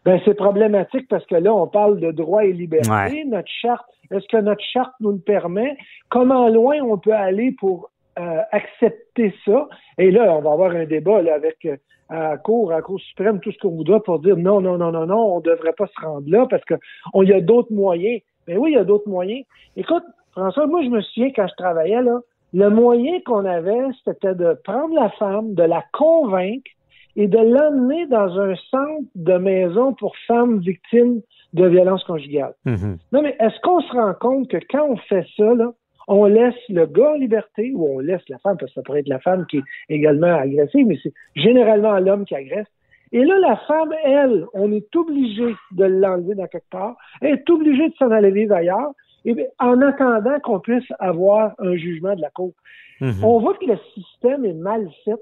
Ben, 0.05 0.21
c'est 0.25 0.35
problématique 0.35 1.07
parce 1.09 1.25
que 1.27 1.37
là, 1.37 1.55
on 1.55 1.67
parle 1.67 1.99
de 2.01 2.11
droits 2.11 2.45
et 2.45 2.53
libertés. 2.53 2.91
Ouais. 2.91 3.25
Notre 3.27 3.49
charte, 3.63 3.87
est-ce 4.11 4.27
que 4.31 4.41
notre 4.43 4.63
charte 4.73 4.93
nous 5.01 5.13
le 5.13 5.19
permet? 5.19 5.77
Comment 6.11 6.49
loin 6.49 6.77
on 6.83 6.99
peut 6.99 7.15
aller 7.15 7.55
pour 7.59 7.91
euh, 8.19 8.41
accepter 8.53 9.35
ça? 9.45 9.69
Et 9.99 10.11
là, 10.11 10.35
on 10.37 10.41
va 10.41 10.53
avoir 10.53 10.71
un 10.73 10.85
débat 10.85 11.23
là, 11.23 11.35
avec 11.35 11.65
euh, 11.65 11.77
à 12.09 12.31
la 12.31 12.37
Cour, 12.39 12.73
à 12.73 12.77
la 12.77 12.83
Cour 12.83 13.01
suprême, 13.01 13.41
tout 13.41 13.53
ce 13.53 13.59
qu'on 13.59 13.71
voudra 13.71 14.03
pour 14.03 14.21
dire 14.21 14.37
non, 14.37 14.61
non, 14.61 14.79
non, 14.79 14.93
non, 14.93 15.07
non, 15.07 15.35
on 15.35 15.39
ne 15.39 15.43
devrait 15.45 15.73
pas 15.73 15.87
se 15.87 16.05
rendre 16.05 16.29
là 16.29 16.47
parce 16.49 16.65
que 16.65 16.75
on 17.13 17.23
y 17.23 17.33
a 17.33 17.41
d'autres 17.41 17.73
moyens. 17.73 18.21
Mais 18.47 18.57
oui, 18.57 18.73
il 18.73 18.75
y 18.75 18.79
a 18.79 18.85
d'autres 18.85 19.09
moyens. 19.09 19.45
Écoute, 19.77 20.05
François, 20.33 20.67
moi, 20.67 20.83
je 20.83 20.91
me 20.91 21.01
souviens 21.01 21.31
quand 21.35 21.47
je 21.47 21.55
travaillais 21.57 22.03
là, 22.03 22.21
le 22.53 22.71
moyen 22.71 23.21
qu'on 23.27 23.45
avait, 23.45 23.89
c'était 24.05 24.35
de 24.35 24.55
prendre 24.65 24.95
la 24.95 25.11
femme, 25.11 25.55
de 25.55 25.63
la 25.63 25.83
convaincre 25.93 26.71
et 27.17 27.27
de 27.27 27.39
l'emmener 27.39 28.07
dans 28.07 28.39
un 28.39 28.55
centre 28.71 29.09
de 29.15 29.35
maison 29.35 29.95
pour 29.95 30.17
femmes 30.27 30.59
victimes 30.59 31.21
de 31.53 31.67
violences 31.67 32.05
conjugales. 32.05 32.55
Mhm. 32.65 32.99
Non, 33.13 33.23
mais 33.23 33.37
est-ce 33.41 33.61
qu'on 33.61 33.81
se 33.81 33.93
rend 33.93 34.15
compte 34.15 34.49
que 34.49 34.59
quand 34.71 34.87
on 34.89 34.97
fait 34.97 35.27
ça, 35.37 35.55
là, 35.55 35.73
on 36.09 36.27
laisse 36.27 36.55
le 36.69 36.87
gars 36.87 37.13
en 37.13 37.15
liberté 37.15 37.73
ou 37.75 37.97
on 37.97 37.99
laisse 38.01 38.27
la 38.29 38.39
femme, 38.39 38.57
parce 38.59 38.71
que 38.73 38.75
ça 38.81 38.83
pourrait 38.83 39.01
être 39.01 39.09
la 39.09 39.21
femme 39.21 39.47
qui 39.47 39.59
est 39.59 39.63
également 39.89 40.35
agressée, 40.35 40.85
mais 40.85 40.99
c'est 41.03 41.13
généralement 41.35 41.99
l'homme 41.99 42.25
qui 42.25 42.35
agresse. 42.35 42.67
Et 43.13 43.25
là, 43.25 43.39
la 43.39 43.57
femme, 43.69 43.95
elle, 44.05 44.45
on 44.55 44.73
est 44.73 44.95
obligé 44.97 45.55
de 45.73 45.85
l'enlever 45.85 46.35
dans 46.35 46.47
quelque 46.49 46.69
part, 46.71 46.97
elle 47.21 47.35
est 47.35 47.51
obligée 47.51 47.89
de 47.89 47.95
s'en 47.95 48.11
aller 48.11 48.31
vivre 48.31 48.55
ailleurs, 48.55 48.91
et 49.25 49.35
bien, 49.35 49.47
en 49.59 49.81
attendant 49.81 50.39
qu'on 50.41 50.61
puisse 50.61 50.85
avoir 50.99 51.53
un 51.59 51.77
jugement 51.77 52.15
de 52.15 52.21
la 52.21 52.31
Cour. 52.31 52.53
Mhm. 53.01 53.25
On 53.25 53.41
voit 53.41 53.55
que 53.55 53.67
le 53.67 53.79
système 53.95 54.45
est 54.45 54.53
mal 54.53 54.89
fait. 55.05 55.21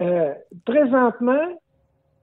Euh, 0.00 0.32
présentement, 0.64 1.46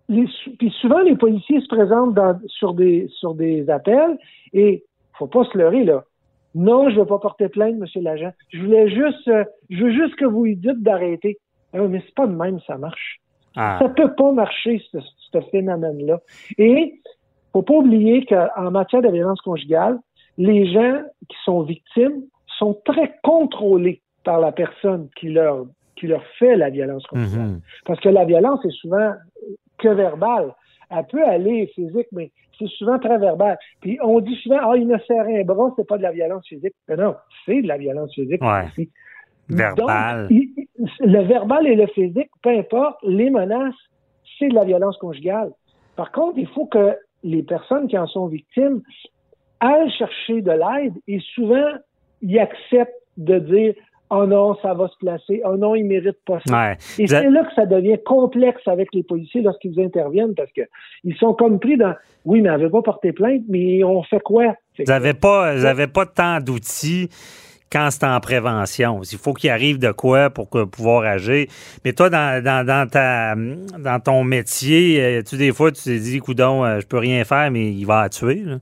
les, 0.10 0.26
puis 0.58 0.72
souvent 0.82 1.00
les 1.00 1.16
policiers 1.16 1.62
se 1.62 1.68
présentent 1.68 2.16
dans- 2.16 2.40
sur 2.48 2.74
des 2.74 3.08
sur 3.20 3.36
des 3.36 3.70
appels 3.70 4.18
et 4.54 4.84
faut 5.14 5.28
pas 5.28 5.44
se 5.46 5.58
leurrer 5.58 5.84
là. 5.84 6.04
Non, 6.56 6.90
je 6.90 6.96
ne 6.96 7.00
veux 7.02 7.06
pas 7.06 7.20
porter 7.20 7.50
plainte, 7.50 7.76
Monsieur 7.76 8.02
l'agent. 8.02 8.32
Je 8.52 8.60
voulais 8.60 8.90
juste, 8.90 9.28
euh, 9.28 9.44
je 9.70 9.84
veux 9.84 9.92
juste 9.92 10.16
que 10.16 10.26
vous 10.26 10.46
lui 10.46 10.56
dites 10.56 10.82
d'arrêter. 10.82 11.38
Ah 11.74 11.80
mais 11.88 12.02
c'est 12.06 12.16
pas 12.16 12.28
de 12.28 12.36
même, 12.36 12.60
ça 12.66 12.78
marche. 12.78 13.20
Ah. 13.56 13.78
Ça 13.80 13.90
peut 13.90 14.14
pas 14.16 14.32
marcher, 14.32 14.82
ce, 14.92 14.98
ce 15.32 15.42
phénomène-là. 15.52 16.20
Et 16.58 17.00
faut 17.54 17.62
pas 17.62 17.74
oublier 17.74 18.26
qu'en 18.26 18.72
matière 18.72 19.02
de 19.02 19.10
violence 19.10 19.42
conjugale, 19.42 20.00
les 20.38 20.72
gens 20.72 21.02
qui 21.28 21.38
sont 21.44 21.62
victimes 21.62 22.24
sont 22.58 22.80
très 22.86 23.16
contrôlés 23.24 24.02
par 24.24 24.40
la 24.40 24.52
personne 24.52 25.10
qui 25.16 25.30
leur 25.30 25.66
qui 25.96 26.08
leur 26.08 26.24
fait 26.40 26.56
la 26.56 26.70
violence 26.70 27.06
conjugale. 27.08 27.48
Mhm. 27.48 27.62
Parce 27.86 28.00
que 28.00 28.10
la 28.10 28.24
violence 28.24 28.64
est 28.64 28.72
souvent 28.82 29.14
que 29.78 29.90
verbale. 29.90 30.56
Elle 30.90 31.06
peut 31.08 31.24
aller 31.24 31.68
physique, 31.76 32.08
mais 32.14 32.32
c'est 32.60 32.68
souvent 32.68 33.00
très 33.00 33.18
verbal. 33.18 33.58
Puis 33.82 33.98
on 34.04 34.20
dit 34.20 34.36
souvent, 34.44 34.60
ah, 34.62 34.78
il 34.78 34.88
me 34.88 35.00
serre 35.00 35.26
un 35.26 35.44
bras, 35.44 35.74
c'est 35.76 35.88
pas 35.88 35.98
de 35.98 36.04
la 36.04 36.12
violence 36.12 36.46
physique. 36.48 36.74
Mais 36.88 36.98
non, 36.98 37.16
c'est 37.46 37.62
de 37.62 37.68
la 37.68 37.78
violence 37.78 38.14
physique 38.14 38.44
Ouais. 38.44 38.66
aussi. 38.68 38.90
Verbal. 39.50 40.28
Donc, 40.28 40.32
il- 40.32 40.68
le 41.00 41.22
verbal 41.24 41.66
et 41.68 41.76
le 41.76 41.88
physique, 41.88 42.30
peu 42.44 42.50
importe, 42.50 42.98
les 43.04 43.30
menaces, 43.30 43.74
c'est 44.38 44.50
de 44.50 44.54
la 44.56 44.64
violence 44.64 44.98
conjugale. 44.98 45.52
Par 45.96 46.12
contre, 46.12 46.38
il 46.38 46.48
faut 46.48 46.68
que 46.68 46.96
les 47.24 47.44
personnes 47.44 47.88
qui 47.88 47.98
en 47.98 48.08
sont 48.08 48.28
victimes 48.28 48.82
aillent 49.60 49.92
chercher 49.92 50.42
de 50.42 50.52
l'aide 50.52 50.94
et 51.08 51.20
souvent, 51.34 51.72
ils 52.22 52.40
acceptent 52.40 52.94
de 53.18 53.40
dire 53.40 53.74
Oh 54.12 54.26
non, 54.26 54.56
ça 54.62 54.74
va 54.74 54.88
se 54.88 54.98
placer. 54.98 55.42
Oh 55.46 55.56
non, 55.56 55.76
il 55.76 55.86
mérite 55.86 56.18
pas 56.26 56.40
ça. 56.46 56.52
Ouais. 56.70 56.78
Et 56.98 57.04
a- 57.04 57.22
c'est 57.22 57.30
là 57.30 57.44
que 57.44 57.54
ça 57.54 57.66
devient 57.68 57.98
complexe 58.04 58.62
avec 58.68 58.88
les 58.94 59.04
policiers 59.04 59.42
lorsqu'ils 59.42 59.80
interviennent 59.80 60.34
parce 60.36 60.52
que 60.52 60.62
ils 61.04 61.16
sont 61.16 61.34
comme 61.34 61.60
pris 61.60 61.78
dans 61.78 61.94
oui, 62.26 62.42
mais 62.42 62.50
elle 62.50 62.62
veut 62.62 62.70
pas 62.72 62.82
porter 62.82 63.12
plainte, 63.14 63.44
mais 63.48 63.84
on 63.84 64.02
fait 64.04 64.20
quoi? 64.20 64.56
Vous 64.78 64.86
n'avez 64.86 65.14
pas, 65.14 65.56
vous 65.56 65.66
avez 65.66 65.88
pas 65.88 66.06
tant 66.06 66.40
d'outils 66.40 67.10
quand 67.72 67.90
c'est 67.92 68.04
en 68.06 68.20
prévention. 68.20 69.02
Il 69.12 69.18
faut 69.20 69.34
qu'il 69.34 69.52
arrive 69.52 69.78
de 69.78 69.92
quoi 69.92 70.32
pour 70.32 70.50
que- 70.50 70.64
pouvoir 70.64 71.04
agir. 71.04 71.46
Mais 71.86 71.94
toi, 71.94 72.10
dans, 72.10 72.44
dans, 72.44 72.66
dans 72.66 72.90
ta, 72.90 73.36
dans 73.36 74.00
ton 74.00 74.24
métier, 74.24 75.00
euh, 75.04 75.22
tu 75.22 75.38
des 75.38 75.52
fois, 75.54 75.72
tu 75.72 75.84
t'es 75.84 76.00
dit, 76.00 76.18
coudon, 76.18 76.66
euh, 76.66 76.80
je 76.80 76.88
peux 76.88 76.98
rien 76.98 77.24
faire, 77.26 77.52
mais 77.52 77.72
il 77.72 77.86
va 77.86 78.02
la 78.04 78.10
tuer. 78.10 78.42
là. 78.44 78.58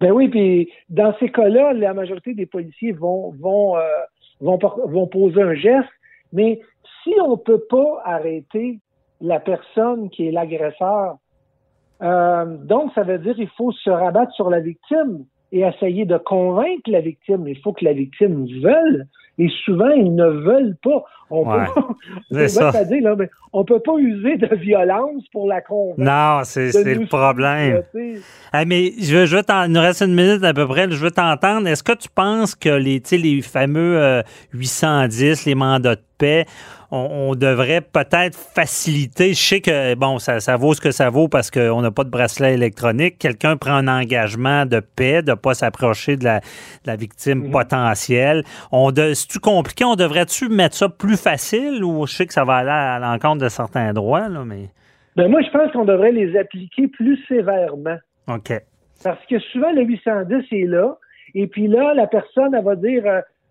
Ben 0.00 0.12
oui, 0.12 0.28
puis 0.28 0.70
dans 0.90 1.14
ces 1.18 1.30
cas-là, 1.30 1.72
la 1.74 1.92
majorité 1.94 2.34
des 2.34 2.46
policiers 2.46 2.92
vont 2.92 3.32
vont 3.38 3.76
euh, 3.76 3.80
vont, 4.40 5.06
poser 5.06 5.42
un 5.42 5.54
geste, 5.54 5.88
mais 6.32 6.60
si 7.02 7.14
on 7.24 7.36
peut 7.36 7.62
pas 7.68 8.02
arrêter 8.04 8.80
la 9.20 9.40
personne 9.40 10.10
qui 10.10 10.28
est 10.28 10.32
l'agresseur, 10.32 11.16
euh, 12.02 12.44
donc 12.44 12.92
ça 12.94 13.02
veut 13.02 13.18
dire 13.18 13.34
qu'il 13.34 13.48
faut 13.50 13.72
se 13.72 13.90
rabattre 13.90 14.32
sur 14.32 14.50
la 14.50 14.60
victime 14.60 15.24
et 15.52 15.60
essayer 15.60 16.04
de 16.04 16.18
convaincre 16.18 16.90
la 16.90 17.00
victime. 17.00 17.46
Il 17.48 17.58
faut 17.60 17.72
que 17.72 17.84
la 17.84 17.92
victime 17.92 18.46
veuille. 18.60 19.04
Et 19.38 19.48
souvent, 19.64 19.90
ils 19.90 20.14
ne 20.14 20.26
veulent 20.26 20.76
pas. 20.82 21.04
On 21.28 21.44
Ouais. 21.44 21.64
peut 21.74 21.80
pas, 21.82 21.88
C'est 22.30 22.48
c'est 22.48 22.60
bête 22.64 22.72
ça. 22.72 22.78
à 22.78 22.84
dire, 22.84 23.02
là, 23.02 23.16
mais 23.18 23.28
on 23.52 23.64
peut 23.64 23.80
pas 23.80 23.96
user 23.98 24.36
de 24.36 24.54
violence 24.56 25.24
pour 25.32 25.48
la 25.48 25.60
convaincre. 25.60 25.98
Non, 25.98 26.40
c'est 26.44 26.70
le 26.94 27.06
problème. 27.06 27.82
Ah, 28.52 28.64
mais 28.64 28.92
je, 29.00 29.14
veux- 29.16 29.26
je 29.26 29.36
veux 29.36 29.42
t'en- 29.42 29.64
il 29.64 29.72
nous 29.72 29.80
reste 29.80 30.02
une 30.02 30.14
minute 30.14 30.42
à 30.44 30.54
peu 30.54 30.66
près. 30.66 30.88
Je 30.90 30.96
veux 30.96 31.10
t'entendre. 31.10 31.66
Est-ce 31.68 31.82
que 31.82 31.92
tu 31.92 32.08
penses 32.08 32.54
que 32.54 32.68
les, 32.68 33.02
les 33.12 33.42
fameux 33.42 33.98
euh, 34.00 34.22
810, 34.54 35.44
les 35.46 35.54
mandats 35.54 35.96
de 35.96 36.00
paix, 36.18 36.44
on, 36.90 37.30
on 37.30 37.34
devrait 37.34 37.80
peut-être 37.80 38.36
faciliter? 38.36 39.34
Je 39.34 39.42
sais 39.42 39.60
que, 39.60 39.94
bon, 39.94 40.18
ça, 40.18 40.40
ça 40.40 40.56
vaut 40.56 40.74
ce 40.74 40.80
que 40.80 40.90
ça 40.90 41.10
vaut 41.10 41.28
parce 41.28 41.50
qu'on 41.50 41.80
n'a 41.80 41.90
pas 41.90 42.04
de 42.04 42.10
bracelet 42.10 42.54
électronique. 42.54 43.18
Quelqu'un 43.18 43.56
prend 43.56 43.74
un 43.74 43.88
engagement 43.88 44.66
de 44.66 44.80
paix, 44.80 45.22
de 45.22 45.30
ne 45.30 45.36
pas 45.36 45.54
s'approcher 45.54 46.16
de 46.16 46.24
la, 46.24 46.40
de 46.40 46.86
la 46.86 46.96
victime 46.96 47.50
potentielle. 47.50 48.42
On 48.72 48.90
de, 48.92 49.14
C'est-tu 49.14 49.38
compliqué? 49.38 49.84
On 49.84 49.96
devrait-tu 49.96 50.48
mettre 50.48 50.76
ça 50.76 50.88
plus 50.88 51.20
facile 51.20 51.84
ou 51.84 52.06
je 52.06 52.14
sais 52.14 52.26
que 52.26 52.32
ça 52.32 52.44
va 52.44 52.56
aller 52.56 52.70
à 52.70 52.98
l'encontre 52.98 53.42
de 53.44 53.48
certains 53.48 53.92
droits, 53.92 54.28
là, 54.28 54.44
mais. 54.44 54.68
Ben 55.16 55.30
moi, 55.30 55.40
je 55.40 55.50
pense 55.50 55.72
qu'on 55.72 55.86
devrait 55.86 56.12
les 56.12 56.36
appliquer 56.36 56.88
plus 56.88 57.18
sévèrement. 57.26 57.96
OK. 58.28 58.52
Parce 59.02 59.24
que 59.26 59.38
souvent, 59.38 59.72
le 59.72 59.82
810 59.82 60.44
est 60.52 60.66
là. 60.66 60.98
Et 61.34 61.46
puis 61.46 61.68
là, 61.68 61.94
la 61.94 62.06
personne, 62.06 62.54
elle 62.54 62.64
va 62.64 62.76
dire, 62.76 63.04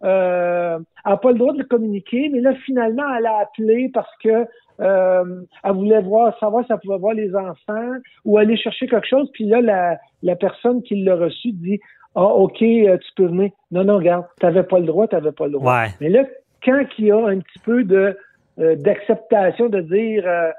euh, 0.03 0.77
elle 1.05 1.11
n'a 1.11 1.17
pas 1.17 1.31
le 1.31 1.37
droit 1.37 1.53
de 1.53 1.59
le 1.59 1.65
communiquer, 1.65 2.29
mais 2.31 2.41
là, 2.41 2.53
finalement, 2.65 3.03
elle 3.17 3.25
a 3.25 3.39
appelé 3.39 3.89
parce 3.93 4.11
que 4.23 4.45
euh, 4.81 5.41
elle 5.63 5.71
voulait 5.71 6.01
voir, 6.01 6.37
savoir 6.39 6.65
si 6.65 6.73
elle 6.73 6.79
pouvait 6.79 6.97
voir 6.97 7.13
les 7.13 7.33
enfants 7.35 7.93
ou 8.25 8.37
aller 8.37 8.57
chercher 8.57 8.87
quelque 8.87 9.07
chose. 9.07 9.29
Puis 9.33 9.45
là, 9.45 9.61
la, 9.61 9.97
la 10.21 10.35
personne 10.35 10.83
qui 10.83 11.03
l'a 11.03 11.15
reçu 11.15 11.53
dit, 11.53 11.79
ah, 12.15 12.23
OK, 12.23 12.61
euh, 12.61 12.97
tu 12.97 13.11
peux 13.15 13.27
venir. 13.27 13.51
Non, 13.71 13.83
non, 13.83 13.97
regarde, 13.97 14.25
tu 14.39 14.45
n'avais 14.45 14.63
pas 14.63 14.79
le 14.79 14.85
droit, 14.85 15.07
tu 15.07 15.15
n'avais 15.15 15.31
pas 15.31 15.45
le 15.45 15.53
droit. 15.53 15.81
Ouais. 15.81 15.87
Mais 16.01 16.09
là, 16.09 16.23
quand 16.63 16.83
il 16.97 17.05
y 17.05 17.11
a 17.11 17.17
un 17.17 17.39
petit 17.39 17.59
peu 17.63 17.83
de 17.83 18.17
euh, 18.59 18.75
d'acceptation 18.75 19.67
de 19.67 19.81
dire 19.81 20.23
euh, 20.25 20.49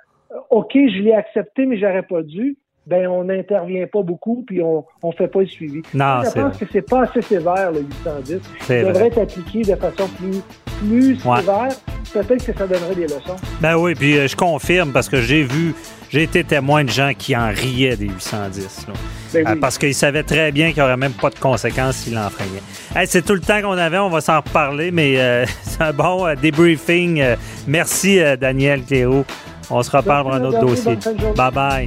OK, 0.51 0.72
je 0.74 1.03
l'ai 1.03 1.14
accepté, 1.14 1.64
mais 1.64 1.78
j'aurais 1.78 2.03
pas 2.03 2.22
dû, 2.22 2.57
ben 2.87 3.07
on 3.09 3.24
n'intervient 3.24 3.87
pas 3.87 4.03
beaucoup 4.03 4.45
puis 4.47 4.62
on 4.62 4.84
on 5.03 5.12
fait 5.12 5.28
pas 5.28 5.41
le 5.41 5.47
suivi. 5.47 5.82
Non, 5.95 6.20
je 6.24 6.30
pense 6.30 6.34
vrai. 6.57 6.66
que 6.66 6.72
c'est 6.72 6.82
pas 6.89 7.03
assez 7.03 7.22
sévère 7.22 7.72
le 7.72 7.80
810. 7.80 8.41
C'est 8.61 8.78
Il 8.78 8.82
vrai. 8.84 8.93
devrait 8.93 9.07
être 9.09 9.18
appliqué 9.18 9.62
de 9.62 9.74
façon 9.76 10.09
plus 10.18 10.41
plus 10.78 11.24
Ouais. 11.24 11.41
sévère. 11.41 11.68
Peut-être 12.12 12.47
que 12.47 12.57
ça 12.57 12.66
donnerait 12.66 12.95
des 12.95 13.03
leçons. 13.03 13.37
Ben 13.61 13.76
oui, 13.76 13.95
puis 13.95 14.16
euh, 14.16 14.28
je 14.28 14.37
confirme 14.37 14.93
parce 14.93 15.09
que 15.09 15.20
j'ai 15.20 15.43
vu, 15.43 15.74
j'ai 16.09 16.22
été 16.22 16.45
témoin 16.45 16.84
de 16.84 16.89
gens 16.91 17.11
qui 17.18 17.37
en 17.37 17.49
riaient 17.49 17.97
des 17.97 18.07
810. 18.09 18.87
là. 18.89 18.95
Ben 19.34 19.47
Euh, 19.47 19.53
oui. 19.55 19.59
parce 19.61 19.76
qu'ils 19.76 19.95
savaient 19.95 20.22
très 20.22 20.53
bien 20.53 20.68
qu'il 20.68 20.76
n'y 20.76 20.82
aurait 20.82 20.97
même 20.97 21.12
pas 21.12 21.30
de 21.30 21.39
conséquences 21.39 21.97
s'ils 21.97 22.14
l'enfreignaient. 22.14 22.62
Hey, 22.95 23.07
c'est 23.09 23.22
tout 23.22 23.34
le 23.34 23.41
temps 23.41 23.61
qu'on 23.61 23.72
avait, 23.72 23.99
on 23.99 24.09
va 24.09 24.20
s'en 24.20 24.37
reparler, 24.41 24.91
mais 24.93 25.18
euh, 25.18 25.45
c'est 25.62 25.82
un 25.82 25.93
bon 25.93 26.32
débriefing. 26.41 27.22
Merci, 27.66 28.20
Daniel 28.41 28.82
Cléo. 28.84 29.24
On 29.68 29.82
se 29.82 29.91
reparle 29.91 30.22
pour 30.22 30.34
un 30.34 30.45
autre 30.45 30.61
dossier. 30.61 30.97
Bye 31.37 31.51
bye. 31.53 31.87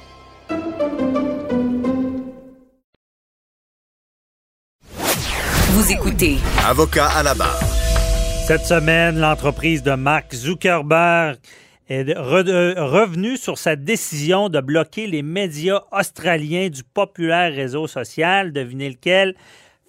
Vous 5.73 5.91
écoutez 5.91 6.37
Avocat 6.67 7.07
à 7.07 7.23
la 7.23 7.33
barre. 7.33 7.59
Cette 8.45 8.65
semaine, 8.65 9.17
l'entreprise 9.19 9.81
de 9.83 9.93
Mark 9.93 10.33
Zuckerberg 10.33 11.37
est 11.87 12.03
re- 12.03 12.47
euh, 12.49 12.73
revenue 12.85 13.37
sur 13.37 13.57
sa 13.57 13.75
décision 13.75 14.49
de 14.49 14.59
bloquer 14.59 15.07
les 15.07 15.21
médias 15.23 15.81
australiens 15.91 16.69
du 16.69 16.83
populaire 16.83 17.53
réseau 17.53 17.87
social, 17.87 18.51
devinez 18.51 18.89
lequel? 18.89 19.35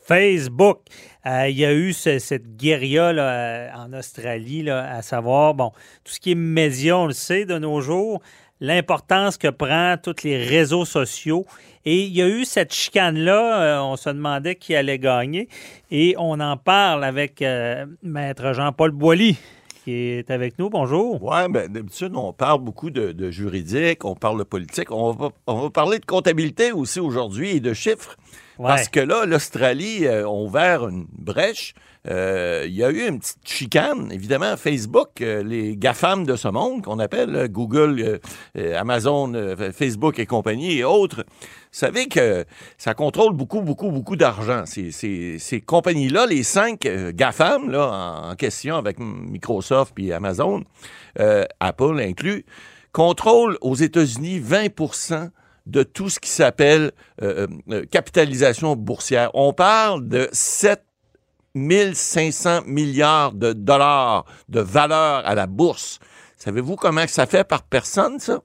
Facebook. 0.05 0.81
Euh, 1.27 1.49
il 1.49 1.59
y 1.59 1.65
a 1.65 1.73
eu 1.73 1.93
ce- 1.93 2.19
cette 2.19 2.57
guérilla 2.57 3.13
là, 3.13 3.23
euh, 3.31 3.69
en 3.77 3.93
Australie, 3.93 4.63
là, 4.63 4.89
à 4.95 5.03
savoir, 5.03 5.55
bon, 5.55 5.71
tout 6.05 6.13
ce 6.13 6.21
qui 6.21 6.33
est 6.33 6.37
médias, 6.37 6.95
on 6.97 7.07
le 7.07 7.13
sait 7.13 7.45
de 7.45 7.59
nos 7.59 7.81
jours, 7.81 8.21
l'importance 8.61 9.37
que 9.39 9.49
prend 9.49 9.97
tous 10.03 10.23
les 10.25 10.39
réseaux 10.43 10.85
sociaux. 10.85 11.47
Et 11.85 12.05
il 12.05 12.13
y 12.17 12.23
a 12.23 12.29
eu 12.29 12.45
cette 12.45 12.73
chicane-là, 12.73 13.63
euh, 13.63 13.83
on 13.83 13.97
se 13.97 14.09
demandait 14.09 14.55
qui 14.55 14.75
allait 14.77 15.01
gagner. 15.01 15.49
Et 15.91 16.15
on 16.17 16.39
en 16.39 16.57
parle 16.57 17.03
avec 17.03 17.43
euh, 17.43 17.87
Maître 18.05 18.53
Jean-Paul 18.53 18.93
Boilly, 18.93 19.37
qui 19.83 19.93
est 19.93 20.31
avec 20.31 20.61
nous. 20.61 20.71
Bonjour. 20.71 21.21
Oui, 21.21 21.49
ben, 21.51 21.67
d'habitude, 21.73 22.13
on 22.15 22.33
parle 22.33 22.61
beaucoup 22.61 22.91
de, 22.91 23.11
de 23.11 23.31
juridique, 23.33 24.05
on 24.05 24.15
parle 24.15 24.39
de 24.39 24.45
politique. 24.45 24.93
On 24.93 25.11
va, 25.11 25.31
on 25.49 25.63
va 25.63 25.71
parler 25.71 25.99
de 25.99 26.07
comptabilité 26.07 26.71
aussi 26.71 27.01
aujourd'hui 27.01 27.57
et 27.57 27.61
de 27.61 27.75
chiffres. 27.75 28.17
Ouais. 28.63 28.69
Parce 28.69 28.89
que 28.89 29.01
là, 29.01 29.25
l'Australie 29.27 30.07
euh, 30.07 30.25
a 30.27 30.31
ouvert 30.31 30.87
une 30.89 31.07
brèche. 31.13 31.75
Euh, 32.11 32.65
Il 32.67 32.75
y 32.75 32.83
a 32.83 32.91
eu 32.91 33.07
une 33.09 33.19
petite 33.21 33.39
chicane, 33.45 34.11
évidemment, 34.11 34.57
Facebook, 34.57 35.21
euh, 35.21 35.43
les 35.43 35.77
GAFAM 35.77 36.25
de 36.27 36.35
ce 36.37 36.49
monde, 36.49 36.83
qu'on 36.83 36.99
appelle 36.99 37.35
euh, 37.37 37.49
Google, 37.49 38.21
euh, 38.57 38.79
Amazon, 38.81 39.33
Facebook 39.73 40.19
et 40.19 40.27
compagnie 40.27 40.79
et 40.79 40.85
autres. 40.85 41.25
Vous 41.29 41.79
savez 41.79 42.07
que 42.09 42.45
ça 42.77 42.95
contrôle 42.95 43.35
beaucoup, 43.35 43.63
beaucoup, 43.63 43.91
beaucoup 43.91 44.17
d'argent. 44.17 44.65
Ces, 44.67 44.91
ces- 44.91 45.39
ces 45.39 45.61
compagnies-là, 45.61 46.27
les 46.27 46.43
cinq 46.43 46.81
GAFAM 47.15 47.71
là, 47.71 47.89
en, 47.89 48.31
en 48.31 48.35
question 48.37 48.77
avec 48.77 48.99
Microsoft 48.99 49.93
puis 49.95 50.13
Amazon, 50.13 50.65
euh, 51.21 51.45
Apple 51.61 51.99
inclus, 52.01 52.45
contrôlent 52.93 53.57
aux 53.61 53.75
États-Unis 53.77 54.39
20 54.41 54.69
de 55.67 55.83
tout 55.83 56.09
ce 56.09 56.21
qui 56.21 56.31
s'appelle 56.31 56.93
euh, 57.23 57.47
euh, 57.71 57.85
capitalisation 57.87 58.77
boursière. 58.77 59.31
On 59.35 59.53
parle 59.53 60.09
de 60.09 60.29
7 60.33 60.83
1500 61.55 62.63
milliards 62.67 63.33
de 63.33 63.53
dollars 63.53 64.25
de 64.49 64.61
valeur 64.61 65.27
à 65.27 65.35
la 65.35 65.47
bourse. 65.47 65.99
Savez-vous 66.37 66.77
comment 66.77 67.07
ça 67.07 67.27
fait 67.27 67.45
par 67.45 67.63
personne, 67.63 68.19
ça? 68.19 68.41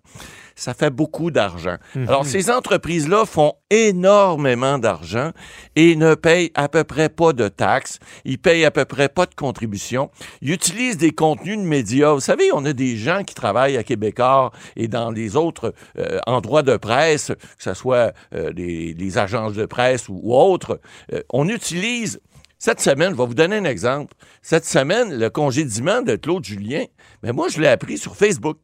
Ça 0.58 0.74
fait 0.74 0.89
beaucoup 0.89 1.30
d'argent. 1.30 1.78
Alors, 1.95 2.26
ces 2.26 2.49
entreprises-là 2.49 3.26
font 3.26 3.53
énormément 3.70 4.80
d'argent 4.80 5.30
et 5.76 5.95
ne 5.95 6.16
payent 6.16 6.51
à 6.55 6.68
peu 6.68 6.84
près 6.84 7.10
pas 7.10 7.32
de 7.32 7.47
taxes. 7.47 7.99
Ils 8.26 8.39
payent 8.39 8.66
à 8.66 8.72
peu 8.72 8.84
près 8.84 9.08
pas 9.08 9.28
de 9.28 9.36
contributions. 9.36 10.10
Ils 10.41 10.51
utilisent 10.51 10.97
des 10.97 11.12
contenus 11.12 11.60
de 11.60 11.64
médias. 11.64 12.14
Vous 12.14 12.22
savez, 12.22 12.49
on 12.53 12.66
a 12.66 12.74
des 12.74 12.97
gens 12.97 13.24
qui 13.24 13.36
travaillent 13.36 13.78
à 13.78 13.84
Québécois 13.84 14.51
et 14.76 14.88
dans 14.88 15.12
les 15.12 15.36
autres 15.36 15.76
euh, 15.99 16.18
endroits 16.26 16.64
de 16.64 16.76
presse, 16.76 17.28
que 17.28 17.64
ce 17.64 17.76
soit 17.76 18.14
euh, 18.34 18.51
les, 18.55 18.95
les 18.95 19.18
agences 19.20 19.53
de 19.53 19.68
presse 19.68 20.10
ou, 20.10 20.20
ou 20.24 20.36
autres. 20.36 20.80
Euh, 21.14 21.22
on 21.30 21.47
utilise 21.49 22.20
cette 22.58 22.82
semaine, 22.82 23.12
je 23.12 23.18
vais 23.18 23.28
vous 23.28 23.36
donner 23.36 23.58
un 23.58 23.66
exemple. 23.66 24.16
Cette 24.41 24.66
semaine, 24.66 25.20
le 25.20 25.30
congédiement 25.30 26.01
de 26.01 26.16
Claude 26.16 26.43
Julien, 26.43 26.86
mais 27.22 27.32
moi, 27.32 27.47
je 27.47 27.62
l'ai 27.62 27.68
appris 27.68 27.99
sur 27.99 28.16
Facebook. 28.16 28.58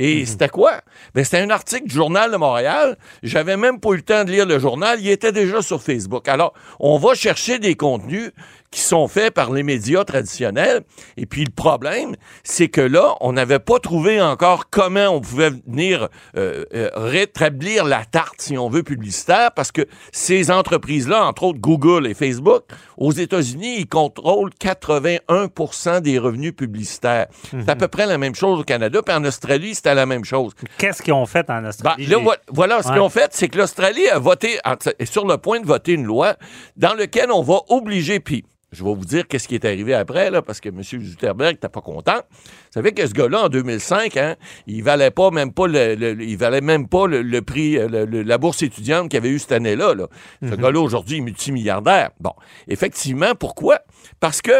Et 0.00 0.26
c'était 0.26 0.48
quoi? 0.48 0.80
Ben, 1.14 1.24
c'était 1.24 1.38
un 1.38 1.50
article 1.50 1.86
du 1.86 1.94
Journal 1.94 2.32
de 2.32 2.36
Montréal. 2.36 2.96
J'avais 3.22 3.56
même 3.56 3.78
pas 3.78 3.90
eu 3.90 3.96
le 3.96 4.02
temps 4.02 4.24
de 4.24 4.30
lire 4.30 4.44
le 4.44 4.58
journal. 4.58 5.00
Il 5.00 5.08
était 5.08 5.30
déjà 5.30 5.62
sur 5.62 5.82
Facebook. 5.82 6.26
Alors, 6.28 6.52
on 6.80 6.98
va 6.98 7.14
chercher 7.14 7.60
des 7.60 7.76
contenus 7.76 8.32
qui 8.74 8.80
sont 8.80 9.06
faits 9.06 9.32
par 9.32 9.52
les 9.52 9.62
médias 9.62 10.02
traditionnels. 10.02 10.82
Et 11.16 11.26
puis, 11.26 11.44
le 11.44 11.52
problème, 11.52 12.16
c'est 12.42 12.66
que 12.66 12.80
là, 12.80 13.14
on 13.20 13.32
n'avait 13.32 13.60
pas 13.60 13.78
trouvé 13.78 14.20
encore 14.20 14.68
comment 14.68 15.06
on 15.10 15.20
pouvait 15.20 15.50
venir 15.68 16.08
euh, 16.36 16.64
euh, 16.74 16.90
rétablir 16.96 17.84
la 17.84 18.04
tarte, 18.04 18.40
si 18.40 18.58
on 18.58 18.68
veut, 18.68 18.82
publicitaire, 18.82 19.52
parce 19.54 19.70
que 19.70 19.82
ces 20.10 20.50
entreprises-là, 20.50 21.24
entre 21.24 21.44
autres 21.44 21.60
Google 21.60 22.08
et 22.08 22.14
Facebook, 22.14 22.64
aux 22.98 23.12
États-Unis, 23.12 23.76
ils 23.78 23.86
contrôlent 23.88 24.50
81 24.58 26.00
des 26.00 26.18
revenus 26.18 26.52
publicitaires. 26.56 27.28
C'est 27.52 27.68
à 27.68 27.76
peu 27.76 27.86
près 27.86 28.06
la 28.06 28.18
même 28.18 28.34
chose 28.34 28.58
au 28.58 28.64
Canada, 28.64 29.00
puis 29.06 29.14
en 29.14 29.24
Australie, 29.24 29.76
c'était 29.76 29.94
la 29.94 30.06
même 30.06 30.24
chose. 30.24 30.52
Qu'est-ce 30.78 31.00
qu'ils 31.00 31.12
ont 31.12 31.26
fait 31.26 31.48
en 31.48 31.62
Ben, 31.62 31.68
Australie? 31.68 32.06
là, 32.06 32.18
vo- 32.18 32.32
voilà, 32.48 32.82
ce 32.82 32.88
Ouais. 32.88 32.94
qu'ils 32.94 33.02
ont 33.02 33.08
fait, 33.08 33.28
c'est 33.34 33.46
que 33.48 33.58
l'Australie 33.58 34.08
a 34.08 34.18
voté, 34.18 34.58
est 34.98 35.06
sur 35.06 35.26
le 35.28 35.38
point 35.38 35.60
de 35.60 35.66
voter 35.66 35.92
une 35.92 36.04
loi 36.04 36.34
dans 36.76 36.94
laquelle 36.94 37.30
on 37.30 37.42
va 37.42 37.60
obliger, 37.68 38.18
puis 38.18 38.44
je 38.74 38.84
vais 38.84 38.94
vous 38.94 39.04
dire 39.04 39.26
qu'est-ce 39.26 39.48
qui 39.48 39.54
est 39.54 39.64
arrivé 39.64 39.94
après, 39.94 40.30
là, 40.30 40.42
parce 40.42 40.60
que 40.60 40.68
M. 40.68 40.82
Zuckerberg 40.82 41.52
n'était 41.54 41.68
pas 41.68 41.80
content. 41.80 42.18
Vous 42.34 42.72
savez 42.72 42.92
que 42.92 43.06
ce 43.06 43.12
gars-là, 43.12 43.44
en 43.44 43.48
2005, 43.48 44.16
hein, 44.16 44.36
il 44.66 44.82
valait 44.82 45.10
pas 45.10 45.30
même 45.30 45.52
pas 45.52 45.66
le, 45.66 45.94
le- 45.94 46.22
il 46.22 46.36
valait 46.36 46.60
même 46.60 46.88
pas 46.88 47.06
le, 47.06 47.22
le 47.22 47.42
prix, 47.42 47.78
euh, 47.78 48.04
le- 48.06 48.22
la 48.22 48.38
bourse 48.38 48.62
étudiante 48.62 49.08
qu'il 49.08 49.16
avait 49.18 49.30
eu 49.30 49.38
cette 49.38 49.52
année-là. 49.52 49.94
Là. 49.94 50.08
Ce 50.42 50.54
gars-là, 50.54 50.80
aujourd'hui, 50.80 51.18
est 51.18 51.20
multimilliardaire. 51.20 52.10
Bon, 52.20 52.32
effectivement, 52.68 53.34
pourquoi? 53.34 53.80
Parce 54.20 54.42
que 54.42 54.52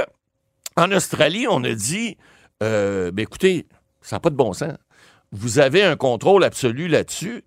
en 0.76 0.90
Australie, 0.92 1.46
on 1.50 1.62
a 1.64 1.72
dit, 1.74 2.16
euh, 2.62 3.10
ben 3.10 3.22
écoutez, 3.22 3.66
ça 4.00 4.16
n'a 4.16 4.20
pas 4.20 4.30
de 4.30 4.36
bon 4.36 4.52
sens. 4.52 4.74
Vous 5.32 5.58
avez 5.58 5.82
un 5.82 5.96
contrôle 5.96 6.44
absolu 6.44 6.86
là-dessus. 6.88 7.44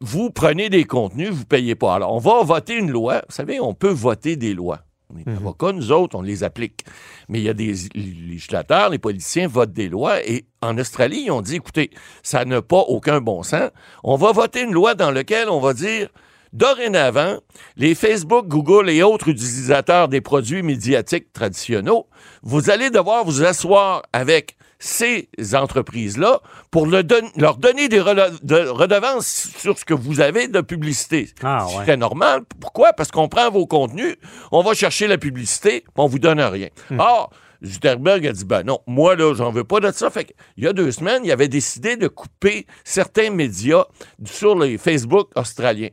Vous 0.00 0.30
prenez 0.30 0.68
des 0.68 0.84
contenus, 0.84 1.30
vous 1.30 1.40
ne 1.40 1.44
payez 1.44 1.74
pas. 1.74 1.94
Alors, 1.94 2.12
on 2.14 2.18
va 2.18 2.42
voter 2.42 2.74
une 2.76 2.90
loi. 2.90 3.22
Vous 3.28 3.34
savez, 3.34 3.60
on 3.60 3.72
peut 3.74 3.90
voter 3.90 4.36
des 4.36 4.52
lois. 4.54 4.80
On 5.08 5.18
est 5.18 5.28
avocats, 5.28 5.72
nous 5.72 5.92
autres, 5.92 6.16
on 6.16 6.22
les 6.22 6.42
applique. 6.42 6.84
Mais 7.28 7.38
il 7.38 7.44
y 7.44 7.48
a 7.48 7.54
des 7.54 7.74
législateurs, 7.94 8.90
les 8.90 8.98
politiciens 8.98 9.46
votent 9.46 9.72
des 9.72 9.88
lois. 9.88 10.24
Et 10.26 10.46
en 10.62 10.76
Australie, 10.78 11.24
ils 11.26 11.30
ont 11.30 11.42
dit, 11.42 11.56
écoutez, 11.56 11.90
ça 12.22 12.44
n'a 12.44 12.60
pas 12.60 12.80
aucun 12.80 13.20
bon 13.20 13.42
sens. 13.42 13.70
On 14.02 14.16
va 14.16 14.32
voter 14.32 14.62
une 14.62 14.72
loi 14.72 14.94
dans 14.94 15.12
laquelle 15.12 15.48
on 15.48 15.60
va 15.60 15.74
dire, 15.74 16.08
dorénavant, 16.52 17.38
les 17.76 17.94
Facebook, 17.94 18.48
Google 18.48 18.90
et 18.90 19.02
autres 19.02 19.28
utilisateurs 19.28 20.08
des 20.08 20.20
produits 20.20 20.62
médiatiques 20.62 21.32
traditionnels, 21.32 22.02
vous 22.42 22.70
allez 22.70 22.90
devoir 22.90 23.24
vous 23.24 23.44
asseoir 23.44 24.02
avec 24.12 24.55
ces 24.78 25.28
entreprises-là 25.54 26.40
pour 26.70 26.86
le 26.86 27.02
don- 27.02 27.30
leur 27.36 27.56
donner 27.56 27.88
des 27.88 27.98
de- 27.98 28.68
redevances 28.68 29.50
sur 29.58 29.78
ce 29.78 29.84
que 29.84 29.94
vous 29.94 30.20
avez 30.20 30.48
de 30.48 30.60
publicité. 30.60 31.30
Ah, 31.42 31.66
C'est 31.68 31.76
ouais. 31.78 31.82
très 31.84 31.96
normal. 31.96 32.42
Pourquoi? 32.60 32.92
Parce 32.92 33.10
qu'on 33.10 33.28
prend 33.28 33.50
vos 33.50 33.66
contenus, 33.66 34.16
on 34.52 34.62
va 34.62 34.74
chercher 34.74 35.06
la 35.06 35.18
publicité, 35.18 35.84
on 35.96 36.06
vous 36.06 36.18
donne 36.18 36.40
rien. 36.40 36.68
Hmm. 36.90 37.00
Or, 37.00 37.30
Zuckerberg 37.64 38.26
a 38.26 38.32
dit, 38.32 38.44
ben 38.44 38.62
non, 38.64 38.80
moi, 38.86 39.16
là, 39.16 39.32
j'en 39.34 39.50
veux 39.50 39.64
pas 39.64 39.80
de 39.80 39.90
ça. 39.90 40.10
Fait 40.10 40.34
il 40.58 40.64
y 40.64 40.66
a 40.66 40.74
deux 40.74 40.92
semaines, 40.92 41.22
il 41.24 41.32
avait 41.32 41.48
décidé 41.48 41.96
de 41.96 42.06
couper 42.06 42.66
certains 42.84 43.30
médias 43.30 43.86
sur 44.26 44.58
les 44.58 44.76
Facebook 44.76 45.30
australiens. 45.36 45.88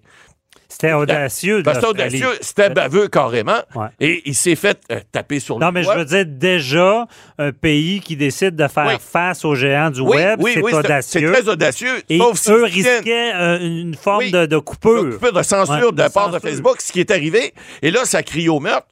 C'était 0.73 0.93
audacieux. 0.93 1.61
Ben, 1.61 1.73
c'était 1.75 1.85
audacieux, 1.85 2.27
c'était 2.41 2.69
baveux 2.69 3.07
carrément. 3.07 3.59
Ouais. 3.75 3.87
Et 3.99 4.21
il 4.25 4.33
s'est 4.35 4.55
fait 4.55 4.79
euh, 4.91 4.99
taper 5.11 5.39
sur 5.39 5.59
le 5.59 5.65
Non, 5.65 5.71
mais 5.71 5.83
je 5.83 5.91
veux 5.91 6.03
dire, 6.05 6.25
déjà, 6.25 7.05
un 7.37 7.51
pays 7.51 7.99
qui 7.99 8.15
décide 8.15 8.55
de 8.55 8.67
faire 8.67 8.87
Oui. 8.87 8.93
face 8.99 9.45
aux 9.45 9.53
géants 9.55 9.91
du 9.91 10.01
Oui, 10.01 10.17
Web, 10.17 10.39
oui, 10.41 10.51
c'est 10.55 10.73
audacieux. 10.73 11.31
C'est 11.33 11.41
très 11.41 11.49
audacieux. 11.51 12.01
Et 12.09 12.17
sauf 12.17 12.49
eux 12.49 12.63
risquaient 12.63 13.33
euh, 13.35 13.59
une 13.61 13.95
forme 13.95 14.29
de, 14.31 14.45
de 14.47 14.57
coupure. 14.57 15.05
de 15.05 15.11
coupure 15.11 15.33
de 15.33 15.43
censure 15.43 15.75
Ouais, 15.75 15.91
de 15.91 15.97
la 15.97 16.09
part 16.09 16.31
de. 16.31 16.39
Facebook, 16.39 16.81
ce 16.81 16.91
qui 16.91 16.99
est 16.99 17.11
arrivé. 17.11 17.53
Et 17.81 17.91
là, 17.91 18.05
ça 18.05 18.23
crie 18.23 18.49
au 18.49 18.59
meurtre. 18.59 18.87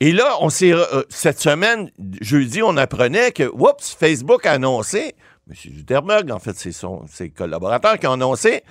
Et 0.00 0.12
là, 0.12 0.36
on 0.40 0.50
s'est 0.50 0.72
euh, 0.72 0.84
cette 1.08 1.40
semaine, 1.40 1.90
jeudi, 2.20 2.62
on 2.62 2.76
apprenait 2.76 3.32
que, 3.32 3.44
oups, 3.52 3.96
Facebook 3.98 4.44
a 4.46 4.52
annoncé 4.52 5.14
M. 5.48 5.54
Zuckerberg, 5.54 6.32
en 6.32 6.40
fait, 6.40 6.56
c'est 6.56 6.72
son, 6.72 7.04
ses 7.08 7.30
collaborateurs 7.30 7.98
qui 8.00 8.06
ont 8.08 8.12
annoncé 8.14 8.62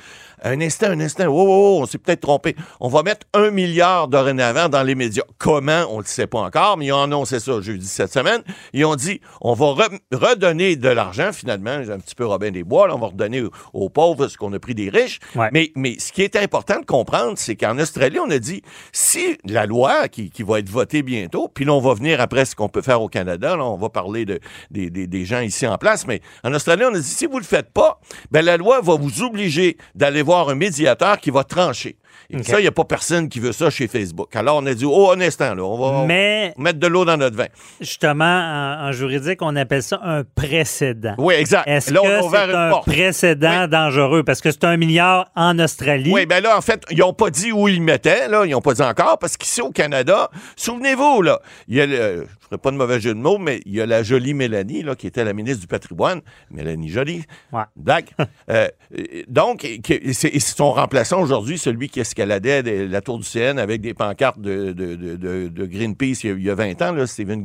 un 0.44 0.60
instant, 0.60 0.88
un 0.88 1.00
instant, 1.00 1.24
oh, 1.28 1.32
oh, 1.34 1.48
oh, 1.48 1.82
on 1.82 1.86
s'est 1.86 1.98
peut-être 1.98 2.20
trompé. 2.20 2.54
On 2.82 2.90
va 2.90 3.02
mettre 3.02 3.26
un 3.34 3.50
milliard 3.50 4.10
dorénavant 4.10 4.68
dans 4.68 4.84
les 4.84 4.94
médias. 4.94 5.24
Comment, 5.38 5.86
on 5.90 5.98
ne 5.98 6.02
le 6.02 6.08
sait 6.08 6.28
pas 6.28 6.40
encore, 6.40 6.76
mais 6.76 6.88
ils 6.88 6.92
ont 6.92 7.02
annoncé 7.04 7.40
ça 7.40 7.62
jeudi 7.62 7.88
cette 7.88 8.12
semaine. 8.12 8.42
Ils 8.74 8.84
ont 8.84 8.96
dit, 8.98 9.22
on 9.40 9.54
va 9.54 9.68
re- 9.68 10.00
redonner 10.12 10.76
de 10.76 10.90
l'argent, 10.90 11.32
finalement, 11.32 11.72
un 11.72 11.98
petit 12.00 12.14
peu 12.14 12.26
Robin 12.26 12.52
des 12.52 12.66
Bois, 12.66 12.90
là, 12.90 12.96
on 12.96 13.00
va 13.00 13.08
redonner 13.08 13.42
aux, 13.42 13.52
aux 13.74 13.90
pauvres 13.90 14.28
ce 14.28 14.38
qu'on 14.38 14.52
a 14.52 14.60
pris 14.60 14.76
des 14.76 14.90
riches. 14.90 15.20
Ouais. 15.34 15.48
Mais, 15.54 15.72
mais 15.78 15.98
ce 15.98 16.12
qui 16.12 16.24
est 16.24 16.36
important 16.36 16.82
de 16.82 16.86
comprendre, 16.86 17.36
c'est 17.38 17.56
qu'en 17.56 17.80
Australie, 17.80 18.20
on 18.20 18.30
a 18.30 18.38
dit, 18.40 18.62
si 18.92 19.38
la 19.46 19.66
loi 19.66 20.10
qui, 20.10 20.30
qui 20.30 20.44
va 20.44 20.60
être 20.60 20.70
votée 20.70 21.04
bientôt, 21.04 21.48
puis 21.48 21.64
là, 21.64 21.72
on 21.74 21.80
va 21.80 21.94
venir 21.94 22.20
après 22.20 22.44
ce 22.44 22.54
qu'on 22.54 22.68
peut 22.70 22.82
faire 22.82 23.02
au 23.02 23.08
Canada, 23.08 23.56
là, 23.56 23.64
on 23.64 23.78
va 23.78 23.88
parler 23.88 24.26
de, 24.26 24.42
des, 24.72 24.90
des- 24.90 25.08
des 25.08 25.24
gens 25.24 25.40
ici 25.40 25.66
en 25.66 25.78
place, 25.78 26.06
mais 26.06 26.20
en 26.44 26.54
Australie, 26.54 26.64
on 26.68 26.93
a 26.95 26.99
dit, 26.99 27.03
si 27.03 27.26
vous 27.26 27.38
le 27.38 27.45
faites 27.45 27.72
pas, 27.72 27.99
ben, 28.32 28.43
la 28.43 28.57
loi 28.57 28.82
va 28.82 28.95
vous 28.95 29.22
obliger 29.24 29.78
d'aller 29.93 30.22
voir 30.22 30.49
un 30.49 30.55
médiateur 30.55 31.20
qui 31.20 31.30
va 31.30 31.43
trancher. 31.43 31.97
Et 32.30 32.44
ça, 32.44 32.60
il 32.60 32.64
n'y 32.64 32.68
a 32.68 32.72
pas 32.72 32.84
personne 32.86 33.30
qui 33.30 33.40
veut 33.40 33.52
ça 33.52 33.70
chez 33.70 33.88
Facebook. 33.88 34.36
Alors, 34.36 34.58
on 34.58 34.66
a 34.66 34.74
dit, 34.74 34.86
oh, 34.86 35.12
un 35.12 35.22
instant, 35.22 35.54
là, 35.56 35.64
on 35.64 35.78
va 36.00 36.06
Mais 36.06 36.54
mettre 36.58 36.80
de 36.80 36.88
l'eau 36.88 37.06
dans 37.06 37.18
notre 37.18 37.36
vin. 37.38 37.48
justement, 37.80 38.26
en, 38.26 38.88
en 38.88 38.92
juridique, 38.92 39.42
on 39.42 39.56
appelle 39.56 39.84
ça 39.84 40.00
un 40.04 40.24
précédent. 40.24 41.16
Oui, 41.18 41.36
exact. 41.36 41.68
Est-ce 41.68 41.94
Là, 41.94 42.02
on 42.04 42.08
a 42.08 42.20
que 42.20 42.26
ouvert 42.26 42.46
c'est 42.50 42.56
un 42.56 42.70
porte. 42.70 42.86
précédent 42.86 43.68
dangereux? 43.68 44.24
Parce 44.24 44.42
que 44.42 44.52
c'est 44.52 44.64
un 44.64 44.78
milliard 44.78 45.30
en 45.36 45.58
Australie. 45.60 46.12
Oui, 46.14 46.26
ben 46.26 46.42
là, 46.42 46.58
en 46.58 46.62
fait, 46.62 46.84
ils 46.92 46.98
n'ont 47.00 47.14
pas 47.14 47.30
dit 47.30 47.52
où 47.52 47.68
ils 47.68 47.78
le 47.78 47.82
mettaient, 47.84 48.28
là. 48.28 48.46
Ils 48.46 48.52
n'ont 48.52 48.62
pas 48.62 48.74
dit 48.74 48.82
encore, 48.82 49.18
parce 49.20 49.38
qu'ici, 49.38 49.62
au 49.62 49.72
Canada, 49.72 50.30
souvenez-vous, 50.56 51.22
là, 51.22 51.40
il 51.68 51.76
y 51.76 51.82
a 51.82 51.86
le, 51.86 51.96
je 51.96 52.22
ne 52.22 52.26
ferai 52.50 52.58
pas 52.58 52.72
de 52.72 52.78
mauvais 52.78 53.00
jeu 53.00 53.14
de 53.14 53.20
mots, 53.20 53.38
mais 53.38 53.60
il 53.66 53.74
y 53.74 53.82
a 53.82 53.86
la 53.86 54.04
jolie 54.04 54.34
Mélanie, 54.34 54.84
là, 54.84 54.96
qui 54.96 55.08
était 55.08 55.24
la 55.24 55.34
ministre 55.34 55.62
du 55.62 55.68
patrimoine. 55.68 56.22
Mélanie 56.52 56.90
Jolie. 56.90 57.24
Ouais. 57.52 57.64
Euh, 58.50 58.68
donc, 59.28 59.68
c'est 60.14 60.40
son 60.40 60.72
remplaçant 60.74 61.20
aujourd'hui, 61.22 61.58
celui 61.58 61.90
qui 61.90 62.00
la 62.24 63.01
tour 63.01 63.20
du 63.20 63.26
avec 63.39 63.82
des 63.82 63.93
pancartes 63.93 64.39
de, 64.39 64.72
de- 64.72 64.95
de- 64.95 65.16
de- 65.16 65.47
de 65.49 65.66
Greenpeace 65.66 66.24
il 66.24 66.30
y, 66.30 66.32
a, 66.32 66.36
il 66.36 66.43
y 66.43 66.49
a 66.49 66.55
20 66.55 66.82
ans, 66.82 67.05
Stephen. 67.05 67.43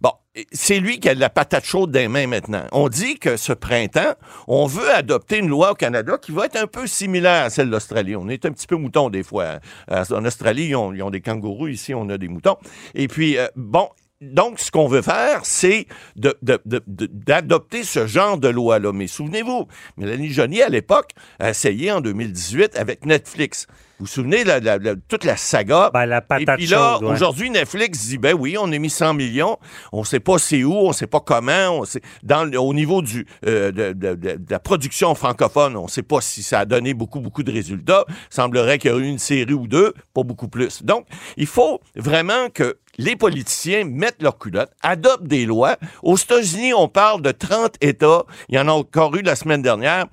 Bon, 0.00 0.12
c'est 0.52 0.80
lui 0.80 0.98
qui 0.98 1.08
a 1.08 1.14
la 1.14 1.28
patate 1.28 1.64
chaude 1.64 1.90
des 1.90 2.08
mains 2.08 2.26
maintenant. 2.26 2.64
On 2.72 2.88
dit 2.88 3.18
que 3.18 3.36
ce 3.36 3.52
printemps, 3.52 4.14
on 4.48 4.66
veut 4.66 4.90
adopter 4.90 5.38
une 5.38 5.48
loi 5.48 5.72
au 5.72 5.74
Canada 5.74 6.16
qui 6.20 6.32
va 6.32 6.46
être 6.46 6.56
un 6.56 6.66
peu 6.66 6.86
similaire 6.86 7.44
à 7.44 7.50
celle 7.50 7.68
d'Australie. 7.70 8.16
On 8.16 8.28
est 8.28 8.46
un 8.46 8.52
petit 8.52 8.66
peu 8.66 8.76
mouton 8.76 9.10
des 9.10 9.22
fois. 9.22 9.58
En 9.90 10.24
Australie, 10.24 10.68
ils 10.68 10.76
ont, 10.76 10.92
ils 10.94 11.02
ont 11.02 11.10
des 11.10 11.20
kangourous. 11.20 11.68
Ici, 11.68 11.92
on 11.94 12.08
a 12.08 12.16
des 12.16 12.28
moutons. 12.28 12.56
Et 12.94 13.08
puis, 13.08 13.36
euh, 13.36 13.46
bon, 13.56 13.88
donc, 14.22 14.60
ce 14.60 14.70
qu'on 14.70 14.86
veut 14.86 15.02
faire, 15.02 15.40
c'est 15.44 15.86
d'adopter 16.14 17.82
ce 17.82 18.06
genre 18.06 18.38
de 18.38 18.46
loi-là. 18.46 18.92
Mais 18.92 19.08
souvenez-vous, 19.08 19.66
Mélanie 19.96 20.30
Joly, 20.30 20.62
à 20.62 20.68
l'époque, 20.68 21.10
a 21.40 21.50
essayé 21.50 21.90
en 21.90 22.00
2018 22.00 22.76
avec 22.76 23.04
Netflix. 23.04 23.66
Vous 23.98 24.06
vous 24.06 24.12
souvenez 24.12 24.42
de 24.42 24.48
la- 24.48 24.78
la- 24.78 24.94
toute 24.96 25.22
la 25.24 25.36
saga? 25.36 25.90
Ben, 25.94 26.06
la 26.06 26.18
Et 26.18 26.20
patate 26.22 26.56
puis 26.56 26.66
là, 26.66 26.98
ouais. 27.00 27.06
aujourd'hui, 27.12 27.50
Netflix 27.50 28.06
dit, 28.08 28.18
ben 28.18 28.34
oui, 28.34 28.56
on 28.58 28.70
a 28.72 28.78
mis 28.78 28.90
100 28.90 29.14
millions, 29.14 29.58
on 29.92 30.02
sait 30.02 30.18
pas 30.18 30.38
c'est 30.38 30.64
où, 30.64 30.74
on 30.74 30.92
sait 30.92 31.06
pas 31.06 31.20
comment, 31.20 31.70
on 31.70 31.84
sait, 31.84 32.00
dans, 32.24 32.50
au 32.54 32.74
niveau 32.74 33.00
du, 33.02 33.26
euh, 33.46 33.70
de, 33.70 33.92
de- 33.92 34.14
de- 34.14 34.34
de 34.36 34.46
la 34.50 34.58
production 34.58 35.14
francophone, 35.14 35.76
on 35.76 35.86
sait 35.86 36.02
pas 36.02 36.20
si 36.20 36.42
ça 36.42 36.60
a 36.60 36.64
donné 36.64 36.94
beaucoup, 36.94 37.20
beaucoup 37.20 37.42
de 37.44 37.52
résultats. 37.52 38.04
Il 38.08 38.14
semblerait 38.30 38.78
qu'il 38.78 38.90
y 38.90 38.94
a 38.94 38.98
eu 38.98 39.04
une 39.04 39.18
série 39.18 39.52
ou 39.54 39.68
deux, 39.68 39.94
pas 40.14 40.22
beaucoup 40.24 40.48
plus. 40.48 40.82
Donc, 40.82 41.06
il 41.36 41.46
faut 41.46 41.80
vraiment 41.94 42.48
que 42.52 42.78
les 42.98 43.16
politiciens 43.16 43.84
mettent 43.84 44.20
leur 44.22 44.36
culotte, 44.36 44.70
adoptent 44.82 45.26
des 45.26 45.46
lois. 45.46 45.76
Aux 46.02 46.16
États-Unis, 46.16 46.74
on 46.74 46.88
parle 46.88 47.22
de 47.22 47.30
30 47.30 47.76
États. 47.80 48.24
Il 48.48 48.56
y 48.56 48.58
en 48.58 48.68
a 48.68 48.72
encore 48.72 49.14
eu 49.16 49.22
la 49.22 49.34
semaine 49.36 49.62
dernière. 49.62 50.06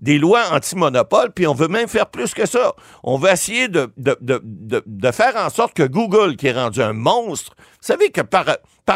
Des 0.00 0.18
lois 0.18 0.42
anti-monopole, 0.52 1.32
puis 1.32 1.46
on 1.46 1.54
veut 1.54 1.68
même 1.68 1.88
faire 1.88 2.06
plus 2.10 2.34
que 2.34 2.44
ça. 2.46 2.74
On 3.02 3.16
veut 3.16 3.30
essayer 3.30 3.68
de, 3.68 3.90
faire 5.12 5.36
en 5.36 5.48
sorte 5.48 5.72
que 5.74 5.84
Google, 5.84 6.36
qui 6.36 6.48
est 6.48 6.52
rendu 6.52 6.82
un 6.82 6.92
monstre, 6.92 7.54
vous 7.58 7.64
savez 7.80 8.10
que 8.10 8.20
par, 8.20 8.44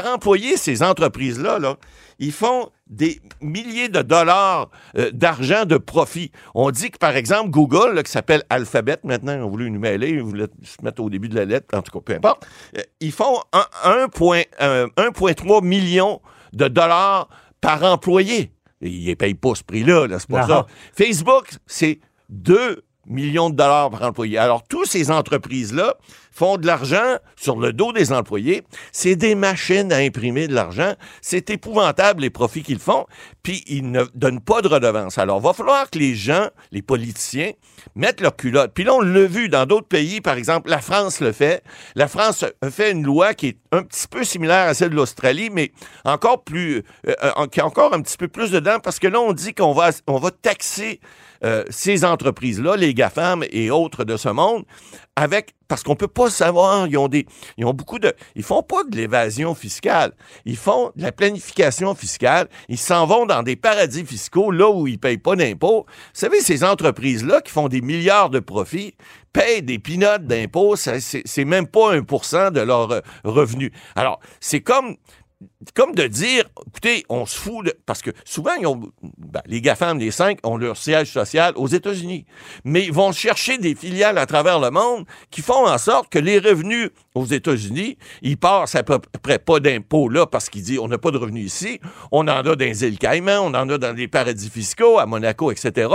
employé, 0.07 0.57
ces 0.59 0.83
entreprises-là, 0.83 1.59
là, 1.59 1.77
ils 2.19 2.33
font 2.33 2.69
des 2.87 3.21
milliers 3.41 3.89
de 3.89 4.03
dollars 4.03 4.69
euh, 4.99 5.11
d'argent 5.13 5.65
de 5.65 5.79
profit. 5.79 6.33
On 6.55 6.71
dit 6.71 6.91
que, 6.91 6.99
par 6.99 7.17
exemple, 7.17 7.49
Google, 7.51 8.03
qui 8.03 8.11
s'appelle 8.11 8.43
Alphabet 8.51 8.99
maintenant, 9.05 9.33
ont 9.47 9.49
voulu 9.49 9.71
nous 9.71 9.81
mêler, 9.81 10.11
ils 10.11 10.23
voulaient 10.23 10.49
se 10.63 10.85
mettre 10.85 11.03
au 11.03 11.09
début 11.09 11.29
de 11.31 11.37
la 11.37 11.47
lettre, 11.47 11.75
en 11.77 11.81
tout 11.83 11.93
cas, 11.99 12.05
peu 12.05 12.15
importe, 12.15 12.47
euh, 12.77 12.83
ils 13.01 13.13
font 13.13 13.39
un- 13.55 13.67
un 14.03 14.09
point- 14.09 14.43
euh, 14.61 14.87
1,3 14.99 15.63
million 15.63 16.21
de 16.53 16.69
dollars 16.69 17.29
par 17.63 17.83
employé. 17.85 18.53
Ils 18.81 19.09
ne 19.11 19.15
payent 19.15 19.35
pas 19.35 19.55
ce 19.55 19.63
prix-là, 19.63 20.07
là, 20.07 20.19
c'est 20.19 20.29
pas 20.29 20.43
Non. 20.43 20.49
ça. 20.49 20.67
Facebook, 20.97 21.49
c'est 21.67 22.01
2 22.31 22.83
millions 23.07 23.51
de 23.51 23.57
dollars 23.57 23.91
par 23.91 24.03
employé. 24.03 24.39
Alors, 24.39 24.63
toutes 24.69 24.87
ces 24.87 25.11
entreprises-là 25.11 25.95
font 26.31 26.57
de 26.57 26.67
l'argent 26.67 27.17
sur 27.37 27.59
le 27.59 27.73
dos 27.73 27.93
des 27.93 28.13
employés. 28.13 28.63
C'est 28.93 29.17
des 29.17 29.35
machines 29.35 29.93
à 29.93 29.97
imprimer 29.97 30.49
de 30.49 30.55
l'argent. 30.55 30.95
C'est 31.21 31.51
épouvantable 31.51 32.23
les 32.23 32.31
profits 32.31 32.63
qu'ils 32.63 32.79
font. 32.79 33.07
Puis, 33.43 33.63
ils 33.67 33.91
ne 33.91 34.05
donnent 34.15 34.41
pas 34.41 34.63
de 34.63 34.69
redevance. 34.69 35.19
Alors, 35.19 35.41
il 35.41 35.45
va 35.45 35.53
falloir 35.53 35.91
que 35.91 35.99
les 35.99 36.15
gens, 36.15 36.49
les 36.73 36.83
politiciens, 36.83 37.53
mettent 37.95 38.21
leur 38.21 38.37
culotte. 38.37 38.73
Puis 38.75 38.85
là, 38.85 38.95
on 38.95 39.01
l'a 39.01 39.27
vu 39.27 39.49
dans 39.49 39.67
d'autres 39.67 39.89
pays. 39.89 40.21
Par 40.21 40.37
exemple, 40.37 40.71
la 40.71 40.81
France 40.81 41.21
le 41.21 41.33
fait. 41.33 41.63
La 41.95 42.09
France 42.09 42.45
fait 42.71 42.93
une 42.93 43.05
loi 43.05 43.35
qui 43.35 43.49
est 43.49 43.59
un 43.73 43.83
petit 43.83 44.07
peu 44.09 44.25
similaire 44.25 44.69
à 44.69 44.75
celle 44.75 44.91
de 44.91 44.97
l'Australie, 44.97 45.51
mais 45.51 45.73
encore 46.05 46.45
plus, 46.45 46.83
euh, 47.07 47.15
euh, 47.23 47.47
qui 47.47 47.61
a 47.61 47.67
encore 47.67 47.95
un 47.95 48.01
petit 48.01 48.17
peu 48.17 48.29
plus 48.29 48.51
dedans, 48.51 48.79
parce 48.83 48.99
que 48.99 49.09
là, 49.09 49.21
on 49.21 49.33
dit 49.33 49.55
qu'on 49.55 49.73
va, 49.73 49.91
on 50.07 50.19
va 50.19 50.31
taxer 50.31 51.01
euh, 51.45 51.65
ces 51.71 52.05
entreprises-là, 52.05 52.77
les 52.77 52.95
GAFAM 52.95 53.45
et 53.51 53.71
autres 53.71 54.05
de 54.05 54.17
ce 54.17 54.29
monde, 54.29 54.65
avec 55.17 55.55
parce 55.71 55.85
qu'on 55.85 55.95
peut 55.95 56.09
pas 56.09 56.31
savoir, 56.31 56.89
ils 56.89 56.99
ont 56.99 57.07
des 57.07 57.27
ils 57.57 57.65
ont 57.65 57.73
beaucoup 57.73 58.01
de 58.01 58.13
ils 58.35 58.43
font 58.43 58.61
pas 58.61 58.83
de 58.83 58.97
l'évasion 58.97 59.55
fiscale, 59.55 60.11
ils 60.45 60.57
font 60.57 60.91
de 60.97 61.03
la 61.03 61.13
planification 61.13 61.95
fiscale, 61.95 62.49
ils 62.69 62.77
s'en 62.77 63.07
vont 63.07 63.25
dans 63.25 63.45
des 63.45 63.55
paradis 63.55 64.05
fiscaux 64.05 64.51
là 64.51 64.69
où 64.69 64.89
ils 64.89 64.99
payent 64.99 65.19
pas 65.19 65.37
d'impôts. 65.37 65.87
Vous 65.87 65.95
savez 66.13 66.41
ces 66.41 66.65
entreprises 66.65 67.25
là 67.25 67.41
qui 67.41 67.53
font 67.53 67.69
des 67.69 67.83
milliards 67.83 68.31
de 68.31 68.41
profits 68.41 68.97
payent 69.33 69.63
des 69.63 69.79
pinottes 69.79 70.27
d'impôts, 70.27 70.75
c'est 70.75 71.45
même 71.45 71.69
pas 71.69 71.95
un 71.95 72.03
pour 72.03 72.25
cent 72.25 72.51
de 72.51 72.63
leurs 72.63 72.91
euh, 72.91 73.01
revenus. 73.23 73.71
Alors, 73.95 74.19
c'est 74.41 74.61
comme 74.61 74.97
comme 75.75 75.95
de 75.95 76.07
dire, 76.07 76.45
écoutez, 76.67 77.05
on 77.09 77.27
se 77.27 77.37
fout 77.39 77.67
de... 77.67 77.75
Parce 77.87 78.01
que 78.03 78.11
souvent, 78.25 78.53
ils 78.59 78.67
ont, 78.67 78.81
ben, 79.19 79.43
les 79.47 79.61
GAFAM, 79.61 79.99
les 79.99 80.11
cinq, 80.11 80.39
ont 80.43 80.57
leur 80.57 80.77
siège 80.77 81.13
social 81.13 81.53
aux 81.57 81.67
États-Unis. 81.69 82.25
Mais 82.65 82.85
ils 82.85 82.93
vont 82.93 83.13
chercher 83.13 83.59
des 83.59 83.75
filiales 83.75 84.17
à 84.19 84.27
travers 84.27 84.59
le 84.59 84.71
monde 84.71 85.05
qui 85.31 85.43
font 85.43 85.67
en 85.67 85.77
sorte 85.79 86.09
que 86.11 86.19
les 86.19 86.39
revenus 86.39 86.91
aux 87.15 87.27
États-Unis, 87.27 87.99
ils 88.23 88.37
passent 88.39 88.75
à 88.75 88.83
peu 88.83 88.99
près 89.23 89.39
pas 89.39 89.61
d'impôts 89.61 90.09
là 90.09 90.27
parce 90.27 90.49
qu'ils 90.49 90.63
disent, 90.63 90.79
on 90.79 90.89
n'a 90.89 90.99
pas 90.99 91.11
de 91.11 91.19
revenus 91.19 91.45
ici. 91.47 91.81
On 92.11 92.21
en 92.21 92.29
a 92.29 92.43
dans 92.43 92.55
les 92.59 92.85
îles 92.85 92.99
Caïmans, 92.99 93.41
on 93.41 93.55
en 93.55 93.69
a 93.69 93.79
dans 93.79 93.95
les 93.95 94.09
paradis 94.09 94.49
fiscaux, 94.49 94.99
à 94.99 95.07
Monaco, 95.07 95.51
etc. 95.53 95.89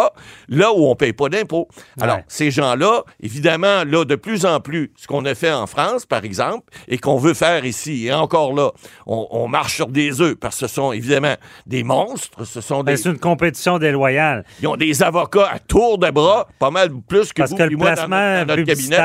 Là 0.50 0.74
où 0.74 0.86
on 0.88 0.96
paye 0.96 1.14
pas 1.14 1.30
d'impôts. 1.30 1.68
Alors, 2.00 2.18
Ouais. 2.18 2.24
ces 2.28 2.52
gens-là, 2.52 3.04
évidemment, 3.22 3.84
là, 3.86 4.06
de 4.06 4.16
plus 4.16 4.46
en 4.46 4.60
plus, 4.60 4.92
ce 4.96 5.08
qu'on 5.08 5.26
a 5.26 5.34
fait 5.36 5.52
en 5.52 5.66
France, 5.68 6.06
par 6.06 6.24
exemple, 6.24 6.66
et 6.88 6.98
qu'on 6.98 7.18
veut 7.18 7.34
faire 7.34 7.66
ici, 7.66 8.06
et 8.08 8.14
encore 8.14 8.54
là, 8.54 8.72
on, 9.08 9.28
on 9.32 9.54
marche 9.56 9.76
sur 9.76 9.88
des 9.88 10.20
œufs, 10.22 10.36
parce 10.36 10.60
que 10.60 10.68
ce 10.68 10.74
sont 10.74 10.92
évidemment 10.92 11.36
des 11.66 11.84
monstres, 11.84 12.44
ce 12.46 12.60
sont 12.62 12.84
Ben, 12.84 12.92
des... 12.94 12.98
c'est 12.98 13.10
une 13.10 13.20
compétition 13.20 13.80
déloyale. 13.80 14.44
Ils 14.62 14.68
ont 14.68 14.76
des 14.76 15.02
avocats 15.02 15.50
à 15.52 15.60
tour 15.60 15.98
de 15.98 16.10
bras, 16.12 16.48
pas 16.60 16.72
mal 16.72 16.90
plus 17.08 17.32
que 17.32 17.42
Parce 17.42 17.52
vous 17.52 17.58
que 17.58 17.64
et 17.64 17.70
le 17.70 17.78
moi 17.78 17.90
dans 17.92 17.96
placement 17.96 18.18
notre- 18.18 18.48
dans 18.48 18.56
notre 18.58 18.68
cabinet. 18.68 18.96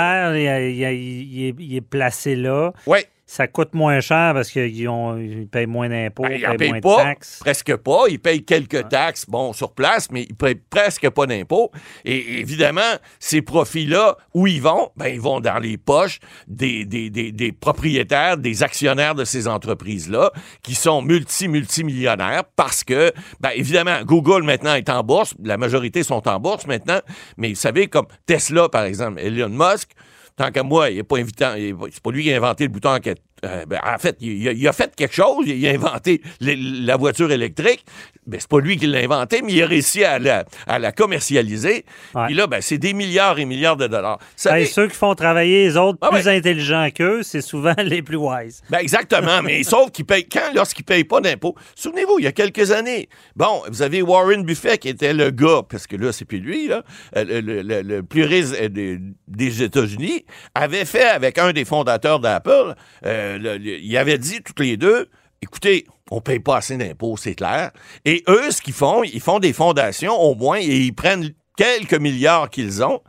il, 0.93 1.55
il 1.61 1.77
est 1.77 1.81
placé 1.81 2.35
là. 2.37 2.73
Oui. 2.87 2.99
Ça 3.33 3.47
coûte 3.47 3.74
moins 3.74 4.01
cher 4.01 4.33
parce 4.35 4.51
qu'ils 4.51 4.89
ont- 4.89 5.16
ils 5.16 5.47
payent 5.47 5.66
moins 5.66 5.89
d'impôts, 5.89 6.24
Ben, 6.24 6.33
ils 6.33 6.45
en 6.49 6.57
payent 6.57 6.70
moins 6.70 6.81
payent 6.81 6.97
pas, 6.97 6.97
de 6.97 7.03
taxes. 7.11 7.39
presque 7.39 7.76
pas. 7.76 8.03
Ils 8.09 8.18
payent 8.18 8.45
quelques 8.45 8.89
taxes, 8.89 9.24
bon, 9.28 9.53
sur 9.53 9.72
place, 9.72 10.09
mais 10.11 10.24
ils 10.28 10.35
payent 10.35 10.61
presque 10.68 11.09
pas 11.11 11.26
d'impôts. 11.26 11.70
Et 12.05 12.41
évidemment, 12.41 12.81
ces 13.20 13.41
profits-là, 13.41 14.16
où 14.35 14.49
ils 14.49 14.61
vont? 14.61 14.91
Ben, 14.97 15.07
ils 15.14 15.20
vont 15.20 15.39
dans 15.39 15.61
les 15.61 15.78
poches 15.78 16.18
des, 16.49 16.85
des, 16.85 17.09
des, 17.09 17.31
des 17.31 17.53
propriétaires, 17.53 18.37
des 18.37 18.64
actionnaires 18.64 19.14
de 19.14 19.24
ces 19.24 19.47
entreprises-là, 19.47 20.33
qui 20.64 20.74
sont 20.74 21.01
multi-multimillionnaires 21.01 22.43
parce 22.57 22.83
que, 22.83 23.12
ben, 23.39 23.51
évidemment, 23.55 24.03
Google 24.05 24.43
maintenant 24.43 24.74
est 24.74 24.89
en 24.89 25.03
bourse. 25.05 25.35
La 25.43 25.57
majorité 25.57 26.03
sont 26.03 26.26
en 26.26 26.41
bourse 26.41 26.66
maintenant. 26.66 26.99
Mais 27.37 27.51
vous 27.51 27.55
savez, 27.55 27.87
comme 27.87 28.07
Tesla, 28.26 28.68
par 28.68 28.83
exemple, 28.85 29.20
Elon 29.20 29.51
Musk, 29.51 29.91
Tant 30.37 30.51
qu'à 30.51 30.62
moi, 30.62 30.91
il 30.91 30.99
est 30.99 31.03
pas 31.03 31.18
invitant. 31.18 31.55
C'est 31.57 32.03
pas 32.03 32.11
lui 32.11 32.22
qui 32.22 32.33
a 32.33 32.37
inventé 32.37 32.64
le 32.64 32.70
bouton 32.70 32.91
enquête- 32.91 33.22
euh, 33.45 33.64
ben, 33.66 33.80
en 33.84 33.99
fait, 33.99 34.16
il, 34.20 34.49
a- 34.49 34.53
il 34.53 34.68
a 34.68 34.72
fait 34.72 34.95
quelque 34.95 35.14
chose, 35.14 35.47
il 35.47 35.66
a 35.66 35.70
inventé 35.70 36.22
les- 36.41 36.57
la 36.57 36.97
voiture 36.97 37.30
électrique. 37.32 37.84
Ben, 38.26 38.38
c'est 38.38 38.49
pas 38.49 38.61
lui 38.61 38.76
qui 38.76 38.86
l'a 38.86 38.99
inventé, 38.99 39.43
mais 39.43 39.53
il 39.53 39.62
a 39.62 39.66
réussi 39.66 40.05
à 40.05 40.18
la, 40.18 40.45
à 40.66 40.78
la 40.78 40.93
commercialiser. 40.93 41.84
Puis 42.26 42.34
là, 42.34 42.47
ben, 42.47 42.61
c'est 42.61 42.78
des 42.78 42.93
milliards 42.93 43.38
et 43.38 43.45
milliards 43.45 43.76
de 43.76 43.86
dollars. 43.86 44.18
Ça 44.36 44.59
Hey, 44.59 44.66
fait- 44.66 44.72
ceux 44.72 44.88
qui 44.88 44.97
font 44.97 45.14
travailler 45.14 45.64
les 45.64 45.76
autres 45.76 45.99
Ah 46.03 46.09
plus 46.11 46.26
ouais. 46.26 46.36
intelligents 46.36 46.88
qu'eux, 46.95 47.22
c'est 47.22 47.41
souvent 47.41 47.74
les 47.82 48.03
plus 48.03 48.16
wise. 48.16 48.62
Ben 48.70 48.78
exactement, 48.78 49.43
mais 49.43 49.62
sauf 49.64 49.91
qu'ils 49.91 50.05
payent 50.05 50.28
quand 50.28 50.53
lorsqu'ils 50.55 50.84
payent 50.84 51.05
pas 51.05 51.20
d'impôts. 51.20 51.55
Souvenez-vous, 51.74 52.18
il 52.18 52.24
y 52.24 52.28
a 52.28 52.32
quelques 52.32 52.70
années, 52.72 53.09
bon, 53.36 53.62
vous 53.68 53.82
avez 53.82 54.03
Warren 54.03 54.43
Buffett 54.45 54.80
qui 54.80 54.88
était 54.88 55.12
le 55.12 55.30
gars, 55.30 55.62
parce 55.68 55.86
que 55.86 55.97
là 55.97 56.12
c'est 56.12 56.24
plus 56.24 56.38
lui 56.41 56.68
là, 56.68 56.82
euh, 57.16 57.24
le, 57.24 57.41
le- 57.41 57.62
le- 57.62 57.82
le 57.82 58.03
plus 58.03 58.24
riche 58.24 58.47
euh, 58.61 58.68
des, 58.68 58.99
des 59.28 59.62
États-Unis, 59.62 60.24
avait 60.55 60.84
fait 60.84 61.05
avec 61.05 61.38
un 61.38 61.53
des 61.53 61.64
fondateurs 61.64 62.20
d'Apple, 62.20 62.74
euh, 63.07 63.30
le- 63.39 63.59
le- 63.59 63.78
il 63.78 63.97
avait 63.97 64.18
dit 64.18 64.43
toutes 64.43 64.61
les 64.61 64.76
deux, 64.76 65.09
écoutez, 65.43 65.87
on 66.11 66.20
paye 66.20 66.41
pas 66.41 66.57
assez 66.59 66.76
d'impôts, 66.76 67.16
c'est 67.16 67.35
clair. 67.35 67.70
Et 68.05 68.22
eux, 68.28 68.51
ce 68.51 68.61
qu'ils 68.62 68.74
font, 68.74 69.03
ils 69.05 69.20
font 69.20 69.39
des 69.39 69.53
fondations 69.53 70.14
au 70.18 70.35
moins 70.35 70.59
et 70.59 70.76
ils 70.78 70.95
prennent 70.95 71.31
quelques 71.57 71.95
milliards 71.95 72.51
qu'ils 72.51 72.83
ont 72.83 73.01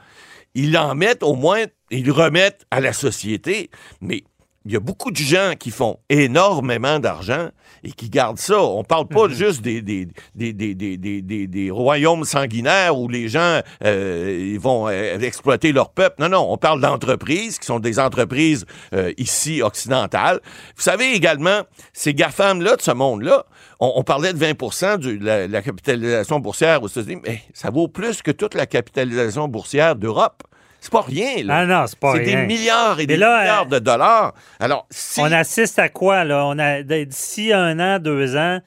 ils 0.53 0.77
en 0.77 0.95
mettent 0.95 1.23
au 1.23 1.35
moins, 1.35 1.63
ils 1.91 2.11
remettent 2.11 2.65
à 2.71 2.81
la 2.81 2.91
société. 2.91 3.69
Mais 4.01 4.23
il 4.65 4.71
y 4.71 4.75
a 4.75 4.79
beaucoup 4.79 5.09
de 5.09 5.17
gens 5.17 5.53
qui 5.59 5.71
font 5.71 5.97
énormément 6.09 6.99
d'argent 6.99 7.49
et 7.83 7.91
qui 7.91 8.09
gardent 8.09 8.37
ça. 8.37 8.61
On 8.61 8.83
parle 8.83 9.07
pas 9.07 9.27
juste 9.27 9.61
des, 9.63 9.81
des, 9.81 10.07
des, 10.35 10.53
des, 10.53 10.75
des, 10.75 10.97
des, 10.97 11.21
des- 11.23 11.47
des 11.47 11.71
royaumes 11.71 12.25
sanguinaires 12.25 12.95
où 12.95 13.07
les 13.09 13.27
gens 13.27 13.61
euh, 13.83 14.37
ils 14.53 14.59
vont 14.59 14.87
euh, 14.87 15.17
exploiter 15.19 15.71
leur 15.71 15.89
peuple. 15.89 16.17
Non, 16.21 16.29
non, 16.29 16.45
on 16.51 16.57
parle 16.57 16.79
d'entreprises 16.79 17.57
qui 17.57 17.65
sont 17.65 17.79
des 17.79 17.97
entreprises 17.97 18.65
euh, 18.93 19.11
ici 19.17 19.63
occidentales. 19.63 20.39
Vous 20.75 20.83
savez 20.83 21.13
également, 21.13 21.61
ces 21.93 22.13
GAFAM-là 22.13 22.75
de 22.75 22.81
ce 22.83 22.91
monde-là, 22.91 23.45
on, 23.79 23.93
on 23.95 24.03
parlait 24.03 24.31
de 24.33 24.37
20% 24.37 24.99
de 24.99 25.17
la, 25.25 25.47
la 25.47 25.61
capitalisation 25.63 26.39
boursière 26.39 26.83
aux 26.83 26.87
États-Unis, 26.87 27.21
mais 27.25 27.41
ça 27.55 27.71
vaut 27.71 27.87
plus 27.87 28.21
que 28.21 28.29
toute 28.31 28.53
la 28.53 28.67
capitalisation 28.67 29.47
boursière 29.47 29.95
d'Europe. 29.95 30.43
C'est 30.83 30.91
pas 30.91 31.01
rien, 31.01 31.43
là. 31.43 31.57
Ah 31.59 31.65
non, 31.67 31.85
c'est 31.87 31.99
pas 31.99 32.13
C'est 32.13 32.23
des 32.23 32.35
rien. 32.35 32.45
milliards 32.45 32.99
et 32.99 33.03
Mais 33.03 33.13
des 33.13 33.17
là, 33.17 33.39
milliards 33.41 33.65
de 33.67 33.77
dollars. 33.79 34.33
Alors, 34.59 34.87
si... 34.89 35.21
On 35.21 35.25
assiste 35.31 35.77
à 35.77 35.89
quoi, 35.89 36.23
là? 36.23 36.43
On 36.47 36.57
a 36.57 36.81
d'ici 36.81 37.53
un 37.53 37.79
an, 37.79 37.99
deux 37.99 38.35
ans, 38.35 38.59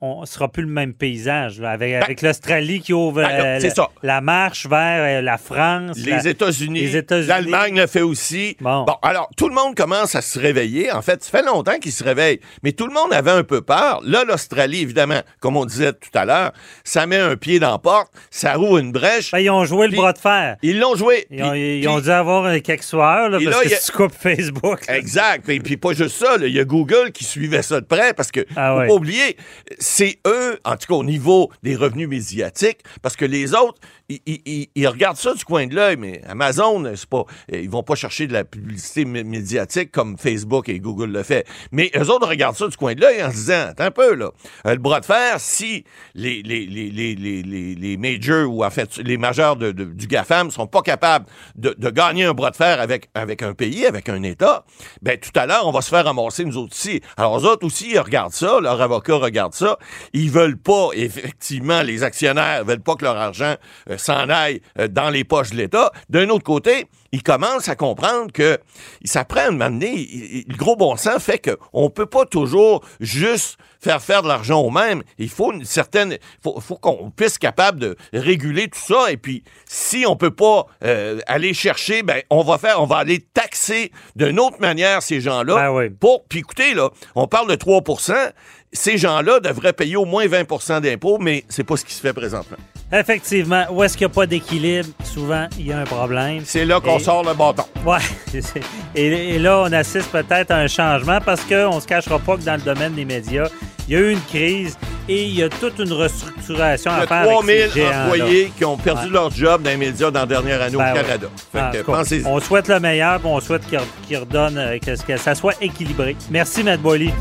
on 0.00 0.24
sera 0.26 0.46
plus 0.48 0.62
le 0.62 0.68
même 0.68 0.94
paysage, 0.94 1.60
là, 1.60 1.70
avec, 1.70 1.92
avec 1.94 2.22
l'Australie 2.22 2.80
qui 2.80 2.92
ouvre 2.92 3.22
Ben, 3.22 3.28
euh, 3.30 3.58
la, 3.58 3.70
ça. 3.70 3.88
la 4.04 4.20
marche 4.20 4.66
vers 4.66 5.18
euh, 5.18 5.22
la 5.22 5.38
France. 5.38 5.96
Les 5.98 6.28
États-Unis, 6.28 6.88
l'Allemagne 7.26 7.80
le 7.80 7.86
fait 7.88 8.02
aussi. 8.02 8.56
Bon. 8.60 8.86
alors, 9.02 9.28
tout 9.36 9.48
le 9.48 9.54
monde 9.56 9.74
commence 9.74 10.14
à 10.14 10.22
se 10.22 10.38
réveiller. 10.38 10.92
En 10.92 11.02
fait, 11.02 11.24
ça 11.24 11.30
fait 11.38 11.44
longtemps 11.44 11.78
qu'ils 11.80 11.90
se 11.92 12.04
réveillent, 12.04 12.38
mais 12.62 12.70
tout 12.72 12.86
le 12.86 12.92
monde 12.94 13.12
avait 13.12 13.32
un 13.32 13.42
peu 13.42 13.60
peur. 13.60 14.00
Là, 14.04 14.22
l'Australie, 14.24 14.82
évidemment, 14.82 15.20
comme 15.40 15.56
on 15.56 15.64
disait 15.64 15.92
tout 15.92 16.16
à 16.16 16.24
l'heure, 16.24 16.52
ça 16.84 17.06
met 17.06 17.18
un 17.18 17.34
pied 17.36 17.58
dans 17.58 17.72
la 17.72 17.78
porte, 17.78 18.12
ça 18.30 18.54
roule 18.54 18.80
une 18.80 18.92
brèche. 18.92 19.32
Ben, 19.32 19.40
ils 19.40 19.50
ont 19.50 19.64
joué 19.64 19.88
le 19.88 19.96
bras 19.96 20.12
de 20.12 20.18
fer. 20.18 20.56
Ils 20.62 20.78
l'ont 20.78 20.94
joué. 20.94 21.26
Ils 21.30 21.42
ont, 21.42 21.54
ils 21.54 21.88
ont 21.88 21.98
dû 22.00 22.10
avoir 22.10 22.44
euh, 22.44 22.58
quelques 22.60 22.84
soirs, 22.84 23.30
là, 23.30 23.38
parce 23.42 23.56
là, 23.56 23.62
que 23.68 23.74
a- 23.74 23.76
si 23.76 23.90
tu 23.90 23.96
coupes 23.96 24.14
Facebook. 24.14 24.80
Exact. 24.88 25.48
Et 25.48 25.58
puis 25.58 25.76
pas 25.76 25.92
juste 25.92 26.16
ça, 26.16 26.36
il 26.40 26.54
y 26.54 26.60
a 26.60 26.64
Google 26.64 27.10
qui 27.12 27.24
suivait 27.24 27.62
ça 27.62 27.80
de 27.80 27.86
près 27.86 28.14
parce 28.14 28.30
que 28.30 28.46
Ah 28.54 28.76
faut 28.80 28.86
pas 28.86 28.94
oublier, 28.94 29.36
c'est 29.90 30.18
eux, 30.26 30.60
en 30.66 30.76
tout 30.76 30.86
cas 30.86 30.94
au 30.94 31.02
niveau 31.04 31.50
des 31.62 31.74
revenus 31.74 32.08
médiatiques, 32.08 32.80
parce 33.00 33.16
que 33.16 33.24
les 33.24 33.54
autres, 33.54 33.78
ils, 34.10 34.86
regardent 34.86 35.16
ça 35.16 35.32
du 35.32 35.44
coin 35.44 35.66
de 35.66 35.74
l'œil, 35.74 35.96
mais 35.96 36.20
Amazon, 36.28 36.92
c'est 36.94 37.08
pas, 37.08 37.24
ils 37.50 37.70
vont 37.70 37.82
pas 37.82 37.94
chercher 37.94 38.26
de 38.26 38.34
la 38.34 38.44
publicité 38.44 39.04
mé- 39.06 39.24
médiatique 39.24 39.90
comme 39.90 40.18
Facebook 40.18 40.68
et 40.68 40.78
Google 40.78 41.10
le 41.10 41.22
fait. 41.22 41.46
Mais 41.72 41.90
eux 41.96 42.10
autres 42.10 42.28
regardent 42.28 42.56
ça 42.56 42.68
du 42.68 42.76
coin 42.76 42.94
de 42.94 43.00
l'œil 43.00 43.22
en 43.22 43.30
se 43.30 43.36
disant, 43.36 43.66
attends 43.70 43.84
un 43.84 43.90
peu 43.90 44.14
là, 44.14 44.30
Euh, 44.66 44.72
le 44.72 44.78
bras 44.78 45.00
de 45.00 45.06
fer, 45.06 45.40
si 45.40 45.84
les 46.14 46.42
les 46.42 46.66
les 46.66 47.96
majors 47.96 48.52
ou 48.52 48.64
en 48.64 48.70
fait 48.70 48.98
les 48.98 49.16
majeurs 49.16 49.56
du 49.56 50.06
GAFAM 50.06 50.50
sont 50.50 50.66
pas 50.66 50.82
capables 50.82 51.26
de, 51.56 51.90
gagner 51.90 52.24
un 52.24 52.34
bras 52.34 52.50
de 52.50 52.56
fer 52.56 52.80
avec 52.80 53.42
un 53.42 53.54
pays, 53.54 53.86
avec 53.86 54.08
un 54.08 54.22
État, 54.22 54.64
ben 55.02 55.18
tout 55.18 55.30
à 55.34 55.46
l'heure 55.46 55.66
on 55.66 55.72
va 55.72 55.80
se 55.80 55.88
faire 55.88 56.04
ramasser 56.04 56.44
nous 56.44 56.56
autres 56.58 56.74
aussi. 56.74 57.00
Alors 57.16 57.38
eux 57.38 57.46
autres 57.46 57.66
aussi 57.66 57.90
ils 57.92 57.98
regardent 57.98 58.32
ça, 58.32 58.60
leurs 58.60 58.80
avocats 58.80 59.16
regardent 59.16 59.54
ça, 59.54 59.77
ils 60.12 60.30
veulent 60.30 60.58
pas 60.58 60.90
effectivement 60.94 61.82
les 61.82 62.02
actionnaires 62.02 62.64
veulent 62.64 62.80
pas 62.80 62.94
que 62.94 63.04
leur 63.04 63.16
argent 63.16 63.56
euh, 63.90 63.98
s'en 63.98 64.28
aille 64.28 64.60
euh, 64.78 64.88
dans 64.88 65.10
les 65.10 65.24
poches 65.24 65.50
de 65.50 65.56
l'État. 65.56 65.92
D'un 66.08 66.28
autre 66.28 66.44
côté, 66.44 66.86
ils 67.12 67.22
commencent 67.22 67.68
à 67.68 67.76
comprendre 67.76 68.32
que 68.32 68.58
ça 69.04 69.24
prend 69.24 69.48
un 69.48 69.52
donné, 69.52 70.44
le 70.46 70.56
gros 70.56 70.76
bon 70.76 70.96
sens 70.96 71.22
fait 71.22 71.38
que 71.38 71.56
on 71.72 71.90
peut 71.90 72.06
pas 72.06 72.26
toujours 72.26 72.84
juste 73.00 73.58
faire 73.80 74.02
faire 74.02 74.22
de 74.22 74.28
l'argent 74.28 74.60
au 74.60 74.70
même. 74.70 75.02
Il 75.18 75.28
faut 75.28 75.52
une 75.52 75.64
certaine, 75.64 76.18
faut, 76.42 76.60
faut 76.60 76.76
qu'on 76.76 77.10
puisse 77.10 77.34
être 77.34 77.38
capable 77.38 77.78
de 77.78 77.96
réguler 78.12 78.68
tout 78.68 78.80
ça. 78.80 79.10
Et 79.10 79.16
puis, 79.16 79.44
si 79.66 80.04
on 80.06 80.16
peut 80.16 80.32
pas 80.32 80.66
euh, 80.84 81.20
aller 81.26 81.54
chercher, 81.54 82.02
ben 82.02 82.22
on 82.30 82.42
va 82.42 82.58
faire, 82.58 82.82
on 82.82 82.86
va 82.86 82.96
aller 82.96 83.20
taxer 83.20 83.92
d'une 84.16 84.40
autre 84.40 84.60
manière 84.60 85.02
ces 85.02 85.20
gens-là. 85.20 85.72
Pour, 86.00 86.24
puis 86.24 86.40
écoutez 86.40 86.74
là, 86.74 86.90
on 87.14 87.26
parle 87.26 87.48
de 87.48 87.54
3 87.54 87.82
Ces 88.72 88.98
gens-là 88.98 89.40
devraient 89.40 89.72
payer 89.72 89.96
au 89.96 90.04
moins 90.04 90.26
20% 90.26 90.80
d'impôts, 90.82 91.18
mais 91.18 91.44
c'est 91.48 91.64
pas 91.64 91.76
ce 91.76 91.84
qui 91.84 91.94
se 91.94 92.00
fait 92.00 92.12
présentement. 92.12 92.56
Effectivement, 92.92 93.64
où 93.70 93.82
est-ce 93.82 93.96
qu'il 93.96 94.06
n'y 94.06 94.12
a 94.12 94.14
pas 94.14 94.26
d'équilibre, 94.26 94.88
souvent, 95.04 95.46
il 95.58 95.66
y 95.66 95.72
a 95.72 95.78
un 95.80 95.84
problème. 95.84 96.42
C'est 96.44 96.64
là 96.64 96.80
qu'on 96.80 96.98
Et- 96.98 97.02
sort 97.02 97.22
le 97.24 97.34
bâton. 97.34 97.64
C'est- 98.30 98.42
Et, 98.94 99.34
et 99.34 99.38
là, 99.38 99.60
on 99.60 99.72
assiste 99.72 100.10
peut-être 100.10 100.50
à 100.50 100.56
un 100.58 100.66
changement 100.68 101.18
parce 101.24 101.42
qu'on 101.42 101.76
ne 101.76 101.80
se 101.80 101.86
cachera 101.86 102.18
pas 102.18 102.36
que 102.36 102.42
dans 102.42 102.54
le 102.56 102.60
domaine 102.62 102.92
des 102.94 103.04
médias, 103.04 103.48
il 103.88 103.94
y 103.94 103.96
a 103.96 104.00
eu 104.00 104.12
une 104.12 104.20
crise 104.22 104.76
et 105.08 105.24
il 105.24 105.34
y 105.34 105.42
a 105.42 105.48
toute 105.48 105.78
une 105.78 105.92
restructuration 105.92 106.90
Il 106.92 106.96
y 106.96 107.00
à 107.00 107.02
a 107.02 107.06
faire. 107.06 107.24
3000 107.24 107.54
avec 107.60 107.70
ces 107.72 107.80
géants-là. 107.80 108.04
employés 108.04 108.52
qui 108.56 108.64
ont 108.66 108.76
perdu 108.76 109.06
Ouais. 109.06 109.12
leur 109.12 109.30
job 109.30 109.62
dans 109.62 109.70
les 109.70 109.76
médias 109.78 110.10
dans 110.10 110.20
la 110.20 110.26
dernière 110.26 110.60
année 110.62 110.76
Ben 110.76 110.92
au 110.92 110.94
ouais. 110.94 111.02
Canada. 111.02 111.26
Fait 111.52 111.82
que 111.82 112.26
on 112.28 112.40
souhaite 112.40 112.68
le 112.68 112.80
meilleur, 112.80 113.20
on 113.24 113.40
souhaite 113.40 113.66
qu'il 113.66 113.78
re- 113.78 113.82
qu'il 114.06 114.16
redonne, 114.18 114.58
euh, 114.58 114.78
que, 114.78 115.02
que 115.02 115.16
ça 115.16 115.34
soit 115.34 115.54
équilibré. 115.62 116.16
Merci, 116.30 116.62
Matt 116.62 116.80
Boily. 116.80 117.12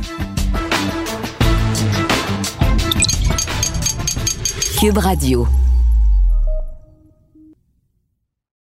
Cube 4.77 4.99
Radio. 4.99 5.66